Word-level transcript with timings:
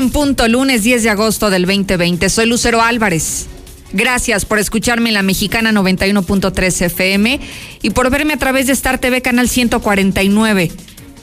en 0.00 0.10
punto, 0.10 0.48
lunes 0.48 0.82
10 0.82 1.02
de 1.02 1.10
agosto 1.10 1.50
del 1.50 1.66
2020. 1.66 2.30
Soy 2.30 2.46
Lucero 2.46 2.80
Álvarez. 2.80 3.48
Gracias 3.92 4.46
por 4.46 4.58
escucharme 4.58 5.10
en 5.10 5.14
la 5.14 5.22
mexicana 5.22 5.72
91.3 5.72 6.86
FM 6.86 7.38
y 7.82 7.90
por 7.90 8.08
verme 8.08 8.32
a 8.32 8.38
través 8.38 8.66
de 8.66 8.72
Star 8.72 8.98
TV 8.98 9.20
Canal 9.20 9.50
149. 9.50 10.72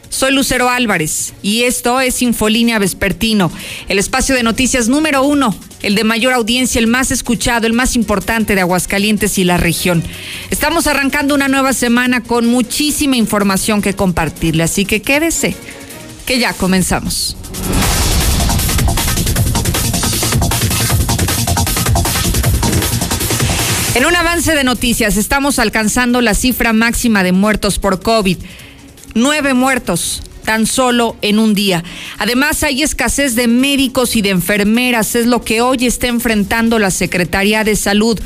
Soy 0.10 0.32
Lucero 0.32 0.70
Álvarez 0.70 1.34
y 1.42 1.64
esto 1.64 2.00
es 2.00 2.22
Infolínea 2.22 2.78
Vespertino, 2.78 3.52
el 3.88 3.98
espacio 3.98 4.36
de 4.36 4.44
noticias 4.44 4.88
número 4.88 5.24
uno, 5.24 5.56
el 5.82 5.96
de 5.96 6.04
mayor 6.04 6.34
audiencia, 6.34 6.78
el 6.78 6.88
más 6.88 7.10
escuchado, 7.10 7.66
el 7.66 7.74
más 7.74 7.96
importante 7.96 8.54
de 8.54 8.62
Aguascalientes 8.62 9.40
y 9.40 9.44
la 9.44 9.58
región. 9.58 10.04
Estamos 10.52 10.86
arrancando 10.86 11.34
una 11.34 11.48
nueva 11.48 11.74
semana 11.74 12.22
con 12.22 12.46
muchísima 12.46 13.18
información 13.18 13.82
que 13.82 13.96
compartirle, 13.96 14.62
así 14.62 14.86
que 14.86 15.02
quédese, 15.02 15.56
que 16.28 16.38
ya 16.38 16.54
comenzamos. 16.54 17.36
En 23.98 24.06
un 24.06 24.16
avance 24.16 24.54
de 24.54 24.64
noticias, 24.64 25.18
estamos 25.18 25.58
alcanzando 25.58 26.22
la 26.22 26.36
cifra 26.36 26.72
máxima 26.72 27.24
de 27.24 27.32
muertos 27.32 27.80
por 27.80 28.00
COVID. 28.00 28.38
Nueve 29.16 29.56
muertos 29.56 30.22
tan 30.46 30.68
solo 30.68 31.16
en 31.24 31.40
un 31.40 31.56
día. 31.56 31.84
Además, 32.20 32.62
hay 32.62 32.84
escasez 32.84 33.34
de 33.34 33.48
médicos 33.48 34.16
y 34.16 34.22
de 34.22 34.30
enfermeras, 34.30 35.16
es 35.16 35.26
lo 35.26 35.44
que 35.44 35.62
hoy 35.62 35.88
está 35.88 36.06
enfrentando 36.06 36.78
la 36.78 36.92
Secretaría 36.92 37.64
de 37.64 37.76
Salud. 37.76 38.20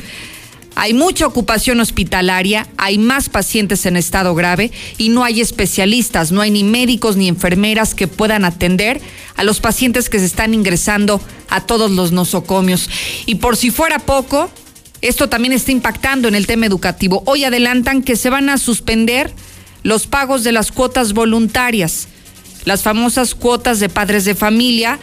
Hay 0.75 0.93
mucha 0.93 1.25
ocupación 1.25 1.79
hospitalaria, 1.79 2.67
hay 2.75 2.97
más 2.97 3.29
pacientes 3.29 3.85
en 3.85 3.95
estado 3.95 4.35
grave 4.35 4.73
y 4.97 5.07
no 5.07 5.23
hay 5.23 5.39
especialistas, 5.39 6.33
no 6.33 6.41
hay 6.41 6.51
ni 6.51 6.65
médicos 6.65 7.15
ni 7.15 7.29
enfermeras 7.29 7.95
que 7.95 8.09
puedan 8.09 8.43
atender 8.43 8.99
a 9.37 9.45
los 9.45 9.61
pacientes 9.61 10.09
que 10.09 10.19
se 10.19 10.25
están 10.25 10.53
ingresando 10.53 11.21
a 11.49 11.61
todos 11.61 11.91
los 11.91 12.11
nosocomios. 12.11 12.89
Y 13.25 13.35
por 13.35 13.55
si 13.55 13.71
fuera 13.71 13.99
poco, 13.99 14.51
esto 15.01 15.29
también 15.29 15.53
está 15.53 15.71
impactando 15.71 16.27
en 16.27 16.35
el 16.35 16.47
tema 16.47 16.65
educativo. 16.65 17.23
Hoy 17.25 17.43
adelantan 17.43 18.03
que 18.03 18.15
se 18.15 18.29
van 18.29 18.49
a 18.49 18.57
suspender 18.57 19.31
los 19.83 20.07
pagos 20.07 20.43
de 20.43 20.51
las 20.51 20.71
cuotas 20.71 21.13
voluntarias, 21.13 22.07
las 22.65 22.83
famosas 22.83 23.33
cuotas 23.33 23.79
de 23.79 23.89
padres 23.89 24.25
de 24.25 24.35
familia 24.35 24.99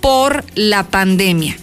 por 0.00 0.44
la 0.54 0.88
pandemia. 0.88 1.56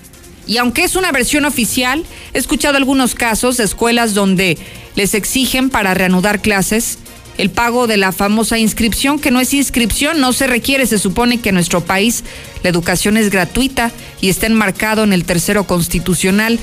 Y 0.45 0.57
aunque 0.57 0.83
es 0.83 0.95
una 0.95 1.11
versión 1.11 1.45
oficial, 1.45 2.03
he 2.33 2.37
escuchado 2.37 2.77
algunos 2.77 3.15
casos 3.15 3.57
de 3.57 3.63
escuelas 3.63 4.13
donde 4.13 4.57
les 4.95 5.13
exigen 5.13 5.69
para 5.69 5.93
reanudar 5.93 6.41
clases 6.41 6.99
el 7.37 7.49
pago 7.49 7.87
de 7.87 7.95
la 7.95 8.11
famosa 8.11 8.57
inscripción, 8.57 9.17
que 9.17 9.31
no 9.31 9.39
es 9.39 9.53
inscripción, 9.53 10.19
no 10.19 10.33
se 10.33 10.45
requiere, 10.45 10.85
se 10.85 10.99
supone 10.99 11.39
que 11.39 11.49
en 11.49 11.55
nuestro 11.55 11.79
país 11.79 12.25
la 12.63 12.69
educación 12.69 13.15
es 13.15 13.29
gratuita 13.29 13.91
y 14.19 14.27
está 14.27 14.47
enmarcado 14.47 15.05
en 15.05 15.13
el 15.13 15.23
tercero 15.23 15.65
constitucional 15.65 16.59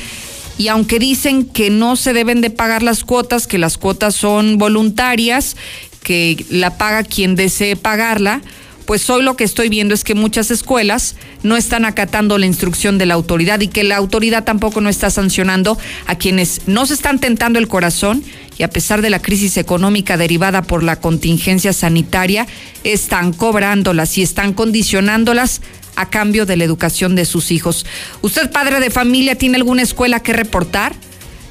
y 0.58 0.68
aunque 0.68 0.98
dicen 0.98 1.44
que 1.44 1.70
no 1.70 1.96
se 1.96 2.12
deben 2.12 2.40
de 2.40 2.50
pagar 2.50 2.82
las 2.82 3.04
cuotas, 3.04 3.46
que 3.46 3.58
las 3.58 3.78
cuotas 3.78 4.14
son 4.14 4.58
voluntarias, 4.58 5.56
que 6.02 6.44
la 6.50 6.78
paga 6.78 7.02
quien 7.02 7.34
desee 7.34 7.76
pagarla, 7.76 8.40
pues 8.86 9.10
hoy 9.10 9.22
lo 9.22 9.36
que 9.36 9.44
estoy 9.44 9.68
viendo 9.68 9.94
es 9.94 10.04
que 10.04 10.14
muchas 10.14 10.50
escuelas 10.52 11.16
no 11.42 11.56
están 11.56 11.84
acatando 11.84 12.38
la 12.38 12.46
instrucción 12.46 12.98
de 12.98 13.06
la 13.06 13.14
autoridad 13.14 13.60
y 13.60 13.68
que 13.68 13.82
la 13.82 13.96
autoridad 13.96 14.44
tampoco 14.44 14.80
no 14.80 14.88
está 14.88 15.10
sancionando 15.10 15.76
a 16.06 16.14
quienes 16.14 16.62
no 16.66 16.86
se 16.86 16.94
están 16.94 17.18
tentando 17.18 17.58
el 17.58 17.66
corazón 17.66 18.22
y 18.56 18.62
a 18.62 18.70
pesar 18.70 19.02
de 19.02 19.10
la 19.10 19.20
crisis 19.20 19.56
económica 19.56 20.16
derivada 20.16 20.62
por 20.62 20.82
la 20.84 21.00
contingencia 21.00 21.72
sanitaria, 21.72 22.46
están 22.84 23.32
cobrándolas 23.32 24.16
y 24.16 24.22
están 24.22 24.52
condicionándolas 24.54 25.60
a 25.96 26.08
cambio 26.08 26.46
de 26.46 26.56
la 26.56 26.64
educación 26.64 27.16
de 27.16 27.24
sus 27.24 27.50
hijos. 27.50 27.86
¿Usted, 28.22 28.50
padre 28.50 28.80
de 28.80 28.90
familia, 28.90 29.34
tiene 29.34 29.56
alguna 29.56 29.82
escuela 29.82 30.20
que 30.20 30.32
reportar? 30.32 30.94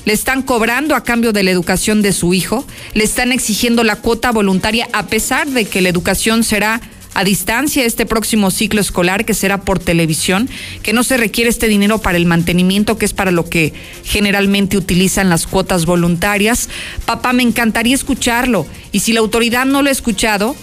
¿Le 0.06 0.14
están 0.14 0.44
cobrando 0.44 0.96
a 0.96 1.04
cambio 1.04 1.34
de 1.34 1.44
la 1.44 1.52
educación 1.52 2.02
de 2.02 2.14
su 2.14 2.34
hijo? 2.34 2.66
¿Le 2.94 3.04
están 3.04 3.32
exigiendo 3.32 3.84
la 3.84 3.96
cuota 3.96 4.32
voluntaria 4.32 4.88
a 4.94 5.08
pesar 5.08 5.48
de 5.48 5.66
que 5.66 5.82
la 5.82 5.90
educación 5.90 6.44
será 6.44 6.80
a 7.16 7.24
distancia 7.24 7.86
este 7.86 8.06
próximo 8.06 8.52
ciclo 8.52 8.82
escolar 8.82 9.26
que 9.26 9.34
será 9.34 9.62
por 9.62 9.80
televisión, 9.80 10.50
que 10.84 10.94
no 10.94 11.04
se 11.04 11.18
requiere 11.18 11.50
este 11.50 11.68
dinero 11.68 11.98
para 11.98 12.18
el 12.18 12.26
mantenimiento, 12.26 12.98
que 12.98 13.06
es 13.06 13.14
para 13.14 13.32
lo 13.32 13.50
que 13.50 13.74
generalmente 14.04 14.78
utilizan 14.78 15.30
las 15.30 15.48
cuotas 15.48 15.86
voluntarias. 15.86 16.70
Papá, 17.06 17.34
me 17.34 17.42
encantaría 17.42 17.96
escucharlo. 17.96 18.68
Y 18.92 19.00
si 19.00 19.14
la 19.14 19.22
autoridad 19.22 19.66
no 19.66 19.82
lo 19.82 19.90
ha 19.90 19.94
escuchado, 19.94 20.56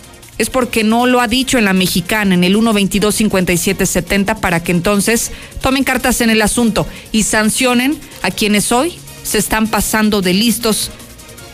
es 0.42 0.50
porque 0.50 0.84
no 0.84 1.06
lo 1.06 1.20
ha 1.20 1.28
dicho 1.28 1.56
en 1.56 1.64
la 1.64 1.72
mexicana, 1.72 2.34
en 2.34 2.44
el 2.44 2.56
122-5770, 2.56 4.40
para 4.40 4.62
que 4.62 4.72
entonces 4.72 5.32
tomen 5.60 5.84
cartas 5.84 6.20
en 6.20 6.30
el 6.30 6.42
asunto 6.42 6.86
y 7.12 7.22
sancionen 7.22 7.98
a 8.22 8.30
quienes 8.30 8.72
hoy 8.72 8.98
se 9.22 9.38
están 9.38 9.68
pasando 9.68 10.20
de 10.20 10.34
listos 10.34 10.90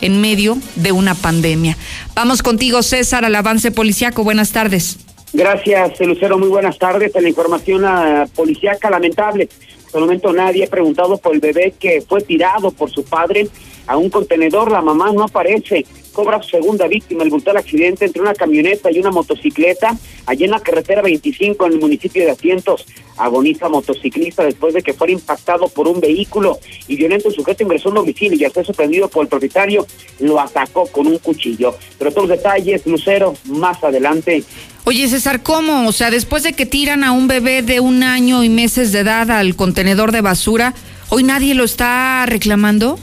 en 0.01 0.21
medio 0.21 0.57
de 0.75 0.91
una 0.91 1.15
pandemia. 1.15 1.77
Vamos 2.15 2.41
contigo, 2.41 2.81
César, 2.83 3.25
al 3.25 3.35
avance 3.35 3.71
policiaco. 3.71 4.23
Buenas 4.23 4.51
tardes. 4.51 4.97
Gracias, 5.33 5.99
Lucero. 5.99 6.37
Muy 6.37 6.47
buenas 6.47 6.77
tardes. 6.79 7.15
En 7.15 7.23
la 7.23 7.29
información 7.29 7.85
uh, 7.85 8.27
policíaca 8.35 8.89
lamentable. 8.89 9.49
Hasta 9.85 9.97
el 9.97 10.03
momento 10.03 10.33
nadie 10.33 10.65
ha 10.65 10.69
preguntado 10.69 11.17
por 11.17 11.33
el 11.33 11.39
bebé 11.39 11.73
que 11.79 12.01
fue 12.01 12.21
tirado 12.21 12.71
por 12.71 12.89
su 12.89 13.03
padre 13.03 13.47
a 13.87 13.97
un 13.97 14.09
contenedor. 14.09 14.71
La 14.71 14.81
mamá 14.81 15.11
no 15.11 15.23
aparece 15.23 15.85
cobra 16.19 16.43
su 16.43 16.49
segunda 16.49 16.85
víctima, 16.85 17.23
el 17.23 17.29
brutal 17.29 17.55
accidente 17.55 18.03
entre 18.03 18.21
una 18.21 18.33
camioneta 18.33 18.91
y 18.91 18.99
una 18.99 19.09
motocicleta 19.09 19.97
allí 20.25 20.43
en 20.43 20.51
la 20.51 20.59
carretera 20.59 21.01
25 21.01 21.65
en 21.65 21.71
el 21.71 21.79
municipio 21.79 22.25
de 22.25 22.31
Asientos. 22.31 22.85
Agoniza 23.15 23.69
motociclista 23.69 24.43
después 24.43 24.73
de 24.73 24.81
que 24.81 24.93
fuera 24.93 25.13
impactado 25.13 25.69
por 25.69 25.87
un 25.87 26.01
vehículo 26.01 26.59
y 26.89 26.97
violento 26.97 27.31
sujeto 27.31 27.63
ingresó 27.63 27.87
a 27.87 27.91
un 27.91 27.95
domicilio 27.95 28.37
y 28.37 28.43
al 28.43 28.51
ser 28.51 28.65
sorprendido 28.65 29.07
por 29.07 29.23
el 29.23 29.29
propietario 29.29 29.87
lo 30.19 30.41
atacó 30.41 30.87
con 30.87 31.07
un 31.07 31.19
cuchillo. 31.19 31.73
Pero 31.97 32.11
todos 32.11 32.27
los 32.27 32.37
detalles, 32.37 32.85
Lucero, 32.85 33.33
más 33.45 33.81
adelante. 33.81 34.43
Oye, 34.83 35.07
César, 35.07 35.41
¿cómo? 35.41 35.87
O 35.87 35.93
sea, 35.93 36.11
después 36.11 36.43
de 36.43 36.51
que 36.51 36.65
tiran 36.65 37.05
a 37.05 37.13
un 37.13 37.29
bebé 37.29 37.61
de 37.61 37.79
un 37.79 38.03
año 38.03 38.43
y 38.43 38.49
meses 38.49 38.91
de 38.91 38.99
edad 38.99 39.31
al 39.31 39.55
contenedor 39.55 40.11
de 40.11 40.19
basura, 40.19 40.73
¿hoy 41.07 41.23
nadie 41.23 41.53
lo 41.53 41.63
está 41.63 42.25
reclamando? 42.25 42.99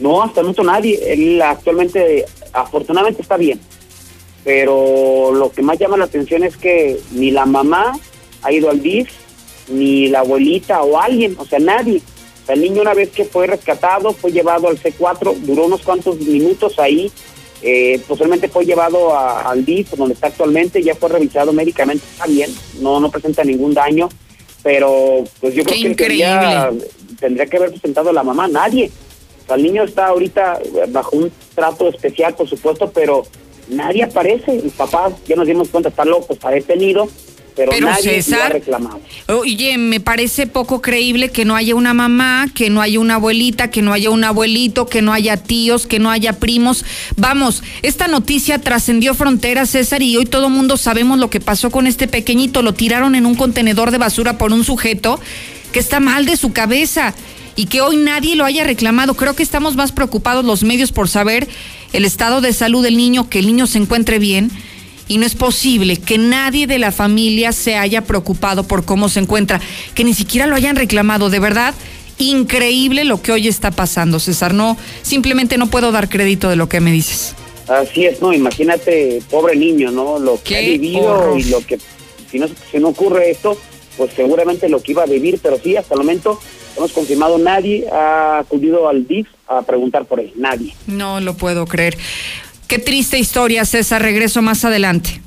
No, 0.00 0.22
hasta 0.22 0.40
el 0.40 0.46
momento 0.46 0.64
nadie. 0.64 0.98
Él 1.12 1.42
actualmente 1.42 2.26
afortunadamente 2.52 3.22
está 3.22 3.36
bien, 3.36 3.60
pero 4.44 5.32
lo 5.34 5.50
que 5.52 5.62
más 5.62 5.78
llama 5.78 5.96
la 5.96 6.04
atención 6.04 6.44
es 6.44 6.56
que 6.56 6.98
ni 7.12 7.30
la 7.30 7.46
mamá 7.46 7.92
ha 8.42 8.52
ido 8.52 8.70
al 8.70 8.82
DIF, 8.82 9.08
ni 9.68 10.08
la 10.08 10.20
abuelita 10.20 10.82
o 10.82 10.98
alguien, 10.98 11.36
o 11.38 11.44
sea, 11.44 11.58
nadie. 11.58 12.00
el 12.48 12.60
niño 12.62 12.82
una 12.82 12.94
vez 12.94 13.10
que 13.10 13.24
fue 13.24 13.46
rescatado, 13.46 14.12
fue 14.12 14.32
llevado 14.32 14.68
al 14.68 14.80
C4, 14.80 15.34
duró 15.42 15.66
unos 15.66 15.82
cuantos 15.82 16.18
minutos 16.18 16.78
ahí, 16.78 17.12
eh, 17.62 18.00
posiblemente 18.08 18.48
fue 18.48 18.64
llevado 18.64 19.16
al 19.16 19.64
DIF, 19.64 19.90
donde 19.90 20.14
está 20.14 20.28
actualmente, 20.28 20.82
ya 20.82 20.94
fue 20.94 21.10
revisado 21.10 21.52
médicamente, 21.52 22.04
está 22.10 22.26
bien, 22.26 22.50
no, 22.80 22.98
no 22.98 23.10
presenta 23.10 23.44
ningún 23.44 23.74
daño, 23.74 24.08
pero 24.62 25.24
pues 25.40 25.54
yo 25.54 25.62
creo 25.64 25.94
que 25.94 25.94
tendría 27.20 27.46
que 27.46 27.56
haber 27.56 27.70
presentado 27.70 28.12
la 28.12 28.22
mamá, 28.22 28.48
nadie 28.48 28.90
el 29.54 29.62
niño 29.62 29.84
está 29.84 30.08
ahorita 30.08 30.58
bajo 30.88 31.16
un 31.16 31.32
trato 31.54 31.88
especial, 31.88 32.34
por 32.34 32.48
supuesto, 32.48 32.90
pero 32.90 33.24
nadie 33.68 34.02
aparece. 34.02 34.52
El 34.52 34.70
papá, 34.70 35.10
ya 35.26 35.36
nos 35.36 35.46
dimos 35.46 35.68
cuenta, 35.68 35.88
está 35.88 36.04
loco, 36.04 36.34
está 36.34 36.50
detenido. 36.50 37.08
Pero, 37.56 37.72
nadie 37.80 38.22
lo 38.26 38.42
ha 38.42 38.48
reclamado. 38.48 39.00
Oye, 39.28 39.76
me 39.76 40.00
parece 40.00 40.46
poco 40.46 40.80
creíble 40.80 41.30
que 41.30 41.44
no 41.44 41.56
haya 41.56 41.74
una 41.74 41.92
mamá, 41.92 42.46
que 42.54 42.70
no 42.70 42.80
haya 42.80 43.00
una 43.00 43.16
abuelita, 43.16 43.70
que 43.70 43.82
no 43.82 43.92
haya 43.92 44.08
un 44.10 44.24
abuelito, 44.24 44.86
que 44.86 45.02
no 45.02 45.12
haya 45.12 45.36
tíos, 45.36 45.86
que 45.86 45.98
no 45.98 46.10
haya 46.10 46.34
primos. 46.34 46.84
Vamos, 47.16 47.62
esta 47.82 48.06
noticia 48.06 48.60
trascendió 48.60 49.14
fronteras, 49.14 49.70
César, 49.70 50.00
y 50.00 50.16
hoy 50.16 50.26
todo 50.26 50.48
mundo 50.48 50.76
sabemos 50.76 51.18
lo 51.18 51.28
que 51.28 51.40
pasó 51.40 51.70
con 51.70 51.86
este 51.86 52.06
pequeñito. 52.06 52.62
Lo 52.62 52.72
tiraron 52.72 53.14
en 53.14 53.26
un 53.26 53.34
contenedor 53.34 53.90
de 53.90 53.98
basura 53.98 54.38
por 54.38 54.52
un 54.52 54.64
sujeto 54.64 55.20
que 55.72 55.80
está 55.80 56.00
mal 56.00 56.26
de 56.26 56.36
su 56.36 56.52
cabeza 56.52 57.14
y 57.56 57.66
que 57.66 57.80
hoy 57.80 57.96
nadie 57.96 58.36
lo 58.36 58.44
haya 58.44 58.64
reclamado. 58.64 59.14
Creo 59.14 59.34
que 59.34 59.42
estamos 59.42 59.76
más 59.76 59.92
preocupados 59.92 60.44
los 60.44 60.62
medios 60.62 60.92
por 60.92 61.08
saber 61.08 61.48
el 61.92 62.04
estado 62.04 62.40
de 62.40 62.52
salud 62.52 62.82
del 62.82 62.96
niño, 62.96 63.28
que 63.28 63.40
el 63.40 63.46
niño 63.46 63.66
se 63.66 63.78
encuentre 63.78 64.18
bien. 64.18 64.50
Y 65.08 65.18
no 65.18 65.26
es 65.26 65.34
posible 65.34 65.96
que 65.96 66.18
nadie 66.18 66.68
de 66.68 66.78
la 66.78 66.92
familia 66.92 67.52
se 67.52 67.76
haya 67.76 68.02
preocupado 68.02 68.62
por 68.62 68.84
cómo 68.84 69.08
se 69.08 69.18
encuentra, 69.18 69.60
que 69.94 70.04
ni 70.04 70.14
siquiera 70.14 70.46
lo 70.46 70.54
hayan 70.54 70.76
reclamado. 70.76 71.30
De 71.30 71.40
verdad, 71.40 71.74
increíble 72.18 73.04
lo 73.04 73.20
que 73.20 73.32
hoy 73.32 73.48
está 73.48 73.72
pasando, 73.72 74.20
César. 74.20 74.54
No, 74.54 74.76
simplemente 75.02 75.58
no 75.58 75.66
puedo 75.66 75.90
dar 75.90 76.08
crédito 76.08 76.48
de 76.48 76.56
lo 76.56 76.68
que 76.68 76.80
me 76.80 76.92
dices. 76.92 77.34
Así 77.66 78.04
es, 78.04 78.20
no, 78.20 78.32
imagínate, 78.32 79.22
pobre 79.30 79.54
niño, 79.56 79.90
¿no? 79.90 80.18
Lo 80.18 80.42
que 80.42 80.56
ha 80.56 80.60
vivido 80.60 81.36
y 81.36 81.44
lo 81.44 81.64
que, 81.64 81.78
si 82.30 82.38
no, 82.38 82.48
si 82.70 82.78
no 82.78 82.88
ocurre 82.88 83.30
esto, 83.30 83.56
pues 83.96 84.12
seguramente 84.14 84.68
lo 84.68 84.82
que 84.82 84.92
iba 84.92 85.04
a 85.04 85.06
vivir, 85.06 85.38
pero 85.42 85.58
sí, 85.62 85.76
hasta 85.76 85.94
el 85.94 86.00
momento 86.00 86.40
hemos 86.76 86.92
confirmado, 86.92 87.38
nadie 87.38 87.86
ha 87.92 88.38
acudido 88.38 88.88
al 88.88 89.06
DIF 89.06 89.28
a 89.46 89.62
preguntar 89.62 90.04
por 90.04 90.20
él, 90.20 90.32
nadie. 90.36 90.74
No 90.86 91.20
lo 91.20 91.36
puedo 91.36 91.66
creer. 91.66 91.96
Qué 92.66 92.78
triste 92.78 93.18
historia, 93.18 93.64
César. 93.64 94.02
Regreso 94.02 94.42
más 94.42 94.64
adelante. 94.64 95.20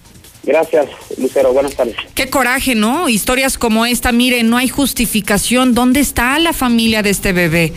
Gracias, 0.44 0.88
Lucero. 1.18 1.54
Buenas 1.54 1.76
tardes. 1.76 1.96
Qué 2.16 2.30
coraje, 2.30 2.76
¿no? 2.76 3.08
Historias 3.10 3.58
como 3.58 3.86
esta, 3.86 4.12
mire, 4.12 4.44
no 4.44 4.58
hay 4.58 4.68
justificación. 4.68 5.74
¿Dónde 5.74 6.00
está 6.00 6.38
la 6.40 6.54
familia 6.54 7.02
de 7.02 7.10
este 7.10 7.34
bebé? 7.34 7.74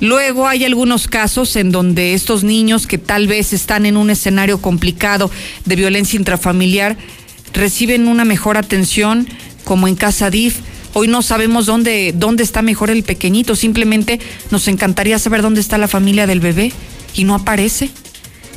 Luego 0.00 0.48
hay 0.48 0.64
algunos 0.64 1.06
casos 1.06 1.54
en 1.56 1.70
donde 1.70 2.14
estos 2.14 2.42
niños 2.44 2.86
que 2.86 2.98
tal 2.98 3.28
vez 3.28 3.52
están 3.52 3.86
en 3.86 3.96
un 3.96 4.10
escenario 4.10 4.60
complicado 4.60 5.30
de 5.64 5.76
violencia 5.76 6.18
intrafamiliar 6.18 6.96
reciben 7.52 8.08
una 8.08 8.24
mejor 8.24 8.56
atención, 8.56 9.28
como 9.64 9.88
en 9.88 9.94
Casa 9.94 10.30
DIF. 10.30 10.58
Hoy 10.94 11.08
no 11.08 11.22
sabemos 11.22 11.66
dónde, 11.66 12.12
dónde 12.14 12.42
está 12.42 12.60
mejor 12.62 12.90
el 12.90 13.02
pequeñito, 13.02 13.56
simplemente 13.56 14.20
nos 14.50 14.68
encantaría 14.68 15.18
saber 15.18 15.42
dónde 15.42 15.60
está 15.60 15.78
la 15.78 15.88
familia 15.88 16.26
del 16.26 16.40
bebé 16.40 16.72
y 17.14 17.24
no 17.24 17.34
aparece. 17.34 17.90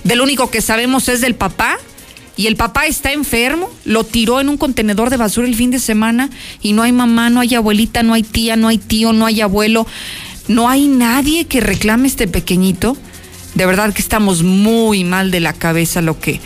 Del 0.03 0.21
único 0.21 0.51
que 0.51 0.61
sabemos 0.61 1.07
es 1.07 1.21
del 1.21 1.35
papá 1.35 1.77
y 2.37 2.47
el 2.47 2.57
papá 2.57 2.85
está 2.85 3.13
enfermo, 3.13 3.69
lo 3.85 4.03
tiró 4.03 4.41
en 4.41 4.49
un 4.49 4.57
contenedor 4.57 5.09
de 5.09 5.17
basura 5.17 5.47
el 5.47 5.55
fin 5.55 5.71
de 5.71 5.79
semana 5.79 6.29
y 6.61 6.73
no 6.73 6.83
hay 6.83 6.91
mamá, 6.91 7.29
no 7.29 7.39
hay 7.39 7.55
abuelita, 7.55 8.03
no 8.03 8.13
hay 8.13 8.23
tía, 8.23 8.57
no 8.57 8.67
hay 8.67 8.77
tío, 8.77 9.13
no 9.13 9.25
hay 9.25 9.41
abuelo. 9.41 9.87
No 10.47 10.69
hay 10.69 10.87
nadie 10.87 11.45
que 11.45 11.59
reclame 11.59 12.07
este 12.07 12.27
pequeñito. 12.27 12.95
De 13.55 13.65
verdad 13.65 13.93
que 13.93 14.01
estamos 14.01 14.43
muy 14.43 15.03
mal 15.03 15.31
de 15.31 15.39
la 15.39 15.53
cabeza 15.53 16.01
lo 16.01 16.19
que, 16.19 16.39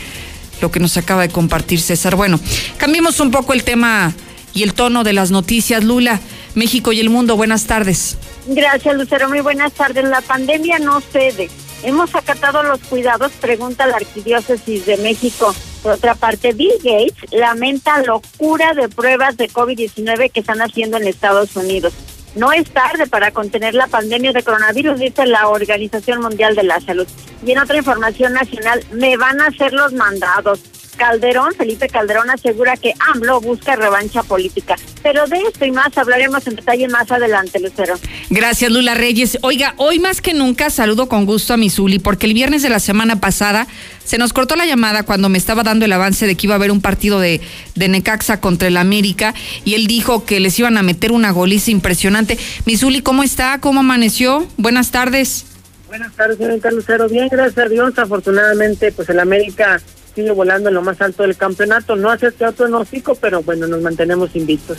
lo 0.62 0.70
que 0.70 0.80
nos 0.80 0.96
acaba 0.96 1.22
de 1.22 1.28
compartir 1.28 1.80
César. 1.80 2.16
Bueno, 2.16 2.40
cambiemos 2.78 3.20
un 3.20 3.30
poco 3.30 3.52
el 3.52 3.64
tema 3.64 4.14
y 4.54 4.62
el 4.62 4.74
tono 4.74 5.04
de 5.04 5.12
las 5.12 5.30
noticias. 5.30 5.84
Lula, 5.84 6.20
México 6.54 6.92
y 6.92 7.00
el 7.00 7.10
mundo, 7.10 7.36
buenas 7.36 7.66
tardes. 7.66 8.16
Gracias, 8.46 8.94
Lucero. 8.96 9.28
Muy 9.28 9.40
buenas 9.40 9.72
tardes. 9.72 10.04
La 10.04 10.20
pandemia 10.20 10.78
no 10.78 11.00
cede. 11.00 11.48
Hemos 11.82 12.14
acatado 12.14 12.62
los 12.62 12.80
cuidados, 12.80 13.32
pregunta 13.40 13.86
la 13.86 13.96
Arquidiócesis 13.96 14.84
de 14.84 14.98
México. 14.98 15.54
Por 15.82 15.92
otra 15.92 16.14
parte, 16.14 16.52
Bill 16.52 16.74
Gates 16.82 17.32
lamenta 17.32 18.02
locura 18.02 18.74
de 18.74 18.88
pruebas 18.88 19.38
de 19.38 19.48
COVID-19 19.48 20.30
que 20.30 20.40
están 20.40 20.60
haciendo 20.60 20.98
en 20.98 21.06
Estados 21.06 21.56
Unidos. 21.56 21.94
No 22.34 22.52
es 22.52 22.70
tarde 22.70 23.06
para 23.06 23.32
contener 23.32 23.74
la 23.74 23.86
pandemia 23.86 24.32
de 24.32 24.42
coronavirus, 24.42 25.00
dice 25.00 25.26
la 25.26 25.48
Organización 25.48 26.20
Mundial 26.20 26.54
de 26.54 26.64
la 26.64 26.80
Salud. 26.80 27.06
Y 27.44 27.52
en 27.52 27.58
otra 27.58 27.78
información 27.78 28.34
nacional, 28.34 28.84
me 28.92 29.16
van 29.16 29.40
a 29.40 29.46
hacer 29.46 29.72
los 29.72 29.92
mandados. 29.94 30.60
Calderón, 30.96 31.54
Felipe 31.54 31.88
Calderón 31.88 32.30
asegura 32.30 32.76
que 32.76 32.92
AMLO 33.12 33.40
busca 33.40 33.76
revancha 33.76 34.22
política. 34.22 34.76
Pero 35.02 35.26
de 35.26 35.38
esto 35.38 35.64
y 35.64 35.70
más 35.70 35.96
hablaremos 35.96 36.46
en 36.46 36.56
detalle 36.56 36.88
más 36.88 37.10
adelante, 37.10 37.58
Lucero. 37.60 37.94
Gracias, 38.28 38.70
Lula 38.70 38.94
Reyes. 38.94 39.38
Oiga, 39.42 39.74
hoy 39.76 39.98
más 39.98 40.20
que 40.20 40.34
nunca 40.34 40.70
saludo 40.70 41.08
con 41.08 41.26
gusto 41.26 41.54
a 41.54 41.56
Misuli, 41.56 41.98
porque 41.98 42.26
el 42.26 42.34
viernes 42.34 42.62
de 42.62 42.68
la 42.68 42.80
semana 42.80 43.20
pasada 43.20 43.66
se 44.04 44.18
nos 44.18 44.32
cortó 44.32 44.56
la 44.56 44.66
llamada 44.66 45.04
cuando 45.04 45.28
me 45.28 45.38
estaba 45.38 45.62
dando 45.62 45.84
el 45.84 45.92
avance 45.92 46.26
de 46.26 46.34
que 46.34 46.46
iba 46.46 46.54
a 46.54 46.56
haber 46.56 46.70
un 46.70 46.80
partido 46.80 47.20
de, 47.20 47.40
de 47.74 47.88
Necaxa 47.88 48.40
contra 48.40 48.68
el 48.68 48.76
América 48.76 49.34
y 49.64 49.74
él 49.74 49.86
dijo 49.86 50.24
que 50.24 50.40
les 50.40 50.58
iban 50.58 50.76
a 50.76 50.82
meter 50.82 51.12
una 51.12 51.30
goliza 51.30 51.70
impresionante. 51.70 52.38
Misuli, 52.66 53.02
¿cómo 53.02 53.22
está? 53.22 53.60
¿Cómo 53.60 53.80
amaneció? 53.80 54.46
Buenas 54.56 54.90
tardes. 54.90 55.46
Buenas 55.88 56.12
tardes, 56.12 56.38
señorita 56.38 56.70
Lucero. 56.70 57.08
Bien, 57.08 57.28
gracias 57.28 57.66
a 57.66 57.68
Dios. 57.68 57.98
Afortunadamente, 57.98 58.92
pues 58.92 59.08
el 59.08 59.18
América 59.18 59.80
sigue 60.20 60.32
volando 60.32 60.68
en 60.68 60.74
lo 60.74 60.82
más 60.82 61.00
alto 61.00 61.22
del 61.22 61.36
campeonato. 61.36 61.96
No 61.96 62.10
hace 62.10 62.28
este 62.28 62.46
otro 62.46 62.68
nocico, 62.68 63.14
pero 63.14 63.42
bueno, 63.42 63.66
nos 63.66 63.80
mantenemos 63.80 64.34
invictos. 64.34 64.78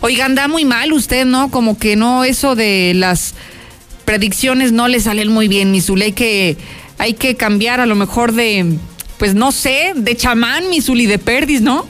Oiga, 0.00 0.24
anda 0.24 0.48
muy 0.48 0.64
mal 0.64 0.92
usted, 0.92 1.24
¿no? 1.24 1.50
Como 1.50 1.78
que 1.78 1.96
no, 1.96 2.24
eso 2.24 2.54
de 2.54 2.92
las 2.94 3.34
predicciones 4.04 4.72
no 4.72 4.88
le 4.88 5.00
salen 5.00 5.28
muy 5.28 5.48
bien, 5.48 5.70
Misuli. 5.70 6.04
Hay 6.04 6.12
que, 6.12 6.56
hay 6.98 7.14
que 7.14 7.36
cambiar 7.36 7.80
a 7.80 7.86
lo 7.86 7.94
mejor 7.94 8.32
de, 8.32 8.66
pues 9.18 9.34
no 9.34 9.52
sé, 9.52 9.92
de 9.94 10.16
chamán, 10.16 10.68
Misuli, 10.70 11.06
de 11.06 11.18
perdis, 11.18 11.62
¿no? 11.62 11.86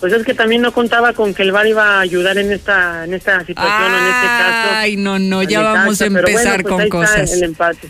Pues 0.00 0.12
es 0.12 0.24
que 0.24 0.34
también 0.34 0.60
no 0.60 0.72
contaba 0.72 1.14
con 1.14 1.32
que 1.32 1.42
el 1.42 1.52
VAR 1.52 1.66
iba 1.66 1.96
a 1.96 2.00
ayudar 2.00 2.36
en 2.36 2.52
esta 2.52 3.04
en 3.04 3.14
esta 3.14 3.42
situación, 3.46 3.86
en 3.86 4.06
este 4.06 4.26
caso. 4.26 4.68
Ay, 4.74 4.96
no, 4.96 5.18
no, 5.18 5.42
ya 5.42 5.62
vamos 5.62 5.98
a 6.02 6.04
empezar 6.04 6.62
bueno, 6.62 6.62
pues 6.62 6.72
con 6.72 6.80
ahí 6.82 6.88
cosas. 6.90 7.20
Está 7.22 7.36
el 7.36 7.42
empate. 7.44 7.88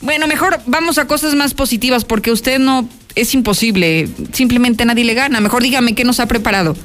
Bueno, 0.00 0.28
mejor 0.28 0.60
vamos 0.66 0.98
a 0.98 1.08
cosas 1.08 1.34
más 1.34 1.54
positivas 1.54 2.04
porque 2.04 2.30
usted 2.30 2.60
no 2.60 2.88
es 3.16 3.34
imposible, 3.34 4.08
simplemente 4.32 4.84
nadie 4.84 5.04
le 5.04 5.14
gana. 5.14 5.40
Mejor 5.40 5.62
dígame 5.62 5.94
qué 5.94 6.04
nos 6.04 6.20
ha 6.20 6.28
preparado. 6.28 6.76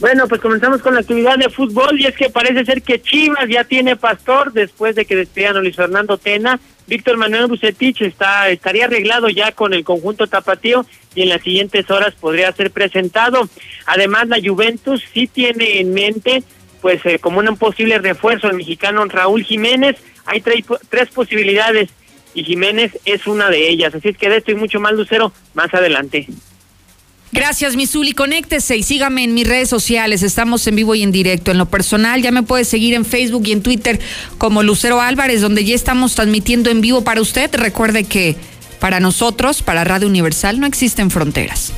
Bueno, 0.00 0.26
pues 0.26 0.40
comenzamos 0.40 0.80
con 0.80 0.94
la 0.94 1.00
actividad 1.00 1.36
de 1.36 1.50
fútbol 1.50 2.00
y 2.00 2.06
es 2.06 2.16
que 2.16 2.30
parece 2.30 2.64
ser 2.64 2.80
que 2.80 3.02
Chivas 3.02 3.46
ya 3.50 3.64
tiene 3.64 3.96
pastor 3.96 4.50
después 4.54 4.96
de 4.96 5.04
que 5.04 5.14
despidieran 5.14 5.58
a 5.58 5.60
Luis 5.60 5.76
Fernando 5.76 6.16
Tena. 6.16 6.58
Víctor 6.86 7.18
Manuel 7.18 7.48
Bucetich 7.48 8.00
está, 8.00 8.48
estaría 8.48 8.86
arreglado 8.86 9.28
ya 9.28 9.52
con 9.52 9.74
el 9.74 9.84
conjunto 9.84 10.26
tapatío 10.26 10.86
y 11.14 11.22
en 11.22 11.28
las 11.28 11.42
siguientes 11.42 11.90
horas 11.90 12.14
podría 12.18 12.50
ser 12.52 12.70
presentado. 12.70 13.46
Además, 13.84 14.28
la 14.28 14.38
Juventus 14.42 15.04
sí 15.12 15.26
tiene 15.26 15.80
en 15.80 15.92
mente, 15.92 16.42
pues 16.80 17.04
eh, 17.04 17.18
como 17.18 17.40
un 17.40 17.56
posible 17.58 17.98
refuerzo 17.98 18.48
al 18.48 18.56
mexicano 18.56 19.04
Raúl 19.04 19.44
Jiménez. 19.44 19.96
Hay 20.24 20.40
tres 20.40 21.10
posibilidades 21.10 21.90
y 22.34 22.44
Jiménez 22.44 22.92
es 23.04 23.26
una 23.26 23.50
de 23.50 23.68
ellas. 23.68 23.94
Así 23.94 24.08
es 24.08 24.16
que 24.16 24.28
de 24.28 24.38
esto 24.38 24.50
y 24.50 24.54
mucho 24.54 24.80
más, 24.80 24.92
Lucero, 24.92 25.32
más 25.54 25.72
adelante. 25.74 26.26
Gracias, 27.32 27.76
Misuli. 27.76 28.12
Conéctese 28.12 28.76
y 28.76 28.82
sígame 28.82 29.22
en 29.22 29.34
mis 29.34 29.46
redes 29.46 29.68
sociales. 29.68 30.22
Estamos 30.22 30.66
en 30.66 30.74
vivo 30.74 30.96
y 30.96 31.02
en 31.02 31.12
directo. 31.12 31.52
En 31.52 31.58
lo 31.58 31.66
personal, 31.66 32.22
ya 32.22 32.32
me 32.32 32.42
puede 32.42 32.64
seguir 32.64 32.94
en 32.94 33.04
Facebook 33.04 33.44
y 33.46 33.52
en 33.52 33.62
Twitter 33.62 34.00
como 34.36 34.64
Lucero 34.64 35.00
Álvarez, 35.00 35.40
donde 35.40 35.64
ya 35.64 35.74
estamos 35.74 36.14
transmitiendo 36.16 36.70
en 36.70 36.80
vivo 36.80 37.04
para 37.04 37.20
usted. 37.20 37.54
Recuerde 37.54 38.04
que 38.04 38.34
para 38.80 38.98
nosotros, 38.98 39.62
para 39.62 39.84
Radio 39.84 40.08
Universal, 40.08 40.58
no 40.58 40.66
existen 40.66 41.10
fronteras. 41.10 41.72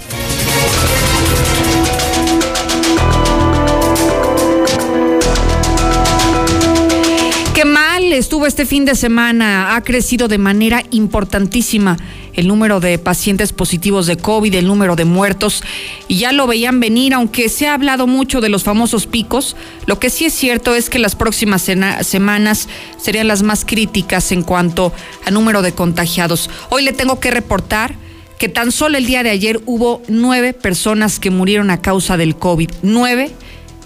Estuvo 8.18 8.46
este 8.46 8.66
fin 8.66 8.84
de 8.84 8.94
semana. 8.94 9.74
Ha 9.74 9.82
crecido 9.82 10.28
de 10.28 10.36
manera 10.36 10.82
importantísima 10.90 11.96
el 12.34 12.46
número 12.46 12.78
de 12.78 12.98
pacientes 12.98 13.54
positivos 13.54 14.06
de 14.06 14.18
COVID, 14.18 14.54
el 14.54 14.66
número 14.66 14.96
de 14.96 15.06
muertos, 15.06 15.62
y 16.08 16.18
ya 16.18 16.32
lo 16.32 16.46
veían 16.46 16.78
venir, 16.78 17.14
aunque 17.14 17.48
se 17.48 17.68
ha 17.68 17.74
hablado 17.74 18.06
mucho 18.06 18.42
de 18.42 18.50
los 18.50 18.64
famosos 18.64 19.06
picos, 19.06 19.56
lo 19.86 19.98
que 19.98 20.10
sí 20.10 20.26
es 20.26 20.34
cierto 20.34 20.74
es 20.74 20.90
que 20.90 20.98
las 20.98 21.16
próximas 21.16 21.62
semanas 22.02 22.68
serían 22.98 23.28
las 23.28 23.42
más 23.42 23.64
críticas 23.64 24.30
en 24.30 24.42
cuanto 24.42 24.92
a 25.24 25.30
número 25.30 25.62
de 25.62 25.72
contagiados. 25.72 26.50
Hoy 26.68 26.82
le 26.82 26.92
tengo 26.92 27.18
que 27.18 27.30
reportar 27.30 27.94
que 28.38 28.50
tan 28.50 28.72
solo 28.72 28.98
el 28.98 29.06
día 29.06 29.22
de 29.22 29.30
ayer 29.30 29.60
hubo 29.64 30.02
nueve 30.08 30.52
personas 30.52 31.18
que 31.18 31.30
murieron 31.30 31.70
a 31.70 31.80
causa 31.80 32.18
del 32.18 32.36
COVID. 32.36 32.70
Nueve 32.82 33.32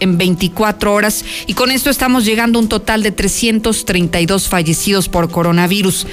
en 0.01 0.19
24 0.19 0.93
horas 0.93 1.25
y 1.47 1.55
con 1.55 1.71
esto 1.71 1.91
estamos 1.91 2.25
llegando 2.25 2.59
a 2.59 2.63
un 2.63 2.69
total 2.69 3.03
de 3.03 3.13
332 3.13 4.49
fallecidos 4.49 5.09
por 5.09 5.31
coronavirus. 5.31 6.07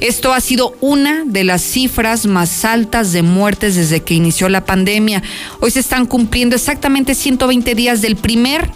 Esto 0.00 0.32
ha 0.32 0.40
sido 0.40 0.74
una 0.80 1.24
de 1.26 1.44
las 1.44 1.60
cifras 1.60 2.24
más 2.24 2.64
altas 2.64 3.12
de 3.12 3.22
muertes 3.22 3.76
desde 3.76 4.00
que 4.00 4.14
inició 4.14 4.48
la 4.48 4.64
pandemia. 4.64 5.22
Hoy 5.60 5.70
se 5.70 5.80
están 5.80 6.06
cumpliendo 6.06 6.56
exactamente 6.56 7.14
120 7.14 7.74
días 7.74 8.00
del 8.00 8.16
primer 8.16 8.70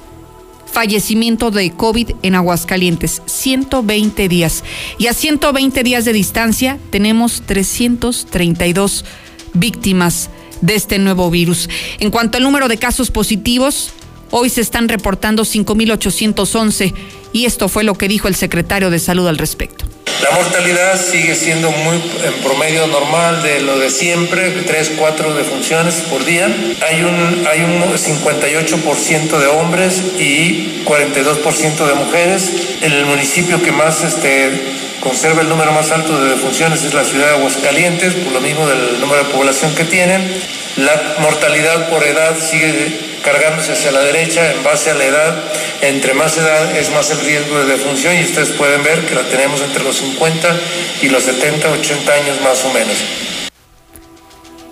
fallecimiento 0.70 1.50
de 1.50 1.70
COVID 1.70 2.11
en 2.23 2.34
Aguascalientes. 2.34 3.23
120 3.25 4.28
días. 4.28 4.64
Y 4.99 5.06
a 5.06 5.14
120 5.14 5.82
días 5.82 6.04
de 6.04 6.12
distancia 6.12 6.78
tenemos 6.90 7.42
332 7.46 9.06
víctimas 9.54 10.28
de 10.61 10.75
este 10.75 10.99
nuevo 10.99 11.30
virus. 11.30 11.70
En 12.00 12.11
cuanto 12.11 12.37
al 12.37 12.44
número 12.44 12.68
de 12.68 12.76
casos 12.76 13.11
positivos, 13.11 13.92
hoy 14.37 14.50
se 14.50 14.61
están 14.61 14.88
reportando 14.88 15.45
5.811 15.45 16.93
y 17.33 17.45
esto 17.47 17.69
fue 17.69 17.85
lo 17.85 17.95
que 17.95 18.09
dijo 18.09 18.26
el 18.26 18.35
secretario 18.35 18.91
de 18.91 18.99
Salud 18.99 19.29
al 19.29 19.38
respecto. 19.38 19.85
La 20.23 20.31
mortalidad 20.33 21.00
sigue 21.00 21.37
siendo 21.37 21.71
muy 21.71 21.97
en 21.97 22.43
promedio 22.43 22.87
normal 22.88 23.45
de 23.45 23.61
lo 23.61 23.79
de 23.79 23.91
siempre, 23.91 24.50
3, 24.50 24.93
4 24.99 25.35
defunciones 25.35 25.95
por 26.11 26.25
día. 26.25 26.47
Hay 26.47 27.03
un, 27.03 27.47
hay 27.47 27.61
un 27.61 27.83
58% 27.83 29.38
de 29.38 29.47
hombres 29.47 30.03
y 30.19 30.83
42% 30.85 31.87
de 31.87 31.95
mujeres. 31.95 32.53
El 32.83 33.07
municipio 33.07 33.62
que 33.62 33.71
más 33.71 34.03
este, 34.03 34.62
conserva 35.00 35.43
el 35.43 35.49
número 35.49 35.71
más 35.73 35.93
alto 35.93 36.21
de 36.21 36.31
defunciones 36.31 36.83
es 36.83 36.93
la 36.93 37.05
ciudad 37.05 37.26
de 37.26 37.33
Aguascalientes, 37.35 38.14
por 38.14 38.33
lo 38.33 38.41
mismo 38.41 38.67
del 38.67 39.00
número 39.00 39.23
de 39.25 39.31
población 39.31 39.73
que 39.76 39.85
tienen. 39.85 40.43
La 40.76 41.19
mortalidad 41.21 41.88
por 41.88 42.03
edad 42.03 42.37
sigue 42.41 43.13
cargándose 43.25 43.73
hacia 43.73 43.90
la 43.90 44.00
derecha 44.00 44.52
en 44.52 44.62
base 44.62 44.90
a 44.90 44.95
la 44.95 45.04
edad. 45.04 45.45
Entre 45.83 46.14
más 46.14 46.37
edad 46.37 46.76
es 46.76 46.90
más 46.90 47.11
el 47.11 47.21
riesgo 47.21 47.59
de 47.59 47.64
defunción 47.64 48.16
y 48.16 48.25
ustedes 48.25 48.50
pueden 48.50 48.83
ver 48.85 49.07
que 49.07 49.14
la 49.14 49.23
tenemos 49.23 49.61
entre 49.62 49.83
los 49.83 49.97
50 49.97 50.61
y 51.02 51.09
los 51.09 51.23
70, 51.25 51.71
80 51.71 52.12
años 52.12 52.40
más 52.43 52.64
o 52.64 52.73
menos. 52.73 52.97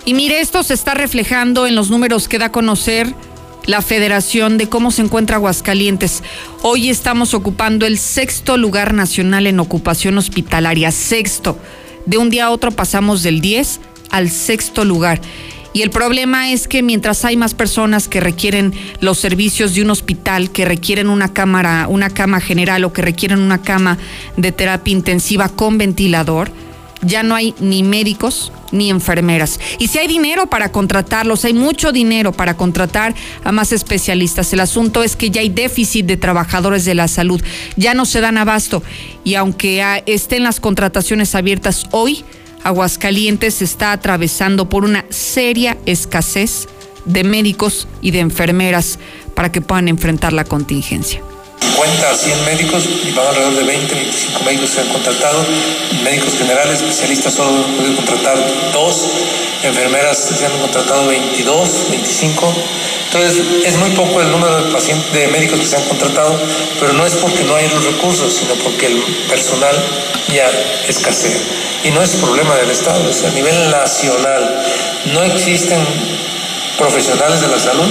Y 0.05 0.15
mire, 0.15 0.41
esto 0.41 0.63
se 0.63 0.75
está 0.75 0.95
reflejando 0.95 1.67
en 1.67 1.75
los 1.75 1.91
números 1.91 2.29
que 2.29 2.39
da 2.39 2.47
a 2.47 2.53
conocer 2.53 3.15
la 3.67 3.81
Federación 3.81 4.59
de 4.59 4.69
cómo 4.69 4.91
se 4.91 5.03
encuentra 5.03 5.37
Aguascalientes. 5.37 6.23
Hoy 6.63 6.91
estamos 6.91 7.35
ocupando 7.35 7.87
el 7.87 7.99
sexto 7.99 8.57
lugar 8.57 8.93
nacional 8.93 9.47
en 9.47 9.61
ocupación 9.61 10.19
hospitalaria, 10.19 10.91
sexto. 10.91 11.57
De 12.07 12.19
un 12.19 12.31
día 12.31 12.47
a 12.47 12.51
otro 12.51 12.73
pasamos 12.73 13.23
del 13.23 13.41
10 13.41 13.81
al 14.11 14.31
sexto 14.31 14.85
lugar. 14.85 15.21
Y 15.75 15.83
el 15.83 15.91
problema 15.91 16.53
es 16.53 16.69
que 16.69 16.83
mientras 16.83 17.25
hay 17.25 17.37
más 17.37 17.55
personas 17.55 18.09
que 18.09 18.21
requieren 18.21 18.75
los 19.01 19.19
servicios 19.19 19.75
de 19.75 19.83
un 19.83 19.91
hospital, 19.91 20.51
que 20.51 20.65
requieren 20.65 21.09
una 21.09 21.33
cámara, 21.33 21.87
una 21.89 22.11
cama 22.11 22.41
general 22.41 22.85
o 22.85 22.93
que 22.93 23.03
requieren 23.03 23.41
una 23.41 23.63
cama 23.63 23.99
de 24.37 24.53
terapia 24.53 24.93
intensiva 24.93 25.49
con 25.49 25.79
ventilador, 25.79 26.51
ya 27.03 27.23
no 27.23 27.35
hay 27.35 27.55
ni 27.59 27.83
médicos 27.83 28.53
ni 28.71 28.91
enfermeras. 28.91 29.61
Y 29.79 29.89
si 29.89 29.99
hay 29.99 30.07
dinero 30.07 30.47
para 30.49 30.71
contratarlos, 30.71 31.45
hay 31.45 31.53
mucho 31.53 31.93
dinero 31.93 32.33
para 32.33 32.57
contratar 32.57 33.15
a 33.45 33.53
más 33.53 33.73
especialistas. 33.73 34.53
El 34.53 34.61
asunto 34.61 35.03
es 35.03 35.17
que 35.17 35.31
ya 35.31 35.41
hay 35.41 35.49
déficit 35.49 36.07
de 36.07 36.17
trabajadores 36.17 36.85
de 36.85 36.95
la 36.95 37.09
salud, 37.09 37.43
ya 37.77 37.95
no 37.95 38.05
se 38.05 38.21
dan 38.21 38.39
abasto. 38.39 38.83
Y 39.25 39.35
aunque 39.35 40.03
estén 40.07 40.45
las 40.45 40.61
contrataciones 40.61 41.35
abiertas 41.35 41.85
hoy, 41.91 42.25
Aguascalientes 42.65 43.63
está 43.63 43.93
atravesando 43.93 44.69
por 44.69 44.85
una 44.85 45.05
seria 45.11 45.79
escasez 45.87 46.69
de 47.05 47.25
médicos 47.25 47.89
y 48.01 48.13
de 48.13 48.21
enfermeras 48.21 48.99
para 49.35 49.51
que 49.51 49.61
puedan 49.61 49.89
enfrentar 49.89 50.33
la 50.33 50.45
contingencia. 50.45 51.23
50 51.63 52.11
a 52.11 52.15
100 52.15 52.45
médicos 52.45 52.89
y 53.05 53.13
van 53.13 53.27
alrededor 53.27 53.55
de 53.55 53.63
20, 53.63 53.95
25 53.95 54.43
médicos 54.45 54.71
que 54.71 54.75
se 54.75 54.81
han 54.83 54.89
contratado, 54.89 55.47
médicos 56.03 56.37
generales, 56.37 56.83
especialistas 56.83 57.35
solo 57.35 57.65
han 57.65 57.77
podido 57.77 57.97
contratar 57.97 58.37
dos, 58.73 59.11
enfermeras 59.63 60.19
se 60.19 60.47
han 60.47 60.59
contratado 60.59 61.07
22, 61.07 61.91
25. 61.91 62.55
Entonces 63.07 63.43
es 63.65 63.77
muy 63.77 63.91
poco 63.91 64.21
el 64.21 64.31
número 64.31 64.65
de 64.65 64.73
pacientes, 64.73 65.13
de 65.13 65.29
médicos 65.29 65.61
que 65.61 65.67
se 65.67 65.77
han 65.77 65.85
contratado, 65.85 66.39
pero 66.81 66.93
no 66.95 67.07
es 67.07 67.15
porque 67.15 67.45
no 67.45 67.55
hay 67.55 67.69
los 67.69 67.85
recursos, 67.85 68.35
sino 68.35 68.55
porque 68.57 68.87
el 68.87 69.03
personal 69.29 69.75
ya 70.33 70.51
escasea. 70.89 71.39
Y 71.85 71.91
no 71.91 72.03
es 72.03 72.17
problema 72.17 72.57
del 72.57 72.71
Estado, 72.71 73.09
es 73.09 73.25
a 73.25 73.31
nivel 73.31 73.71
nacional. 73.71 74.63
No 75.07 75.23
existen 75.25 75.79
profesionales 76.83 77.41
de 77.41 77.47
la 77.47 77.61
salud 77.61 77.87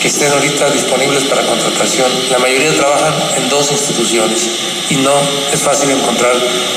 que 0.00 0.06
estén 0.06 0.30
ahorita 0.30 0.70
disponibles 0.70 1.24
para 1.24 1.42
contratación. 1.42 2.06
La 2.30 2.38
mayoría 2.38 2.72
trabajan 2.76 3.12
en 3.38 3.48
dos 3.48 3.72
instituciones 3.72 4.48
y 4.88 4.94
no 4.96 5.10
es 5.52 5.60
fácil 5.60 5.90
encontrar 5.90 6.32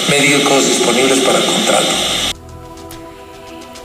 médicos 0.10 0.66
disponibles 0.66 1.20
para 1.20 1.40
contrato. 1.40 1.88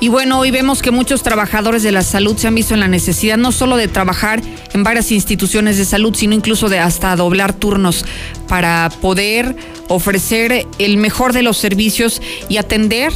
Y 0.01 0.09
bueno, 0.09 0.39
hoy 0.39 0.51
vemos 0.51 0.81
que 0.81 0.91
muchos 0.91 1.23
trabajadores 1.23 1.83
de 1.83 1.93
la 1.93 2.03
salud 2.03 2.37
se 2.37 2.47
han 2.47 2.55
visto 2.55 2.73
en 2.73 2.81
la 2.81 2.89
necesidad 2.89 3.37
no 3.37 3.53
solo 3.53 3.77
de 3.77 3.89
trabajar 3.89 4.41
en 4.73 4.83
varias 4.83 5.13
instituciones 5.13 5.77
de 5.77 5.85
salud, 5.85 6.15
sino 6.15 6.35
incluso 6.35 6.71
de 6.71 6.79
hasta 6.79 7.15
doblar 7.17 7.53
turnos 7.53 8.05
para 8.49 8.91
poder 9.03 9.57
ofrecer 9.89 10.67
el 10.79 10.97
mejor 10.97 11.35
de 11.35 11.43
los 11.43 11.59
servicios 11.59 12.23
y 12.49 12.57
atender 12.57 13.13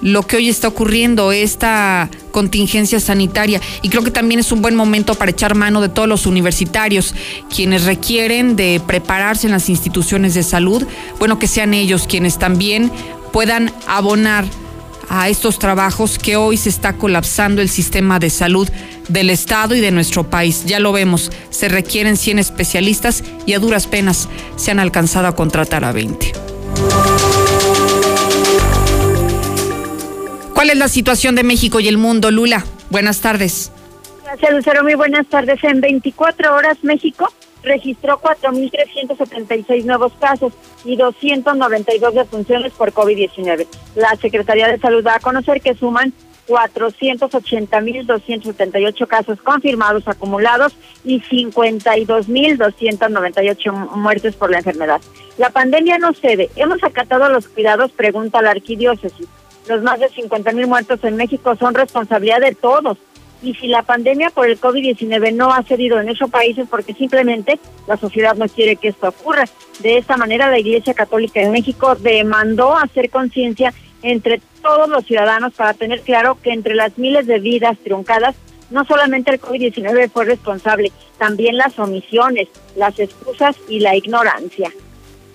lo 0.00 0.22
que 0.22 0.36
hoy 0.36 0.48
está 0.48 0.68
ocurriendo, 0.68 1.32
esta 1.32 2.10
contingencia 2.30 3.00
sanitaria. 3.00 3.60
Y 3.82 3.88
creo 3.88 4.02
que 4.02 4.10
también 4.10 4.40
es 4.40 4.52
un 4.52 4.62
buen 4.62 4.76
momento 4.76 5.14
para 5.14 5.30
echar 5.30 5.54
mano 5.54 5.80
de 5.80 5.88
todos 5.88 6.08
los 6.08 6.26
universitarios, 6.26 7.14
quienes 7.54 7.84
requieren 7.84 8.56
de 8.56 8.80
prepararse 8.86 9.46
en 9.46 9.52
las 9.52 9.68
instituciones 9.68 10.34
de 10.34 10.42
salud, 10.42 10.86
bueno, 11.18 11.38
que 11.38 11.48
sean 11.48 11.74
ellos 11.74 12.06
quienes 12.06 12.38
también 12.38 12.90
puedan 13.32 13.72
abonar 13.86 14.44
a 15.08 15.28
estos 15.28 15.58
trabajos 15.58 16.18
que 16.18 16.36
hoy 16.36 16.56
se 16.56 16.68
está 16.68 16.94
colapsando 16.94 17.62
el 17.62 17.68
sistema 17.68 18.18
de 18.18 18.30
salud 18.30 18.68
del 19.08 19.30
Estado 19.30 19.74
y 19.74 19.80
de 19.80 19.90
nuestro 19.90 20.28
país. 20.28 20.64
Ya 20.66 20.80
lo 20.80 20.92
vemos, 20.92 21.30
se 21.50 21.68
requieren 21.68 22.16
100 22.16 22.40
especialistas 22.40 23.22
y 23.46 23.52
a 23.52 23.58
duras 23.58 23.86
penas 23.86 24.28
se 24.56 24.70
han 24.70 24.80
alcanzado 24.80 25.28
a 25.28 25.36
contratar 25.36 25.84
a 25.84 25.92
20. 25.92 26.55
¿Cuál 30.66 30.78
es 30.78 30.80
la 30.80 30.88
situación 30.88 31.36
de 31.36 31.44
México 31.44 31.78
y 31.78 31.86
el 31.86 31.96
mundo, 31.96 32.32
Lula? 32.32 32.64
Buenas 32.90 33.20
tardes. 33.20 33.70
Gracias, 34.24 34.52
Lucero. 34.52 34.82
Muy 34.82 34.94
buenas 34.94 35.24
tardes. 35.28 35.62
En 35.62 35.80
24 35.80 36.56
horas, 36.56 36.76
México 36.82 37.32
registró 37.62 38.20
4.376 38.20 39.84
nuevos 39.84 40.12
casos 40.18 40.52
y 40.84 40.96
292 40.96 42.14
defunciones 42.14 42.72
por 42.72 42.92
COVID-19. 42.92 43.64
La 43.94 44.16
Secretaría 44.16 44.66
de 44.66 44.80
Salud 44.80 45.04
da 45.04 45.14
a 45.14 45.20
conocer 45.20 45.60
que 45.60 45.76
suman 45.76 46.12
480.278 46.48 49.06
casos 49.06 49.40
confirmados 49.42 50.08
acumulados 50.08 50.74
y 51.04 51.20
52.298 51.20 53.94
muertes 53.94 54.34
por 54.34 54.50
la 54.50 54.58
enfermedad. 54.58 55.00
La 55.38 55.50
pandemia 55.50 55.98
no 55.98 56.12
cede. 56.12 56.50
Hemos 56.56 56.82
acatado 56.82 57.28
los 57.28 57.46
cuidados, 57.46 57.92
pregunta 57.92 58.42
la 58.42 58.50
arquidiócesis. 58.50 59.28
Los 59.68 59.82
más 59.82 59.98
de 59.98 60.08
50 60.08 60.52
mil 60.52 60.66
muertos 60.66 61.02
en 61.02 61.16
México 61.16 61.56
son 61.56 61.74
responsabilidad 61.74 62.40
de 62.40 62.54
todos. 62.54 62.98
Y 63.42 63.54
si 63.54 63.66
la 63.66 63.82
pandemia 63.82 64.30
por 64.30 64.48
el 64.48 64.60
COVID-19 64.60 65.34
no 65.34 65.52
ha 65.52 65.62
cedido 65.62 66.00
en 66.00 66.08
esos 66.08 66.30
países 66.30 66.66
porque 66.70 66.94
simplemente 66.94 67.58
la 67.86 67.96
sociedad 67.96 68.34
no 68.34 68.48
quiere 68.48 68.76
que 68.76 68.88
esto 68.88 69.08
ocurra. 69.08 69.44
De 69.80 69.98
esta 69.98 70.16
manera 70.16 70.50
la 70.50 70.58
Iglesia 70.58 70.94
Católica 70.94 71.40
en 71.40 71.52
México 71.52 71.96
demandó 71.96 72.74
hacer 72.76 73.10
conciencia 73.10 73.74
entre 74.02 74.40
todos 74.62 74.88
los 74.88 75.04
ciudadanos 75.04 75.52
para 75.54 75.74
tener 75.74 76.00
claro 76.00 76.38
que 76.42 76.52
entre 76.52 76.74
las 76.74 76.96
miles 76.96 77.26
de 77.26 77.38
vidas 77.38 77.76
truncadas 77.84 78.34
no 78.70 78.84
solamente 78.84 79.30
el 79.30 79.40
COVID-19 79.40 80.10
fue 80.10 80.24
responsable, 80.24 80.90
también 81.18 81.56
las 81.56 81.78
omisiones, 81.78 82.48
las 82.74 82.98
excusas 82.98 83.56
y 83.68 83.78
la 83.78 83.94
ignorancia 83.94 84.72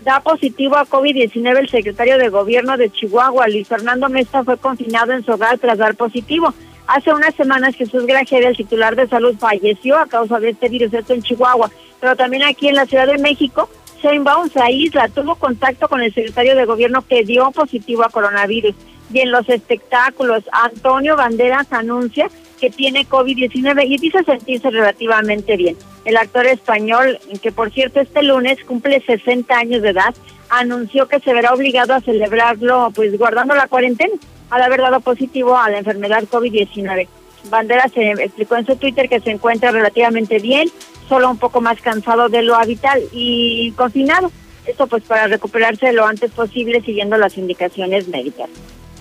da 0.03 0.19
positivo 0.19 0.77
a 0.77 0.85
COVID-19 0.85 1.59
el 1.59 1.69
secretario 1.69 2.17
de 2.17 2.29
Gobierno 2.29 2.77
de 2.77 2.89
Chihuahua, 2.89 3.47
Luis 3.47 3.67
Fernando 3.67 4.09
Mesta, 4.09 4.43
fue 4.43 4.57
confinado 4.57 5.13
en 5.13 5.23
su 5.23 5.31
hogar 5.31 5.57
tras 5.59 5.77
dar 5.77 5.95
positivo. 5.95 6.53
Hace 6.87 7.13
unas 7.13 7.35
semanas 7.35 7.75
Jesús 7.75 8.05
Grajeda, 8.05 8.49
el 8.49 8.57
titular 8.57 8.95
de 8.95 9.07
salud, 9.07 9.35
falleció 9.37 9.97
a 9.97 10.07
causa 10.07 10.39
de 10.39 10.49
este 10.49 10.69
virus, 10.69 10.93
esto 10.93 11.13
en 11.13 11.21
Chihuahua, 11.21 11.71
pero 11.99 12.15
también 12.15 12.43
aquí 12.43 12.67
en 12.67 12.75
la 12.75 12.85
Ciudad 12.85 13.07
de 13.07 13.19
México, 13.19 13.69
Sheinbaum 14.01 14.49
aísla, 14.55 15.07
tuvo 15.09 15.35
contacto 15.35 15.87
con 15.87 16.01
el 16.01 16.13
secretario 16.13 16.55
de 16.55 16.65
Gobierno 16.65 17.05
que 17.07 17.23
dio 17.23 17.51
positivo 17.51 18.03
a 18.03 18.09
coronavirus. 18.09 18.73
Y 19.13 19.19
en 19.19 19.31
los 19.31 19.47
espectáculos, 19.49 20.43
Antonio 20.51 21.15
Banderas 21.15 21.71
anuncia 21.71 22.29
que 22.59 22.69
tiene 22.69 23.05
COVID-19 23.05 23.85
y 23.87 23.97
dice 23.97 24.23
sentirse 24.23 24.71
relativamente 24.71 25.57
bien. 25.57 25.75
El 26.05 26.17
actor 26.17 26.47
español, 26.47 27.19
que 27.41 27.51
por 27.51 27.71
cierto 27.71 27.99
este 27.99 28.23
lunes 28.23 28.57
cumple 28.65 29.01
60 29.01 29.55
años 29.55 29.81
de 29.81 29.89
edad, 29.89 30.15
anunció 30.49 31.07
que 31.07 31.19
se 31.19 31.33
verá 31.33 31.53
obligado 31.53 31.93
a 31.93 32.01
celebrarlo 32.01 32.91
pues 32.93 33.17
guardando 33.17 33.55
la 33.55 33.67
cuarentena 33.67 34.13
al 34.49 34.61
haber 34.63 34.81
dado 34.81 34.99
positivo 34.99 35.57
a 35.57 35.69
la 35.69 35.79
enfermedad 35.79 36.23
COVID-19. 36.23 37.07
Bandera 37.49 37.87
se 37.89 38.11
explicó 38.11 38.55
en 38.57 38.65
su 38.65 38.75
Twitter 38.75 39.09
que 39.09 39.19
se 39.19 39.31
encuentra 39.31 39.71
relativamente 39.71 40.39
bien, 40.39 40.69
solo 41.07 41.29
un 41.29 41.37
poco 41.37 41.61
más 41.61 41.79
cansado 41.81 42.29
de 42.29 42.43
lo 42.43 42.55
habitual 42.55 43.01
y 43.11 43.71
confinado. 43.71 44.31
Esto 44.65 44.87
pues 44.87 45.03
para 45.03 45.27
recuperarse 45.27 45.91
lo 45.91 46.05
antes 46.05 46.31
posible 46.31 46.81
siguiendo 46.81 47.17
las 47.17 47.37
indicaciones 47.37 48.07
médicas. 48.07 48.49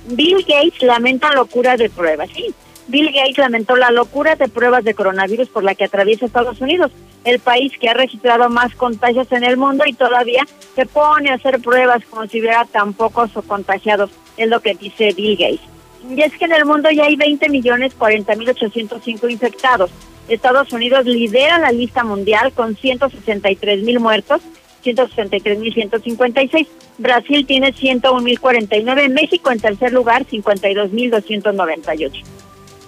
Bill 0.07 0.38
Gates 0.38 0.83
lamenta 0.83 1.35
locura 1.35 1.76
de 1.76 1.90
pruebas. 1.90 2.30
Sí, 2.35 2.54
Bill 2.88 3.12
Gates 3.12 3.38
lamentó 3.38 3.76
la 3.76 3.90
locura 3.90 4.34
de 4.37 4.49
pruebas 4.49 4.84
de 4.84 4.94
coronavirus 4.94 5.49
por 5.49 5.62
la 5.62 5.75
que 5.75 5.84
atraviesa 5.84 6.26
Estados 6.26 6.60
Unidos, 6.60 6.90
el 7.25 7.38
país 7.38 7.72
que 7.78 7.88
ha 7.88 7.94
registrado 7.94 8.49
más 8.49 8.75
contagios 8.75 9.30
en 9.32 9.44
el 9.44 9.56
mundo 9.56 9.84
y 9.87 9.92
todavía 9.92 10.46
se 10.75 10.87
pone 10.87 11.30
a 11.30 11.34
hacer 11.34 11.60
pruebas 11.60 12.02
como 12.08 12.26
si 12.26 12.40
hubiera 12.40 12.64
tan 12.64 12.92
pocos 12.92 13.37
o 13.37 13.42
contagiados, 13.42 14.10
es 14.37 14.49
lo 14.49 14.60
que 14.60 14.75
dice 14.75 15.12
Bill 15.12 15.37
Gates. 15.37 15.60
Y 16.08 16.22
es 16.22 16.32
que 16.37 16.46
en 16.46 16.52
el 16.52 16.64
mundo 16.64 16.90
ya 16.90 17.04
hay 17.04 17.16
20 17.16 17.49
millones 17.50 17.94
40 17.94 18.34
mil 18.37 18.49
805 18.49 19.28
infectados. 19.28 19.90
Estados 20.28 20.72
Unidos 20.72 21.04
lidera 21.04 21.58
la 21.58 21.72
lista 21.72 22.04
mundial 22.04 22.52
con 22.52 22.76
163 22.76 23.82
mil 23.82 24.00
muertos, 24.00 24.40
163 24.82 25.58
mil 25.58 25.75
156. 25.75 26.68
Brasil 26.99 27.46
tiene 27.46 27.72
101 27.72 28.20
mil 28.22 28.40
49. 28.40 29.08
México 29.08 29.50
en 29.50 29.60
tercer 29.60 29.92
lugar, 29.92 30.25
52 30.25 30.92
mil 30.92 31.10
298. 31.10 32.22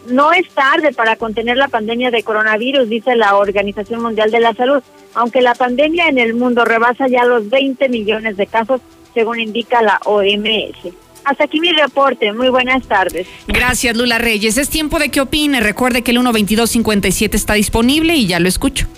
No 0.07 0.33
es 0.33 0.49
tarde 0.51 0.93
para 0.93 1.17
contener 1.17 1.57
la 1.57 1.69
pandemia 1.69 2.11
de 2.11 2.23
coronavirus, 2.23 2.89
dice 2.89 3.15
la 3.15 3.37
Organización 3.37 4.03
Mundial 4.03 4.31
de 4.31 4.41
la 4.41 4.55
Salud, 4.55 4.83
aunque 5.15 5.41
la 5.41 5.55
pandemia 5.55 6.09
en 6.09 6.19
el 6.19 6.35
mundo 6.35 6.65
rebasa 6.65 7.07
ya 7.09 7.25
los 7.25 7.49
20 7.49 7.89
millones 7.89 8.37
de 8.37 8.47
casos, 8.47 8.81
según 9.15 9.41
indica 9.41 9.83
la 9.83 10.01
OMS. 10.05 10.93
Hasta 11.25 11.45
aquí 11.45 11.61
mi 11.61 11.71
reporte. 11.73 12.33
Muy 12.33 12.49
buenas 12.49 12.85
tardes. 12.87 13.29
Gracias, 13.47 13.97
Lula 13.97 14.19
Reyes. 14.19 14.59
Es 14.59 14.69
tiempo 14.69 14.99
de 14.99 15.11
que 15.11 15.21
opine. 15.21 15.61
Recuerde 15.61 16.03
que 16.03 16.11
el 16.11 16.17
12257 16.17 17.37
está 17.37 17.55
disponible 17.55 18.17
y 18.17 18.27
ya 18.27 18.41
lo 18.41 18.49
escucho. 18.49 18.89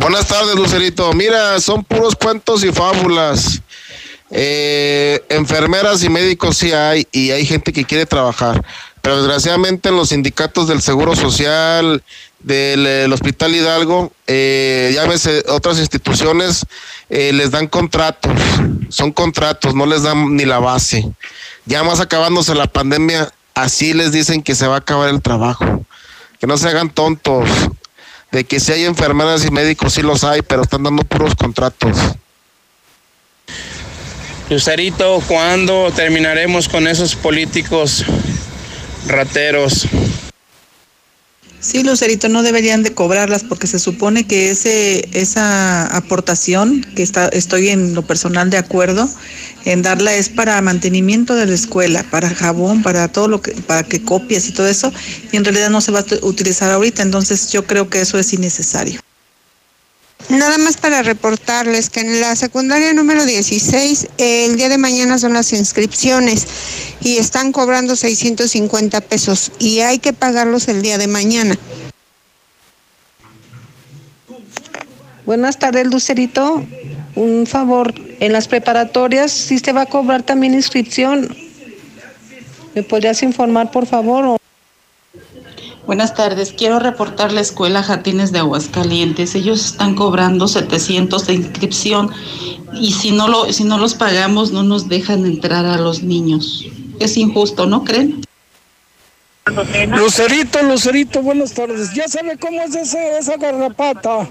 Buenas 0.00 0.26
tardes, 0.26 0.56
Lucerito. 0.56 1.12
Mira, 1.12 1.60
son 1.60 1.84
puros 1.84 2.16
cuentos 2.16 2.64
y 2.64 2.72
fábulas. 2.72 3.62
Eh, 4.32 5.22
enfermeras 5.28 6.02
y 6.04 6.08
médicos 6.08 6.56
sí 6.56 6.72
hay 6.72 7.06
y 7.10 7.32
hay 7.32 7.44
gente 7.44 7.72
que 7.72 7.84
quiere 7.84 8.06
trabajar 8.06 8.64
pero 9.02 9.16
desgraciadamente 9.16 9.88
en 9.88 9.96
los 9.96 10.10
sindicatos 10.10 10.68
del 10.68 10.82
Seguro 10.82 11.16
Social, 11.16 12.02
del 12.40 13.12
Hospital 13.12 13.54
Hidalgo, 13.54 14.12
eh, 14.26 14.92
llámese 14.94 15.44
otras 15.48 15.78
instituciones, 15.78 16.66
eh, 17.08 17.32
les 17.32 17.50
dan 17.50 17.66
contratos, 17.66 18.32
son 18.88 19.12
contratos, 19.12 19.74
no 19.74 19.86
les 19.86 20.02
dan 20.02 20.36
ni 20.36 20.44
la 20.44 20.58
base. 20.58 21.06
Ya 21.66 21.82
más 21.82 22.00
acabándose 22.00 22.54
la 22.54 22.66
pandemia, 22.66 23.32
así 23.54 23.92
les 23.92 24.12
dicen 24.12 24.42
que 24.42 24.54
se 24.54 24.66
va 24.66 24.76
a 24.76 24.78
acabar 24.78 25.08
el 25.08 25.22
trabajo. 25.22 25.84
Que 26.38 26.46
no 26.46 26.56
se 26.56 26.68
hagan 26.68 26.90
tontos. 26.90 27.48
De 28.32 28.44
que 28.44 28.60
si 28.60 28.72
hay 28.72 28.84
enfermeras 28.84 29.44
y 29.44 29.50
médicos, 29.50 29.94
sí 29.94 30.02
los 30.02 30.24
hay, 30.24 30.42
pero 30.42 30.62
están 30.62 30.84
dando 30.84 31.02
puros 31.02 31.34
contratos. 31.34 31.96
Lucerito, 34.48 35.22
¿cuándo 35.28 35.92
terminaremos 35.94 36.68
con 36.68 36.86
esos 36.86 37.14
políticos 37.14 38.04
rateros? 39.06 39.86
Sí, 41.60 41.82
Lucerito, 41.82 42.30
no 42.30 42.42
deberían 42.42 42.82
de 42.82 42.94
cobrarlas 42.94 43.44
porque 43.44 43.66
se 43.66 43.78
supone 43.78 44.26
que 44.26 44.50
ese, 44.50 45.06
esa 45.12 45.94
aportación, 45.94 46.86
que 46.96 47.02
está, 47.02 47.28
estoy 47.28 47.68
en 47.68 47.94
lo 47.94 48.00
personal 48.00 48.48
de 48.48 48.56
acuerdo, 48.56 49.06
en 49.66 49.82
darla 49.82 50.14
es 50.14 50.30
para 50.30 50.60
mantenimiento 50.62 51.34
de 51.34 51.44
la 51.44 51.54
escuela, 51.54 52.02
para 52.10 52.30
jabón, 52.30 52.82
para 52.82 53.08
todo 53.08 53.28
lo 53.28 53.42
que, 53.42 53.52
para 53.52 53.82
que 53.82 54.02
copies 54.02 54.48
y 54.48 54.52
todo 54.52 54.68
eso, 54.68 54.90
y 55.30 55.36
en 55.36 55.44
realidad 55.44 55.68
no 55.68 55.82
se 55.82 55.92
va 55.92 56.00
a 56.00 56.04
utilizar 56.22 56.70
ahorita, 56.70 57.02
entonces 57.02 57.52
yo 57.52 57.66
creo 57.66 57.90
que 57.90 58.00
eso 58.00 58.18
es 58.18 58.32
innecesario. 58.32 59.00
Nada 60.30 60.58
más 60.58 60.76
para 60.76 61.02
reportarles 61.02 61.90
que 61.90 62.00
en 62.00 62.20
la 62.20 62.36
secundaria 62.36 62.92
número 62.92 63.26
16 63.26 64.10
el 64.18 64.56
día 64.56 64.68
de 64.68 64.78
mañana 64.78 65.18
son 65.18 65.32
las 65.32 65.52
inscripciones 65.52 66.46
y 67.00 67.16
están 67.16 67.50
cobrando 67.50 67.96
650 67.96 69.00
pesos 69.00 69.50
y 69.58 69.80
hay 69.80 69.98
que 69.98 70.12
pagarlos 70.12 70.68
el 70.68 70.82
día 70.82 70.98
de 70.98 71.08
mañana. 71.08 71.58
Buenas 75.26 75.58
tardes, 75.58 75.86
Lucerito. 75.88 76.64
Un 77.16 77.46
favor, 77.48 77.92
en 78.20 78.32
las 78.32 78.46
preparatorias 78.46 79.32
sí 79.32 79.58
se 79.58 79.72
va 79.72 79.82
a 79.82 79.86
cobrar 79.86 80.22
también 80.22 80.54
inscripción. 80.54 81.36
¿Me 82.76 82.84
podrías 82.84 83.20
informar, 83.24 83.72
por 83.72 83.86
favor? 83.86 84.39
Buenas 85.90 86.14
tardes, 86.14 86.54
quiero 86.56 86.78
reportar 86.78 87.32
la 87.32 87.40
escuela 87.40 87.82
Jardines 87.82 88.30
de 88.30 88.38
Aguascalientes. 88.38 89.34
Ellos 89.34 89.72
están 89.72 89.96
cobrando 89.96 90.46
700 90.46 91.26
de 91.26 91.34
inscripción 91.34 92.12
y 92.72 92.92
si 92.92 93.10
no, 93.10 93.26
lo, 93.26 93.52
si 93.52 93.64
no 93.64 93.76
los 93.76 93.94
pagamos 93.94 94.52
no 94.52 94.62
nos 94.62 94.88
dejan 94.88 95.26
entrar 95.26 95.66
a 95.66 95.78
los 95.78 96.04
niños. 96.04 96.64
Es 97.00 97.16
injusto, 97.16 97.66
¿no 97.66 97.82
creen? 97.82 98.20
Lucerito, 99.88 100.62
Lucerito, 100.62 101.22
buenas 101.22 101.54
tardes. 101.54 101.92
Ya 101.92 102.06
sabe 102.06 102.38
cómo 102.38 102.62
es 102.62 102.72
ese, 102.76 103.18
esa 103.18 103.36
garrapata. 103.36 104.30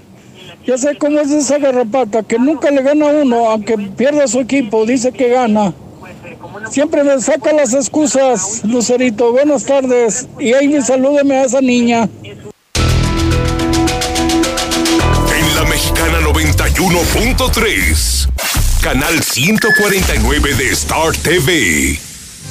Ya 0.66 0.78
sé 0.78 0.96
cómo 0.96 1.20
es 1.20 1.30
esa 1.30 1.58
garrapata, 1.58 2.22
que 2.22 2.38
nunca 2.38 2.70
le 2.70 2.80
gana 2.80 3.04
uno, 3.04 3.50
aunque 3.50 3.76
pierda 3.76 4.26
su 4.28 4.40
equipo, 4.40 4.86
dice 4.86 5.12
que 5.12 5.28
gana. 5.28 5.74
Siempre 6.70 7.04
me 7.04 7.20
saca 7.20 7.52
las 7.52 7.74
excusas, 7.74 8.62
Lucerito. 8.64 9.30
Buenas 9.32 9.64
tardes. 9.64 10.26
Y 10.38 10.52
ahí 10.52 10.80
salúdeme 10.82 11.38
a 11.38 11.44
esa 11.44 11.60
niña. 11.60 12.08
En 15.34 15.54
la 15.54 15.64
mexicana 15.64 16.20
91.3, 16.20 18.28
canal 18.80 19.22
149 19.22 20.54
de 20.54 20.70
Star 20.70 21.16
TV. 21.16 21.98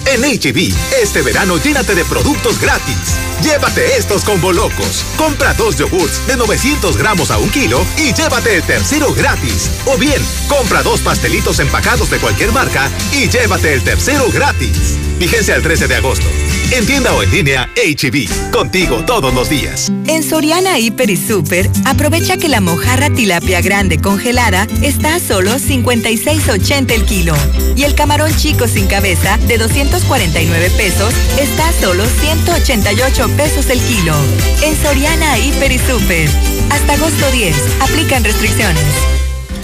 En 0.05 0.21
HB, 0.21 0.73
este 1.03 1.21
verano 1.21 1.57
llénate 1.57 1.95
de 1.95 2.05
productos 2.05 2.61
gratis. 2.61 3.28
Llévate 3.41 3.97
estos 3.97 4.25
combo 4.25 4.51
locos. 4.51 5.05
Compra 5.17 5.53
dos 5.53 5.77
yogurts 5.77 6.27
de 6.27 6.35
900 6.35 6.97
gramos 6.97 7.31
a 7.31 7.37
un 7.37 7.49
kilo 7.49 7.85
y 7.97 8.13
llévate 8.13 8.57
el 8.57 8.63
tercero 8.63 9.13
gratis. 9.13 9.71
O 9.85 9.97
bien, 9.97 10.21
compra 10.47 10.83
dos 10.83 10.99
pastelitos 11.01 11.59
empacados 11.59 12.09
de 12.09 12.17
cualquier 12.17 12.51
marca 12.51 12.89
y 13.13 13.29
llévate 13.29 13.73
el 13.73 13.81
tercero 13.81 14.29
gratis. 14.31 14.97
Vigencia 15.19 15.55
el 15.55 15.63
13 15.63 15.87
de 15.87 15.95
agosto. 15.95 16.25
En 16.71 16.85
tienda 16.85 17.13
o 17.15 17.23
en 17.23 17.31
línea, 17.31 17.69
HB. 17.75 18.51
Contigo 18.51 19.03
todos 19.05 19.33
los 19.33 19.49
días. 19.49 19.91
En 20.05 20.23
Soriana 20.23 20.77
Hiper 20.77 21.09
y 21.09 21.17
Super, 21.17 21.69
aprovecha 21.83 22.37
que 22.37 22.47
la 22.47 22.61
mojarra 22.61 23.09
tilapia 23.09 23.59
grande 23.61 23.99
congelada 23.99 24.67
está 24.83 25.15
a 25.15 25.19
solo 25.19 25.55
56.80 25.55 26.91
el 26.91 27.05
kilo. 27.05 27.35
Y 27.75 27.83
el 27.83 27.95
camarón 27.95 28.35
chico 28.35 28.67
sin 28.67 28.85
cabeza 28.85 29.37
de 29.47 29.57
249 29.57 30.69
pesos 30.77 31.13
está 31.39 31.69
a 31.69 31.73
solo 31.73 32.05
188 32.05 33.28
pesos 33.31 33.69
el 33.69 33.79
kilo. 33.81 34.15
En 34.63 34.75
Soriana 34.81 35.37
y 35.37 35.51
Super. 35.79 36.29
Hasta 36.71 36.93
agosto 36.93 37.31
10. 37.31 37.55
Aplican 37.81 38.23
restricciones. 38.23 38.83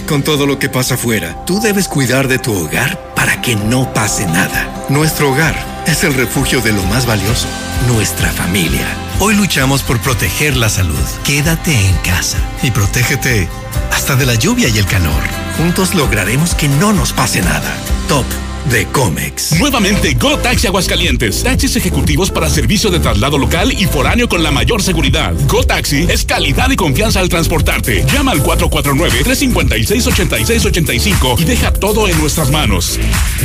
Con 0.06 0.22
todo 0.22 0.46
lo 0.46 0.58
que 0.58 0.68
pasa 0.68 0.94
afuera, 0.94 1.44
tú 1.46 1.60
debes 1.60 1.88
cuidar 1.88 2.28
de 2.28 2.38
tu 2.38 2.52
hogar 2.54 3.12
para 3.14 3.42
que 3.42 3.56
no 3.56 3.92
pase 3.92 4.26
nada. 4.26 4.86
Nuestro 4.88 5.32
hogar 5.32 5.56
es 5.86 6.04
el 6.04 6.14
refugio 6.14 6.60
de 6.60 6.72
lo 6.72 6.82
más 6.84 7.06
valioso, 7.06 7.48
nuestra 7.88 8.30
familia. 8.30 8.86
Hoy 9.18 9.34
luchamos 9.34 9.82
por 9.82 9.98
proteger 10.00 10.56
la 10.56 10.68
salud. 10.68 11.04
Quédate 11.24 11.72
en 11.88 11.96
casa 11.98 12.38
y 12.62 12.70
protégete 12.70 13.48
hasta 13.90 14.14
de 14.14 14.26
la 14.26 14.34
lluvia 14.34 14.68
y 14.68 14.78
el 14.78 14.86
calor. 14.86 15.22
Juntos 15.56 15.94
lograremos 15.94 16.54
que 16.54 16.68
no 16.68 16.92
nos 16.92 17.12
pase 17.12 17.40
nada. 17.42 17.74
Top 18.08 18.26
de 18.70 18.86
Comex. 18.86 19.58
Nuevamente 19.58 20.14
Go 20.14 20.38
Taxi 20.38 20.66
Aguascalientes. 20.66 21.42
Taxis 21.42 21.76
ejecutivos 21.76 22.30
para 22.30 22.48
servicio 22.48 22.88
de 22.90 23.00
traslado 23.00 23.36
local 23.38 23.72
y 23.72 23.84
foráneo 23.86 24.28
con 24.28 24.42
la 24.42 24.50
mayor 24.50 24.82
seguridad. 24.82 25.34
Go 25.46 25.62
Taxi 25.64 26.06
es 26.08 26.24
calidad 26.24 26.70
y 26.70 26.76
confianza 26.76 27.20
al 27.20 27.28
transportarte. 27.28 28.04
Llama 28.12 28.32
al 28.32 28.42
449-356-8685 28.42 31.40
y 31.40 31.44
deja 31.44 31.72
todo 31.72 32.08
en 32.08 32.18
nuestras 32.18 32.50
manos. 32.50 32.98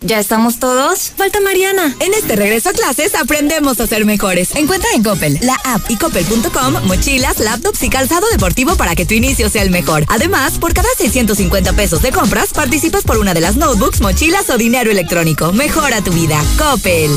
¿Ya 0.04 0.20
estamos 0.20 0.58
todos? 0.58 1.12
Falta 1.16 1.40
Mariana. 1.42 1.96
En 2.00 2.14
este 2.16 2.36
regreso 2.36 2.70
a 2.70 2.74
clases 2.74 3.14
aprendemos 3.14 3.80
a 3.80 3.86
ser 3.86 4.04
mejores. 4.04 4.56
Encuentra 4.56 4.90
en 4.96 5.04
Coppel, 5.04 5.38
la 5.44 5.54
app 5.64 5.90
y 5.90 5.96
coppel.com 5.96 6.88
mochilas, 6.88 7.40
laptops 7.40 7.84
y 7.84 7.90
calzado 7.90 8.28
deportivo 8.32 8.76
para 8.76 8.96
que 8.96 9.06
tu 9.06 9.14
inicio 9.14 9.48
sea 9.50 9.62
el 9.62 9.70
mejor. 9.70 10.06
Además, 10.08 10.58
por 10.58 10.74
cada 10.74 10.90
650 10.98 11.74
pesos 11.74 12.02
de 12.02 12.12
compras, 12.12 12.52
participas 12.52 13.04
por 13.04 13.20
una 13.20 13.36
de 13.36 13.42
las 13.42 13.58
notebooks, 13.58 14.02
mochilas 14.02 14.50
o 14.50 14.58
dinero 14.58 14.90
electrónico. 14.90 15.54
Mejora 15.54 16.04
tu 16.04 16.12
vida. 16.12 16.44
Coppel. 16.58 17.12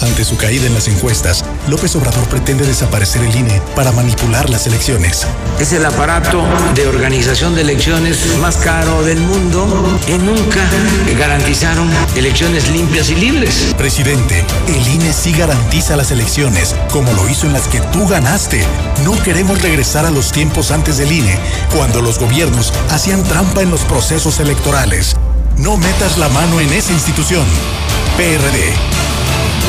Ante 0.00 0.24
su 0.24 0.36
caída 0.36 0.66
en 0.66 0.72
las 0.72 0.88
encuestas, 0.88 1.44
López 1.68 1.94
Obrador 1.94 2.26
pretende 2.28 2.66
desaparecer 2.66 3.22
el 3.22 3.36
INE 3.36 3.60
para 3.76 3.92
manipular 3.92 4.48
las 4.48 4.66
elecciones. 4.66 5.26
Es 5.58 5.72
el 5.72 5.84
aparato 5.84 6.42
de 6.74 6.86
organización 6.86 7.54
de 7.54 7.60
elecciones 7.60 8.18
más 8.40 8.56
caro 8.56 9.02
del 9.02 9.20
mundo 9.20 9.66
y 10.08 10.12
nunca 10.12 10.60
garantizaron 11.18 11.90
elecciones 12.16 12.70
limpias 12.70 13.10
y 13.10 13.16
libres. 13.16 13.74
Presidente, 13.76 14.44
el 14.68 14.88
INE 14.88 15.12
sí 15.12 15.32
garantiza 15.32 15.96
las 15.96 16.10
elecciones, 16.10 16.74
como 16.90 17.12
lo 17.12 17.28
hizo 17.28 17.46
en 17.46 17.52
las 17.52 17.68
que 17.68 17.80
tú 17.92 18.08
ganaste. 18.08 18.64
No 19.04 19.20
queremos 19.22 19.60
regresar 19.60 20.06
a 20.06 20.10
los 20.10 20.32
tiempos 20.32 20.70
antes 20.70 20.96
del 20.96 21.12
INE, 21.12 21.38
cuando 21.76 22.00
los 22.00 22.18
gobiernos 22.18 22.72
hacían 22.90 23.22
trampa 23.24 23.60
en 23.60 23.70
los 23.70 23.82
procesos 23.82 24.40
electorales. 24.40 25.14
No 25.58 25.76
metas 25.76 26.16
la 26.16 26.30
mano 26.30 26.58
en 26.58 26.72
esa 26.72 26.92
institución. 26.92 27.44
PRD. 28.16 28.74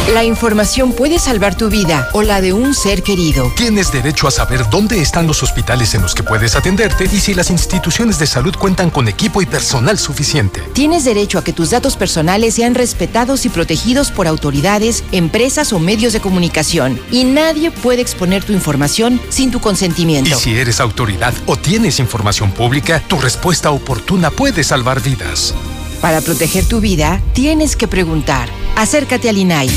La 0.10 0.24
información 0.24 0.94
puede 0.94 1.20
salvar 1.20 1.56
tu 1.56 1.70
vida 1.70 2.10
o 2.14 2.24
la 2.24 2.42
de 2.42 2.54
un 2.54 2.74
ser 2.74 3.04
querido. 3.04 3.52
Tienes 3.56 3.92
derecho 3.92 4.28
a 4.28 4.32
saber 4.32 4.68
dónde 4.70 5.00
están 5.00 5.28
los 5.28 5.44
hospitales 5.44 5.94
en 5.94 6.02
los 6.02 6.16
que 6.16 6.24
puedes 6.24 6.56
atenderte 6.56 7.06
y 7.06 7.20
si 7.20 7.34
las 7.34 7.52
instituciones 7.52 8.18
de 8.18 8.26
salud 8.26 8.56
cuentan 8.58 8.90
con 8.90 9.08
equipo 9.08 9.42
y 9.42 9.46
personal 9.46 10.00
suficiente. 10.00 10.62
Tienes 10.74 11.06
derecho 11.06 11.38
a 11.38 11.44
que 11.44 11.54
tus 11.54 11.70
datos 11.70 11.96
personales 11.96 12.56
sean 12.56 12.74
respetados 12.74 13.46
y 13.46 13.50
protegidos 13.50 14.12
por 14.12 14.28
autoridades, 14.28 15.04
empresas 15.12 15.72
o 15.72 15.80
medios 15.80 16.14
de 16.14 16.20
comunicación. 16.20 17.00
Y 17.12 17.24
nadie 17.24 17.70
puede 17.70 18.02
exponer 18.02 18.44
tu 18.44 18.54
información 18.54 19.22
sin 19.30 19.52
tu 19.52 19.62
consentimiento. 19.62 20.32
Y 20.32 20.34
si 20.34 20.58
eres 20.58 20.80
autoridad 20.80 21.34
o 21.46 21.58
tienes 21.58 22.00
información 22.00 22.52
pública, 22.52 23.02
tu 23.08 23.20
respuesta 23.20 23.70
oportuna 23.70 24.32
puede 24.32 24.64
salvar 24.64 25.02
vidas. 25.02 25.54
Para 26.02 26.22
proteger 26.22 26.66
tu 26.66 26.82
vida, 26.82 27.22
tienes 27.34 27.76
que 27.76 27.88
preguntar. 27.88 28.50
Acércate 28.76 29.30
al 29.30 29.38
INAI. 29.38 29.70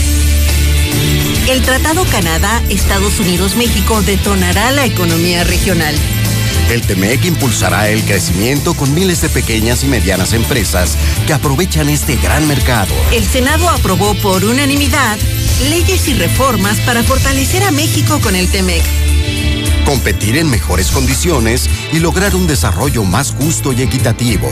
El 1.50 1.60
Tratado 1.60 2.04
Canadá-Estados 2.06 3.20
Unidos-México 3.20 4.00
detonará 4.02 4.70
la 4.70 4.87
economía 4.87 5.44
regional. 5.44 5.94
El 6.70 6.80
TEMEC 6.80 7.26
impulsará 7.26 7.90
el 7.90 8.02
crecimiento 8.04 8.72
con 8.72 8.94
miles 8.94 9.20
de 9.20 9.28
pequeñas 9.28 9.84
y 9.84 9.87
medianas 9.87 10.32
empresas 10.32 10.96
que 11.26 11.34
aprovechan 11.34 11.90
este 11.90 12.16
gran 12.16 12.48
mercado. 12.48 12.94
El 13.12 13.22
Senado 13.22 13.68
aprobó 13.68 14.14
por 14.14 14.44
unanimidad 14.44 15.18
leyes 15.68 16.08
y 16.08 16.14
reformas 16.14 16.80
para 16.80 17.02
fortalecer 17.02 17.62
a 17.64 17.70
México 17.70 18.18
con 18.22 18.34
el 18.34 18.48
TEMEC. 18.48 18.82
competir 19.84 20.38
en 20.38 20.48
mejores 20.48 20.90
condiciones 20.90 21.68
y 21.92 21.98
lograr 21.98 22.34
un 22.34 22.46
desarrollo 22.46 23.04
más 23.04 23.32
justo 23.32 23.70
y 23.74 23.82
equitativo. 23.82 24.48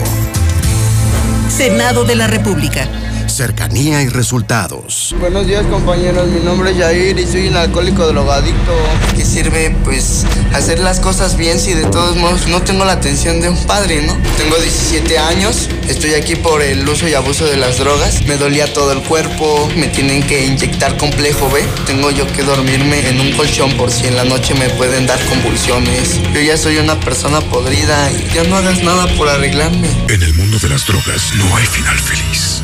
Senado 1.53 2.03
de 2.03 2.15
la 2.15 2.25
República 2.25 2.89
cercanía 3.33 4.03
y 4.03 4.09
resultados. 4.09 5.15
Buenos 5.19 5.47
días 5.47 5.65
compañeros, 5.65 6.27
mi 6.27 6.39
nombre 6.39 6.71
es 6.71 6.77
Jair 6.77 7.17
y 7.17 7.25
soy 7.25 7.47
un 7.47 7.57
alcohólico 7.57 8.05
drogadicto. 8.07 8.71
¿Qué 9.15 9.25
sirve 9.25 9.75
pues 9.83 10.23
hacer 10.53 10.79
las 10.79 10.99
cosas 10.99 11.35
bien 11.35 11.59
si 11.59 11.73
de 11.73 11.85
todos 11.85 12.15
modos 12.15 12.47
no 12.47 12.61
tengo 12.61 12.85
la 12.85 12.93
atención 12.93 13.41
de 13.41 13.49
un 13.49 13.57
padre, 13.65 14.03
no? 14.03 14.15
Tengo 14.37 14.55
17 14.55 15.17
años, 15.17 15.67
estoy 15.87 16.13
aquí 16.13 16.35
por 16.35 16.61
el 16.61 16.87
uso 16.87 17.07
y 17.07 17.15
abuso 17.15 17.45
de 17.45 17.57
las 17.57 17.79
drogas, 17.79 18.23
me 18.27 18.37
dolía 18.37 18.71
todo 18.71 18.91
el 18.91 19.01
cuerpo, 19.01 19.67
me 19.75 19.87
tienen 19.87 20.21
que 20.21 20.45
inyectar 20.45 20.95
complejo 20.97 21.49
B, 21.49 21.63
tengo 21.87 22.11
yo 22.11 22.27
que 22.27 22.43
dormirme 22.43 23.09
en 23.09 23.19
un 23.19 23.31
colchón 23.33 23.75
por 23.77 23.91
si 23.91 24.05
en 24.05 24.15
la 24.15 24.25
noche 24.25 24.53
me 24.53 24.69
pueden 24.69 25.07
dar 25.07 25.19
convulsiones. 25.25 26.19
Yo 26.33 26.41
ya 26.41 26.55
soy 26.55 26.77
una 26.77 26.99
persona 26.99 27.41
podrida 27.41 28.11
y 28.11 28.33
ya 28.33 28.43
no 28.43 28.57
hagas 28.57 28.83
nada 28.83 29.07
por 29.15 29.27
arreglarme. 29.27 29.89
En 30.09 30.21
el 30.21 30.33
mundo 30.35 30.59
de 30.59 30.69
las 30.69 30.85
drogas 30.85 31.33
no 31.35 31.55
hay 31.55 31.65
final 31.65 31.97
feliz. 31.97 32.63